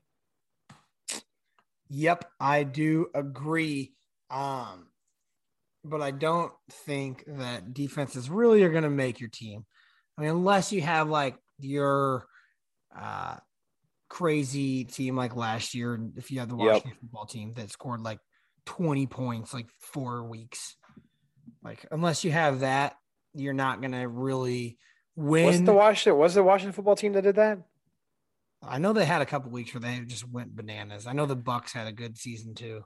Yep, 1.90 2.26
I 2.40 2.64
do 2.64 3.08
agree. 3.14 3.94
Um, 4.30 4.88
but 5.84 6.02
I 6.02 6.12
don't 6.12 6.54
think 6.72 7.24
that 7.28 7.74
defenses 7.74 8.30
really 8.30 8.64
are 8.64 8.70
going 8.72 8.84
to 8.84 8.90
make 8.90 9.20
your 9.20 9.30
team. 9.30 9.66
I 10.18 10.22
mean, 10.22 10.32
unless 10.32 10.72
you 10.72 10.82
have 10.82 11.10
like 11.10 11.36
your 11.60 12.26
uh, 12.98 13.38
crazy 14.10 14.86
team 14.86 15.16
like 15.16 15.36
last 15.36 15.74
year, 15.74 15.94
and 15.94 16.18
if 16.18 16.32
you 16.32 16.40
have 16.40 16.50
the 16.50 16.56
Yep. 16.58 16.66
Washington 16.66 16.98
football 17.02 17.26
team 17.26 17.54
that 17.56 17.72
scored 17.72 18.02
like 18.02 18.20
20 18.66 19.08
points 19.08 19.54
like 19.54 19.68
four 19.80 20.24
weeks, 20.24 20.76
like 21.64 21.86
unless 21.92 22.24
you 22.24 22.32
have 22.32 22.62
that, 22.62 22.96
you're 23.34 23.54
not 23.54 23.82
going 23.82 23.94
to 23.94 24.08
really 24.08 24.78
Was 25.16 25.62
the 25.64 25.74
Washington? 25.74 26.20
Was 26.20 26.34
the 26.36 26.44
Washington 26.44 26.74
football 26.74 26.96
team 26.96 27.14
that 27.14 27.24
did 27.24 27.36
that? 27.36 27.60
I 28.64 28.78
know 28.78 28.94
they 28.94 29.06
had 29.06 29.22
a 29.22 29.26
couple 29.26 29.52
weeks 29.52 29.74
where 29.74 29.82
they 29.82 30.00
just 30.06 30.28
went 30.28 30.56
bananas. 30.56 31.08
I 31.08 31.14
know 31.14 31.26
the 31.26 31.36
Bucs 31.36 31.74
had 31.74 31.88
a 31.88 31.92
good 31.92 32.18
season 32.18 32.54
too. 32.54 32.84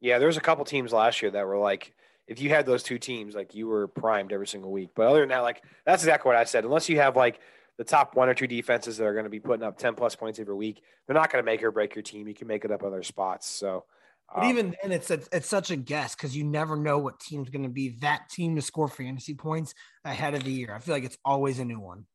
Yeah, 0.00 0.18
there 0.18 0.26
was 0.26 0.36
a 0.36 0.40
couple 0.40 0.64
teams 0.64 0.92
last 0.92 1.22
year 1.22 1.30
that 1.30 1.46
were 1.46 1.58
like, 1.58 1.94
if 2.26 2.40
you 2.40 2.50
had 2.50 2.66
those 2.66 2.82
two 2.82 2.98
teams, 2.98 3.34
like 3.34 3.54
you 3.54 3.68
were 3.68 3.86
primed 3.86 4.32
every 4.32 4.46
single 4.46 4.72
week. 4.72 4.90
But 4.94 5.06
other 5.06 5.20
than 5.20 5.28
that, 5.28 5.40
like 5.40 5.62
that's 5.86 6.02
exactly 6.02 6.28
what 6.28 6.36
I 6.36 6.44
said. 6.44 6.64
Unless 6.64 6.88
you 6.88 6.98
have 6.98 7.16
like 7.16 7.40
the 7.78 7.84
top 7.84 8.16
one 8.16 8.28
or 8.28 8.34
two 8.34 8.46
defenses 8.46 8.96
that 8.96 9.04
are 9.04 9.12
going 9.12 9.24
to 9.24 9.30
be 9.30 9.40
putting 9.40 9.64
up 9.64 9.78
10 9.78 9.94
plus 9.94 10.14
points 10.16 10.38
every 10.38 10.54
week, 10.54 10.82
they're 11.06 11.14
not 11.14 11.32
going 11.32 11.42
to 11.42 11.46
make 11.46 11.62
or 11.62 11.70
break 11.70 11.94
your 11.94 12.02
team. 12.02 12.28
You 12.28 12.34
can 12.34 12.48
make 12.48 12.64
it 12.64 12.70
up 12.70 12.82
other 12.82 13.02
spots. 13.02 13.48
So, 13.48 13.84
But 14.34 14.44
um, 14.44 14.50
even 14.50 14.76
then, 14.82 14.92
it's 14.92 15.10
a, 15.10 15.20
it's 15.32 15.48
such 15.48 15.70
a 15.70 15.76
guess 15.76 16.14
because 16.14 16.36
you 16.36 16.44
never 16.44 16.76
know 16.76 16.98
what 16.98 17.20
team's 17.20 17.50
going 17.50 17.64
to 17.64 17.68
be 17.68 17.98
that 18.00 18.28
team 18.30 18.56
to 18.56 18.62
score 18.62 18.88
fantasy 18.88 19.34
points 19.34 19.74
ahead 20.04 20.34
of 20.34 20.44
the 20.44 20.52
year. 20.52 20.74
I 20.74 20.78
feel 20.78 20.94
like 20.94 21.04
it's 21.04 21.18
always 21.24 21.58
a 21.58 21.64
new 21.64 21.80
one. 21.80 22.06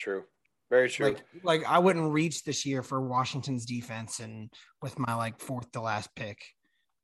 true, 0.00 0.24
very 0.70 0.88
true. 0.90 1.06
Like 1.06 1.24
like 1.42 1.64
I 1.66 1.78
wouldn't 1.78 2.12
reach 2.12 2.42
this 2.44 2.66
year 2.66 2.82
for 2.82 3.00
Washington's 3.00 3.64
defense, 3.64 4.20
and 4.20 4.50
with 4.82 4.98
my 4.98 5.14
like 5.14 5.38
fourth 5.40 5.70
to 5.72 5.80
last 5.80 6.10
pick, 6.16 6.42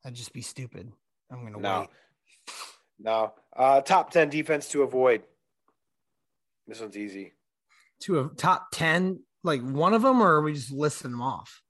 I'd 0.05 0.15
just 0.15 0.33
be 0.33 0.41
stupid. 0.41 0.91
I'm 1.31 1.43
gonna 1.43 1.59
No. 1.59 1.79
wait. 1.81 1.89
no, 2.99 3.33
uh, 3.55 3.81
top 3.81 4.11
10 4.11 4.29
defense 4.29 4.67
to 4.69 4.83
avoid. 4.83 5.23
This 6.67 6.79
one's 6.81 6.97
easy. 6.97 7.33
To 8.01 8.19
a 8.19 8.29
top 8.35 8.67
ten, 8.71 9.21
like 9.43 9.61
one 9.61 9.93
of 9.93 10.01
them, 10.01 10.21
or 10.21 10.35
are 10.35 10.41
we 10.41 10.53
just 10.53 10.71
listing 10.71 11.11
them 11.11 11.21
off? 11.21 11.60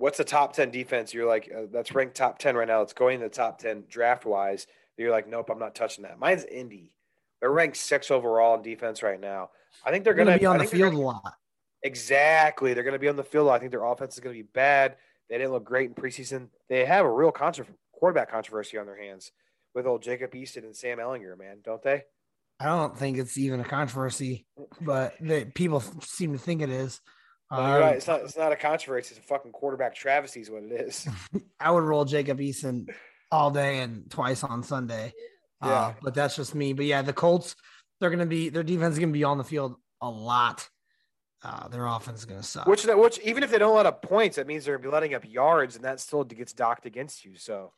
What's 0.00 0.16
the 0.18 0.24
top 0.24 0.54
10 0.54 0.70
defense? 0.70 1.12
You're 1.12 1.28
like, 1.28 1.50
uh, 1.54 1.62
that's 1.70 1.94
ranked 1.94 2.14
top 2.16 2.38
10 2.38 2.56
right 2.56 2.66
now. 2.66 2.80
It's 2.80 2.94
going 2.94 3.16
in 3.16 3.20
the 3.20 3.28
top 3.28 3.58
10 3.58 3.84
draft 3.88 4.24
wise. 4.24 4.66
You're 4.96 5.10
like, 5.10 5.28
nope, 5.28 5.50
I'm 5.50 5.58
not 5.58 5.74
touching 5.74 6.04
that. 6.04 6.18
Mine's 6.18 6.44
Indy. 6.44 6.92
They're 7.40 7.50
ranked 7.52 7.76
six 7.76 8.10
overall 8.10 8.54
in 8.56 8.62
defense 8.62 9.02
right 9.02 9.20
now. 9.20 9.50
I 9.84 9.90
think 9.90 10.04
they're 10.04 10.14
going 10.14 10.26
gonna 10.26 10.38
be 10.38 10.46
on 10.46 10.58
the 10.58 10.64
field 10.64 10.94
a 10.94 10.96
gonna- 10.96 11.04
lot. 11.04 11.34
Exactly. 11.82 12.74
They're 12.74 12.82
going 12.84 12.94
to 12.94 12.98
be 12.98 13.08
on 13.08 13.16
the 13.16 13.24
field. 13.24 13.48
I 13.48 13.58
think 13.58 13.70
their 13.70 13.84
offense 13.84 14.14
is 14.14 14.20
going 14.20 14.34
to 14.36 14.42
be 14.42 14.48
bad. 14.52 14.96
They 15.28 15.38
didn't 15.38 15.52
look 15.52 15.64
great 15.64 15.88
in 15.88 15.94
preseason. 15.94 16.48
They 16.68 16.84
have 16.84 17.06
a 17.06 17.10
real 17.10 17.32
contro- 17.32 17.66
quarterback 17.92 18.30
controversy 18.30 18.76
on 18.78 18.86
their 18.86 19.00
hands 19.00 19.32
with 19.74 19.86
old 19.86 20.02
Jacob 20.02 20.32
Eason 20.32 20.64
and 20.64 20.76
Sam 20.76 20.98
Ehlinger, 20.98 21.38
man, 21.38 21.58
don't 21.64 21.82
they? 21.82 22.02
I 22.58 22.66
don't 22.66 22.96
think 22.96 23.16
it's 23.16 23.38
even 23.38 23.60
a 23.60 23.64
controversy, 23.64 24.44
but 24.82 25.14
they, 25.20 25.46
people 25.46 25.80
seem 26.02 26.32
to 26.32 26.38
think 26.38 26.60
it 26.60 26.68
is. 26.68 27.00
No, 27.50 27.66
you're 27.66 27.76
Um, 27.76 27.80
right. 27.82 27.96
It's 27.96 28.06
not. 28.06 28.20
It's 28.20 28.36
not 28.36 28.52
a 28.52 28.56
controversy. 28.56 29.14
It's 29.16 29.18
a 29.24 29.28
fucking 29.28 29.52
quarterback 29.52 29.94
travesty, 29.94 30.40
is 30.40 30.50
what 30.50 30.62
it 30.62 30.72
is. 30.72 31.08
I 31.60 31.70
would 31.70 31.82
roll 31.82 32.04
Jacob 32.04 32.38
Eason 32.38 32.88
all 33.32 33.50
day 33.50 33.80
and 33.80 34.08
twice 34.10 34.44
on 34.44 34.62
Sunday. 34.62 35.12
Uh, 35.60 35.66
Yeah. 35.68 35.94
but 36.02 36.14
that's 36.14 36.36
just 36.36 36.54
me. 36.54 36.72
But 36.72 36.86
yeah, 36.86 37.02
the 37.02 37.12
Colts, 37.12 37.56
they're 38.00 38.10
going 38.10 38.20
to 38.20 38.26
be 38.26 38.48
their 38.50 38.62
defense 38.62 38.94
is 38.94 38.98
going 38.98 39.10
to 39.10 39.18
be 39.18 39.24
on 39.24 39.38
the 39.38 39.44
field 39.44 39.76
a 40.00 40.08
lot. 40.08 40.68
Uh, 41.42 41.68
their 41.68 41.86
offense 41.86 42.20
is 42.20 42.24
going 42.26 42.40
to 42.40 42.46
suck. 42.46 42.66
Which 42.66 42.84
which 42.84 43.18
even 43.20 43.42
if 43.42 43.50
they 43.50 43.58
don't 43.58 43.74
let 43.74 43.86
up 43.86 44.02
points, 44.02 44.36
that 44.36 44.46
means 44.46 44.64
they're 44.64 44.76
to 44.76 44.82
be 44.82 44.88
letting 44.88 45.14
up 45.14 45.24
yards, 45.26 45.74
and 45.74 45.84
that 45.84 45.98
still 46.00 46.22
gets 46.22 46.52
docked 46.52 46.86
against 46.86 47.24
you. 47.24 47.36
So 47.36 47.72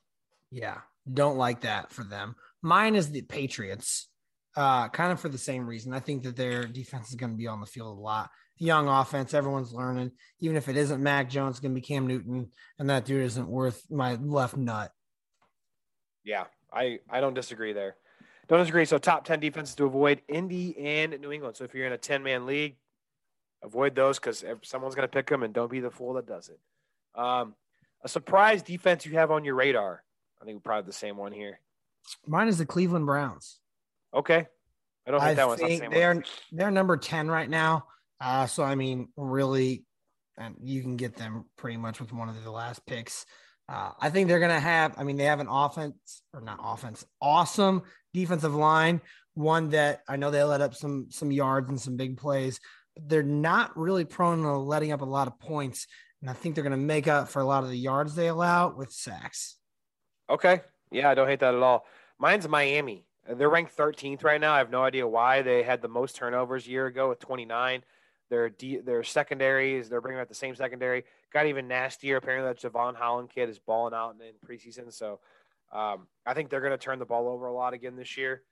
yeah, 0.50 0.78
don't 1.10 1.38
like 1.38 1.62
that 1.62 1.90
for 1.92 2.02
them. 2.04 2.34
Mine 2.60 2.94
is 2.94 3.10
the 3.10 3.22
Patriots, 3.22 4.08
uh, 4.56 4.88
kind 4.90 5.12
of 5.12 5.20
for 5.20 5.28
the 5.28 5.38
same 5.38 5.66
reason. 5.66 5.94
I 5.94 6.00
think 6.00 6.24
that 6.24 6.36
their 6.36 6.64
defense 6.66 7.08
is 7.08 7.14
going 7.14 7.32
to 7.32 7.38
be 7.38 7.46
on 7.46 7.60
the 7.60 7.66
field 7.66 7.96
a 7.96 8.00
lot. 8.00 8.30
Young 8.58 8.88
offense, 8.88 9.34
everyone's 9.34 9.72
learning. 9.72 10.12
Even 10.40 10.56
if 10.56 10.68
it 10.68 10.76
isn't 10.76 11.02
Mac 11.02 11.28
Jones, 11.28 11.54
it's 11.54 11.60
going 11.60 11.74
to 11.74 11.80
be 11.80 11.86
Cam 11.86 12.06
Newton, 12.06 12.50
and 12.78 12.90
that 12.90 13.04
dude 13.04 13.24
isn't 13.24 13.48
worth 13.48 13.84
my 13.90 14.14
left 14.14 14.56
nut. 14.56 14.92
Yeah, 16.24 16.44
I 16.72 17.00
I 17.10 17.20
don't 17.20 17.34
disagree 17.34 17.72
there. 17.72 17.96
Don't 18.48 18.60
disagree. 18.60 18.84
So 18.84 18.98
top 18.98 19.24
ten 19.24 19.40
defenses 19.40 19.74
to 19.76 19.84
avoid: 19.84 20.22
Indy 20.28 20.78
and 20.78 21.18
New 21.20 21.32
England. 21.32 21.56
So 21.56 21.64
if 21.64 21.74
you're 21.74 21.86
in 21.86 21.92
a 21.92 21.98
ten 21.98 22.22
man 22.22 22.46
league, 22.46 22.76
avoid 23.62 23.94
those 23.94 24.18
because 24.18 24.44
someone's 24.62 24.94
going 24.94 25.08
to 25.08 25.12
pick 25.12 25.28
them, 25.28 25.42
and 25.42 25.52
don't 25.52 25.70
be 25.70 25.80
the 25.80 25.90
fool 25.90 26.14
that 26.14 26.26
does 26.26 26.48
it. 26.48 26.60
Um, 27.20 27.54
a 28.04 28.08
surprise 28.08 28.62
defense 28.62 29.06
you 29.06 29.12
have 29.12 29.30
on 29.30 29.44
your 29.44 29.54
radar. 29.54 30.02
I 30.40 30.44
think 30.44 30.56
we're 30.56 30.60
probably 30.60 30.86
the 30.86 30.92
same 30.92 31.16
one 31.16 31.32
here. 31.32 31.60
Mine 32.26 32.48
is 32.48 32.58
the 32.58 32.66
Cleveland 32.66 33.06
Browns. 33.06 33.60
Okay. 34.14 34.46
I 35.06 35.10
don't 35.10 35.20
think 35.20 35.30
I 35.30 35.34
that 35.34 35.48
one's 35.48 35.60
think 35.60 35.82
the 35.82 35.88
they're 35.88 36.14
one. 36.14 36.24
they're 36.52 36.70
number 36.70 36.96
10 36.96 37.28
right 37.28 37.48
now. 37.48 37.86
Uh, 38.22 38.46
so 38.46 38.62
I 38.62 38.76
mean, 38.76 39.08
really, 39.16 39.84
and 40.38 40.54
you 40.62 40.80
can 40.80 40.96
get 40.96 41.16
them 41.16 41.44
pretty 41.56 41.76
much 41.76 42.00
with 42.00 42.12
one 42.12 42.28
of 42.28 42.42
the 42.42 42.50
last 42.50 42.86
picks. 42.86 43.26
Uh, 43.68 43.90
I 44.00 44.10
think 44.10 44.28
they're 44.28 44.40
gonna 44.40 44.60
have, 44.60 44.94
I 44.96 45.02
mean, 45.02 45.16
they 45.16 45.24
have 45.24 45.40
an 45.40 45.48
offense 45.50 46.22
or 46.32 46.40
not 46.40 46.60
offense, 46.62 47.04
awesome 47.20 47.82
defensive 48.14 48.54
line, 48.54 49.00
one 49.34 49.70
that 49.70 50.02
I 50.08 50.16
know 50.16 50.30
they 50.30 50.42
let 50.44 50.60
up 50.60 50.74
some 50.74 51.06
some 51.10 51.32
yards 51.32 51.68
and 51.68 51.80
some 51.80 51.96
big 51.96 52.16
plays, 52.16 52.60
but 52.94 53.08
they're 53.08 53.22
not 53.22 53.76
really 53.76 54.04
prone 54.04 54.42
to 54.42 54.56
letting 54.56 54.92
up 54.92 55.00
a 55.00 55.06
lot 55.06 55.26
of 55.26 55.40
points. 55.40 55.86
And 56.20 56.30
I 56.30 56.34
think 56.34 56.54
they're 56.54 56.64
gonna 56.64 56.76
make 56.76 57.08
up 57.08 57.28
for 57.28 57.40
a 57.40 57.44
lot 57.44 57.64
of 57.64 57.70
the 57.70 57.78
yards 57.78 58.14
they 58.14 58.28
allow 58.28 58.72
with 58.76 58.92
sacks. 58.92 59.56
Okay. 60.30 60.60
Yeah, 60.92 61.10
I 61.10 61.14
don't 61.14 61.28
hate 61.28 61.40
that 61.40 61.54
at 61.54 61.62
all. 61.62 61.86
Mine's 62.18 62.46
Miami. 62.46 63.04
They're 63.28 63.48
ranked 63.48 63.76
13th 63.76 64.22
right 64.22 64.40
now. 64.40 64.52
I 64.52 64.58
have 64.58 64.70
no 64.70 64.84
idea 64.84 65.08
why. 65.08 65.42
They 65.42 65.62
had 65.62 65.80
the 65.82 65.88
most 65.88 66.16
turnovers 66.16 66.66
a 66.66 66.70
year 66.70 66.86
ago 66.86 67.08
with 67.08 67.18
29. 67.20 67.82
Their 68.32 68.48
D, 68.48 68.78
their 68.78 69.02
secondaries, 69.02 69.90
they're 69.90 70.00
bringing 70.00 70.18
out 70.18 70.30
the 70.30 70.34
same 70.34 70.54
secondary. 70.54 71.04
Got 71.34 71.44
even 71.44 71.68
nastier. 71.68 72.16
Apparently, 72.16 72.48
that 72.48 72.58
Jevon 72.58 72.96
Holland 72.96 73.28
kid 73.28 73.50
is 73.50 73.58
balling 73.58 73.92
out 73.92 74.14
in 74.14 74.48
preseason. 74.48 74.90
So 74.90 75.20
um, 75.70 76.06
I 76.24 76.32
think 76.32 76.48
they're 76.48 76.62
going 76.62 76.72
to 76.72 76.78
turn 76.78 76.98
the 76.98 77.04
ball 77.04 77.28
over 77.28 77.44
a 77.44 77.52
lot 77.52 77.74
again 77.74 77.94
this 77.94 78.16
year. 78.16 78.42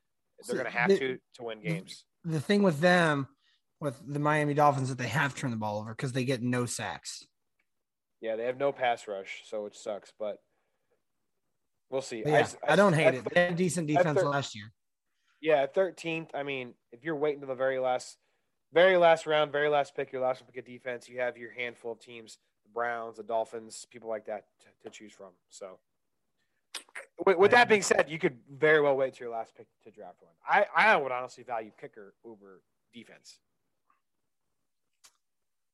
They're 0.47 0.57
going 0.57 0.71
to 0.71 0.79
have 0.79 0.91
to 0.91 1.19
to 1.37 1.43
win 1.43 1.63
games. 1.63 2.05
The 2.27 2.41
thing 2.41 2.63
with 2.63 2.81
them, 2.81 3.29
with 3.81 3.99
the 4.07 4.19
Miami 4.19 4.53
Dolphins, 4.53 4.91
that 4.91 4.99
they 4.99 5.09
have 5.09 5.35
turned 5.35 5.55
the 5.55 5.57
ball 5.57 5.79
over 5.81 5.95
because 5.95 6.13
they 6.13 6.25
get 6.25 6.43
no 6.43 6.67
sacks. 6.67 7.25
Yeah, 8.21 8.37
they 8.37 8.45
have 8.45 8.59
no 8.59 8.73
pass 8.73 9.09
rush, 9.09 9.45
so 9.47 9.65
it 9.65 9.75
sucks. 9.75 10.13
But 10.19 10.41
We'll 11.91 12.03
see. 12.03 12.23
Yeah, 12.25 12.47
I, 12.65 12.71
I, 12.71 12.73
I, 12.75 12.77
don't 12.77 12.93
hate 12.93 13.15
it. 13.15 13.25
They 13.35 13.47
had 13.47 13.57
decent 13.57 13.89
defense 13.89 14.21
thir- 14.21 14.29
last 14.29 14.55
year. 14.55 14.73
Yeah, 15.41 15.67
thirteenth. 15.67 16.31
I 16.35 16.45
mean, 16.45 16.75
if 16.93 17.03
you're 17.03 17.17
waiting 17.17 17.41
to 17.41 17.47
the 17.47 17.55
very 17.55 17.79
last, 17.81 18.17
very 18.73 18.97
last 18.97 19.27
round, 19.27 19.53
very 19.53 19.69
last 19.69 19.95
pick, 19.95 20.13
your 20.13 20.23
last 20.23 20.45
pick 20.47 20.57
of 20.57 20.65
defense, 20.65 21.09
you 21.09 21.21
have 21.21 21.37
your 21.37 21.53
handful 21.53 21.93
of 21.93 22.01
teams: 22.01 22.39
the 22.65 22.71
Browns, 22.71 23.17
the 23.17 23.23
Dolphins, 23.23 23.87
people 23.91 24.09
like 24.09 24.27
that 24.27 24.45
to, 24.61 24.89
to 24.89 24.91
choose 24.91 25.13
from. 25.13 25.31
So, 25.49 25.79
with, 27.27 27.39
with, 27.39 27.51
that 27.51 27.69
being 27.69 27.83
said, 27.83 28.07
you 28.09 28.19
could 28.19 28.39
very 28.51 28.81
well 28.81 28.97
wait 28.97 29.15
to 29.15 29.21
your 29.21 29.33
last 29.33 29.55
pick 29.57 29.67
to 29.85 29.91
draft 29.91 30.19
one. 30.21 30.35
I 30.49 30.67
I 30.75 30.97
would 30.97 31.13
honestly 31.13 31.45
value 31.45 31.71
kicker 31.81 32.15
over 32.25 32.63
defense. 32.93 33.39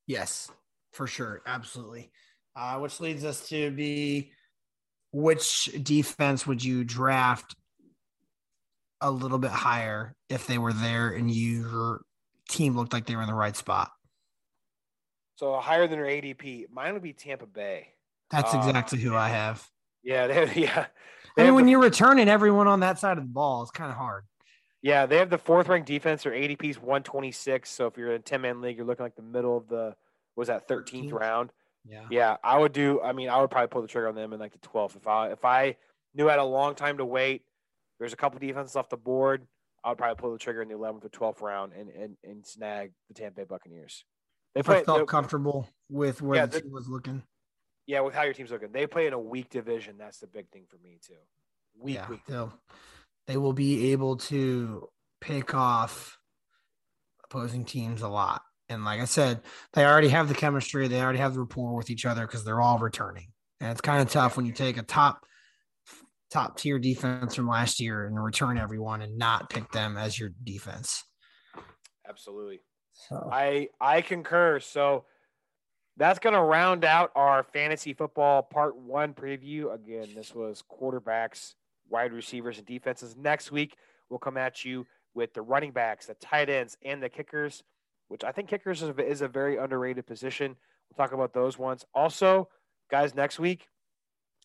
Yes, 0.07 0.51
for 0.93 1.07
sure, 1.07 1.43
absolutely. 1.47 2.11
Uh, 2.55 2.79
which 2.79 3.01
leads 3.01 3.25
us 3.25 3.49
to 3.49 3.71
be 3.71 4.33
which 5.13 5.71
defense 5.83 6.47
would 6.47 6.63
you 6.63 6.85
draft 6.85 7.55
a 9.01 9.11
little 9.11 9.39
bit 9.39 9.51
higher 9.51 10.15
if 10.29 10.47
they 10.47 10.59
were 10.59 10.73
there 10.73 11.11
and 11.11 11.31
your 11.31 12.01
team 12.49 12.77
looked 12.77 12.93
like 12.93 13.07
they 13.07 13.17
were 13.17 13.23
in 13.23 13.29
the 13.29 13.35
right 13.35 13.57
spot? 13.57 13.91
So 15.37 15.55
higher 15.57 15.87
than 15.87 15.99
your 15.99 16.09
ADP, 16.09 16.71
mine 16.71 16.95
would 16.95 17.03
be 17.03 17.13
Tampa 17.13 17.47
Bay. 17.47 17.89
That's 18.31 18.55
uh, 18.55 18.59
exactly 18.59 18.99
who 18.99 19.15
I 19.15 19.29
have. 19.29 19.69
Yeah, 20.03 20.27
they, 20.27 20.53
yeah. 20.57 20.87
They 21.37 21.43
I 21.43 21.47
mean, 21.47 21.55
when 21.55 21.65
the, 21.67 21.73
you're 21.73 21.81
returning 21.81 22.29
everyone 22.29 22.69
on 22.69 22.81
that 22.81 22.99
side 22.99 23.19
of 23.19 23.25
the 23.25 23.31
ball, 23.31 23.63
it's 23.63 23.71
kind 23.71 23.91
of 23.91 23.99
hard. 23.99 24.25
Yeah, 24.83 25.07
they 25.07 25.17
have 25.19 25.31
the 25.31 25.39
fourth 25.39 25.69
ranked 25.69 25.89
defense. 25.89 26.23
Their 26.23 26.33
ADP 26.33 26.65
is 26.65 26.79
126. 26.79 27.69
So 27.69 27.87
if 27.87 27.97
you're 27.97 28.11
in 28.11 28.21
a 28.21 28.25
10 28.25 28.41
man 28.41 28.61
league, 28.61 28.77
you're 28.77 28.87
looking 28.87 29.05
like 29.05 29.17
the 29.17 29.23
middle 29.23 29.57
of 29.57 29.69
the 29.69 29.95
was 30.37 30.49
that 30.49 30.69
13th 30.69 31.11
13th? 31.11 31.13
round. 31.13 31.51
Yeah. 31.85 32.05
Yeah, 32.11 32.37
I 32.43 32.59
would 32.59 32.73
do. 32.73 33.01
I 33.01 33.13
mean, 33.13 33.29
I 33.29 33.41
would 33.41 33.51
probably 33.51 33.69
pull 33.69 33.83
the 33.83 33.89
trigger 33.89 34.09
on 34.09 34.15
them 34.15 34.33
in 34.33 34.41
like 34.41 34.53
the 34.53 34.59
12th. 34.59 34.97
If 34.97 35.07
I 35.07 35.31
if 35.31 35.45
I 35.45 35.77
knew 36.15 36.29
I 36.29 36.33
had 36.33 36.41
a 36.41 36.45
long 36.45 36.75
time 36.75 36.99
to 36.99 37.05
wait, 37.05 37.43
there's 37.99 38.13
a 38.13 38.17
couple 38.17 38.39
defenses 38.39 38.77
off 38.77 38.89
the 38.89 38.97
board. 38.97 39.47
I 39.87 39.91
would 39.91 39.99
probably 39.99 40.21
pull 40.21 40.33
the 40.33 40.39
trigger 40.39 40.63
in 40.63 40.69
the 40.69 40.75
11th 40.75 41.05
or 41.05 41.09
12th 41.09 41.41
round 41.41 41.73
and 41.73 41.89
and, 41.91 42.17
and 42.25 42.45
snag 42.45 42.93
the 43.07 43.15
Tampa 43.15 43.43
Bay 43.43 43.45
Buccaneers. 43.49 44.05
They 44.55 44.63
play, 44.63 44.81
I 44.81 44.83
felt 44.83 45.07
comfortable 45.07 45.69
with 45.89 46.21
where 46.21 46.41
yeah, 46.41 46.47
the 46.47 46.61
team 46.61 46.73
was 46.73 46.89
looking. 46.89 47.23
Yeah, 47.87 48.01
with 48.01 48.15
how 48.15 48.25
your 48.25 48.35
team's 48.35 48.51
looking. 48.51 48.73
They 48.73 48.89
play 48.89 49.07
in 49.07 49.13
a 49.13 49.19
weak 49.19 49.49
division. 49.49 49.97
That's 49.97 50.19
the 50.19 50.27
big 50.27 50.51
thing 50.51 50.65
for 50.69 50.77
me 50.83 50.99
too. 51.07 51.15
Weak, 51.79 51.95
yeah, 51.95 52.09
weak. 52.09 52.21
They'll, 52.27 52.53
they 53.29 53.37
will 53.37 53.53
be 53.53 53.93
able 53.93 54.17
to 54.17 54.89
pick 55.21 55.55
off 55.55 56.19
opposing 57.25 57.65
teams 57.65 58.03
a 58.03 58.09
lot. 58.09 58.43
And 58.69 58.85
like 58.85 59.01
I 59.01 59.05
said, 59.05 59.41
they 59.75 59.85
already 59.85 60.09
have 60.09 60.29
the 60.29 60.35
chemistry, 60.35 60.89
they 60.89 61.01
already 61.01 61.21
have 61.21 61.35
the 61.35 61.41
rapport 61.41 61.77
with 61.77 61.91
each 61.91 62.05
other 62.05 62.27
because 62.27 62.45
they're 62.45 62.61
all 62.61 62.79
returning. 62.79 63.29
And 63.61 63.71
it's 63.71 63.81
kind 63.81 64.03
of 64.03 64.11
tough 64.11 64.37
when 64.37 64.47
you 64.47 64.53
take 64.53 64.79
a 64.79 64.83
top 64.83 65.25
top 66.31 66.59
tier 66.59 66.79
defense 66.79 67.35
from 67.35 67.49
last 67.49 67.81
year 67.81 68.07
and 68.07 68.23
return 68.23 68.59
everyone 68.59 69.03
and 69.03 69.17
not 69.17 69.51
pick 69.51 69.71
them 69.73 69.97
as 69.97 70.19
your 70.19 70.31
defense. 70.45 71.05
Absolutely. 72.09 72.61
So. 72.93 73.29
I 73.33 73.69
I 73.81 74.01
concur. 74.01 74.61
So 74.61 75.05
that's 75.97 76.19
going 76.19 76.35
to 76.35 76.41
round 76.41 76.85
out 76.85 77.11
our 77.15 77.43
fantasy 77.43 77.95
football 77.95 78.43
part 78.43 78.77
1 78.77 79.15
preview. 79.15 79.73
Again, 79.73 80.09
this 80.15 80.35
was 80.35 80.63
quarterbacks, 80.71 81.55
wide 81.89 82.13
receivers 82.13 82.59
and 82.59 82.67
defenses. 82.67 83.17
Next 83.17 83.51
week 83.51 83.77
we'll 84.09 84.19
come 84.19 84.37
at 84.37 84.65
you 84.65 84.87
with 85.15 85.33
the 85.33 85.43
running 85.43 85.73
backs, 85.73 86.07
the 86.07 86.15
tight 86.15 86.51
ends 86.51 86.77
and 86.85 87.03
the 87.03 87.09
kickers 87.09 87.63
which 88.09 88.25
I 88.25 88.33
think 88.33 88.49
kickers 88.49 88.83
is 88.83 88.91
a, 88.91 89.07
is 89.07 89.21
a 89.21 89.29
very 89.29 89.57
underrated 89.57 90.07
position. 90.07 90.57
We'll 90.91 91.05
talk 91.05 91.13
about 91.13 91.33
those 91.33 91.59
ones. 91.59 91.85
Also, 91.95 92.49
guys, 92.91 93.15
next 93.15 93.39
week 93.39 93.69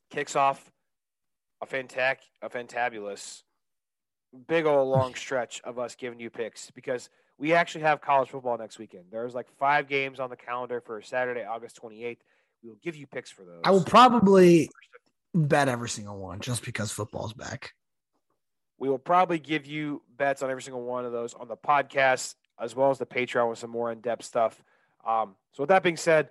kicks 0.10 0.36
off 0.36 0.72
a 1.62 1.66
fantac 1.66 2.18
a 2.42 2.50
fantabulous 2.50 3.44
big 4.48 4.66
old 4.66 4.88
long 4.88 5.14
stretch 5.16 5.62
of 5.64 5.78
us 5.78 5.96
giving 5.96 6.20
you 6.20 6.30
picks 6.30 6.72
because 6.72 7.10
we 7.38 7.54
actually 7.54 7.82
have 7.82 8.02
college 8.02 8.30
football 8.30 8.58
next 8.58 8.80
weekend. 8.80 9.06
There's 9.12 9.34
like 9.34 9.48
five 9.60 9.88
games 9.88 10.20
on 10.20 10.30
the 10.30 10.36
calendar 10.36 10.82
for 10.82 11.02
Saturday, 11.02 11.44
August 11.44 11.80
28th. 11.82 12.18
We 12.64 12.70
will 12.70 12.78
give 12.84 12.96
you 12.96 13.08
picks 13.08 13.32
for 13.32 13.44
those. 13.44 13.62
I 13.64 13.72
will 13.72 13.84
probably 13.84 14.70
bet 15.34 15.68
every 15.68 15.90
single 15.90 16.18
one 16.18 16.40
just 16.40 16.64
because 16.64 16.92
football's 16.92 17.34
back. 17.34 17.72
We 18.78 18.90
will 18.90 19.00
probably 19.00 19.40
give 19.40 19.66
you 19.66 20.02
bets 20.18 20.44
on 20.44 20.50
every 20.50 20.62
single 20.62 20.84
one 20.84 21.06
of 21.06 21.12
those 21.12 21.34
on 21.34 21.48
the 21.48 21.58
podcast 21.58 22.36
as 22.60 22.76
well 22.76 22.92
as 22.92 23.00
the 23.00 23.06
Patreon 23.06 23.50
with 23.50 23.60
some 23.60 23.70
more 23.70 23.92
in 23.92 24.02
depth 24.02 24.24
stuff. 24.24 24.62
Um, 25.06 25.36
so, 25.52 25.64
with 25.64 25.70
that 25.70 25.84
being 25.84 25.98
said, 25.98 26.30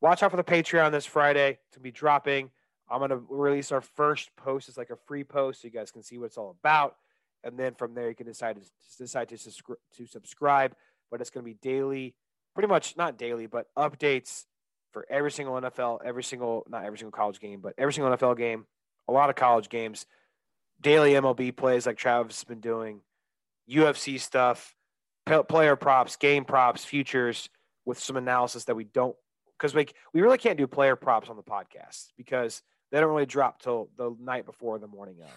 watch 0.00 0.22
out 0.22 0.30
for 0.30 0.36
the 0.38 0.44
Patreon 0.44 0.92
this 0.92 1.04
Friday. 1.04 1.50
It's 1.50 1.76
going 1.76 1.80
to 1.80 1.80
be 1.80 1.90
dropping. 1.90 2.50
I'm 2.90 2.98
going 2.98 3.10
to 3.10 3.22
release 3.28 3.72
our 3.72 3.80
first 3.80 4.34
post. 4.36 4.68
It's 4.68 4.78
like 4.78 4.90
a 4.90 4.96
free 4.96 5.24
post 5.24 5.62
so 5.62 5.68
you 5.68 5.72
guys 5.72 5.90
can 5.90 6.02
see 6.02 6.18
what 6.18 6.26
it's 6.26 6.38
all 6.38 6.56
about. 6.62 6.96
And 7.44 7.58
then 7.58 7.74
from 7.74 7.94
there, 7.94 8.08
you 8.08 8.14
can 8.14 8.26
decide 8.26 8.56
to 8.56 8.62
decide 8.98 9.28
to, 9.28 9.36
subscri- 9.36 9.76
to 9.96 10.06
subscribe. 10.06 10.74
But 11.10 11.20
it's 11.20 11.30
going 11.30 11.44
to 11.44 11.50
be 11.50 11.58
daily, 11.60 12.14
pretty 12.54 12.68
much 12.68 12.96
not 12.96 13.18
daily, 13.18 13.46
but 13.46 13.66
updates 13.76 14.44
for 14.92 15.06
every 15.10 15.30
single 15.30 15.54
NFL, 15.54 16.00
every 16.04 16.24
single, 16.24 16.66
not 16.68 16.84
every 16.84 16.98
single 16.98 17.12
college 17.12 17.40
game, 17.40 17.60
but 17.60 17.74
every 17.78 17.92
single 17.92 18.14
NFL 18.16 18.36
game, 18.36 18.66
a 19.06 19.12
lot 19.12 19.30
of 19.30 19.36
college 19.36 19.68
games, 19.68 20.06
daily 20.80 21.12
MLB 21.12 21.56
plays 21.56 21.86
like 21.86 21.96
Travis 21.96 22.36
has 22.40 22.44
been 22.44 22.60
doing, 22.60 23.00
UFC 23.70 24.18
stuff, 24.18 24.74
player 25.48 25.76
props, 25.76 26.16
game 26.16 26.44
props, 26.44 26.84
futures 26.84 27.48
with 27.84 27.98
some 27.98 28.16
analysis 28.16 28.64
that 28.64 28.76
we 28.76 28.84
don't 28.84 29.16
because 29.58 29.74
we 29.74 29.86
we 30.12 30.20
really 30.20 30.38
can't 30.38 30.58
do 30.58 30.66
player 30.66 30.96
props 30.96 31.28
on 31.28 31.36
the 31.36 31.42
podcast 31.42 32.08
because 32.16 32.62
they 32.90 33.00
don't 33.00 33.10
really 33.10 33.26
drop 33.26 33.60
till 33.60 33.90
the 33.96 34.14
night 34.20 34.46
before 34.46 34.78
the 34.78 34.88
morning 34.88 35.16
of. 35.22 35.30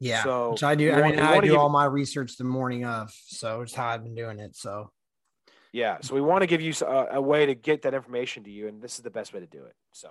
Yeah, 0.00 0.22
so 0.22 0.52
which 0.52 0.62
I 0.62 0.74
do. 0.74 0.92
I 0.92 1.10
mean, 1.10 1.18
I 1.18 1.40
do 1.40 1.58
all 1.58 1.68
my 1.68 1.84
research 1.84 2.36
the 2.36 2.44
morning 2.44 2.84
of, 2.84 3.10
so 3.26 3.62
it's 3.62 3.74
how 3.74 3.88
I've 3.88 4.04
been 4.04 4.14
doing 4.14 4.38
it. 4.38 4.54
So 4.54 4.90
yeah, 5.72 5.98
so 6.00 6.14
we 6.14 6.20
want 6.20 6.42
to 6.42 6.46
give 6.46 6.60
you 6.60 6.72
a, 6.82 7.16
a 7.16 7.20
way 7.20 7.46
to 7.46 7.54
get 7.54 7.82
that 7.82 7.94
information 7.94 8.44
to 8.44 8.50
you, 8.50 8.68
and 8.68 8.80
this 8.80 8.96
is 8.96 9.02
the 9.02 9.10
best 9.10 9.34
way 9.34 9.40
to 9.40 9.46
do 9.46 9.64
it. 9.64 9.74
So, 9.92 10.10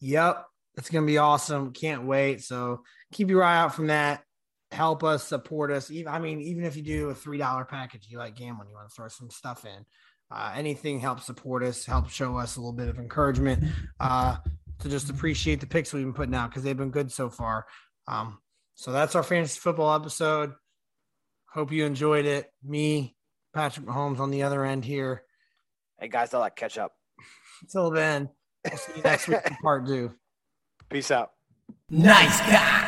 yep, 0.00 0.46
it's 0.76 0.88
gonna 0.90 1.06
be 1.06 1.18
awesome. 1.18 1.72
Can't 1.72 2.04
wait. 2.04 2.42
So 2.42 2.82
keep 3.12 3.28
your 3.28 3.42
eye 3.44 3.58
out 3.58 3.74
from 3.74 3.88
that. 3.88 4.22
help 4.70 5.02
us, 5.04 5.24
support 5.24 5.70
us. 5.70 5.90
Even 5.90 6.12
I 6.12 6.18
mean, 6.18 6.40
even 6.40 6.64
if 6.64 6.76
you 6.76 6.82
do 6.82 7.10
a 7.10 7.14
three 7.14 7.38
dollar 7.38 7.64
package, 7.64 8.06
you 8.08 8.18
like 8.18 8.36
gambling, 8.36 8.68
you 8.68 8.74
want 8.74 8.88
to 8.88 8.94
throw 8.94 9.08
some 9.08 9.30
stuff 9.30 9.64
in. 9.64 9.84
Uh, 10.30 10.52
anything 10.54 11.00
helps 11.00 11.24
support 11.24 11.62
us, 11.62 11.86
help 11.86 12.10
show 12.10 12.36
us 12.36 12.56
a 12.56 12.60
little 12.60 12.74
bit 12.74 12.88
of 12.88 12.98
encouragement 12.98 13.64
uh, 14.00 14.36
to 14.80 14.88
just 14.88 15.10
appreciate 15.10 15.60
the 15.60 15.66
picks 15.66 15.92
we've 15.92 16.04
been 16.04 16.12
putting 16.12 16.34
out 16.34 16.50
because 16.50 16.62
they've 16.62 16.76
been 16.76 16.90
good 16.90 17.10
so 17.10 17.28
far. 17.30 17.66
Um, 18.06 18.38
so 18.74 18.92
that's 18.92 19.14
our 19.14 19.22
fantasy 19.22 19.58
football 19.58 19.94
episode. 19.94 20.52
Hope 21.46 21.72
you 21.72 21.84
enjoyed 21.84 22.26
it. 22.26 22.52
Me, 22.62 23.16
Patrick 23.54 23.86
Mahomes 23.86 24.20
on 24.20 24.30
the 24.30 24.42
other 24.42 24.64
end 24.64 24.84
here. 24.84 25.22
Hey 25.98 26.08
guys, 26.08 26.32
I 26.32 26.38
like 26.38 26.56
catch 26.56 26.78
up. 26.78 26.92
Until 27.62 27.90
then, 27.90 28.28
we'll 28.64 28.78
see 28.78 28.92
you 28.96 29.02
next 29.02 29.26
week 29.28 29.42
for 29.42 29.56
part 29.62 29.86
two. 29.86 30.14
Peace 30.90 31.10
out. 31.10 31.32
Nice 31.90 32.38
guy. 32.40 32.87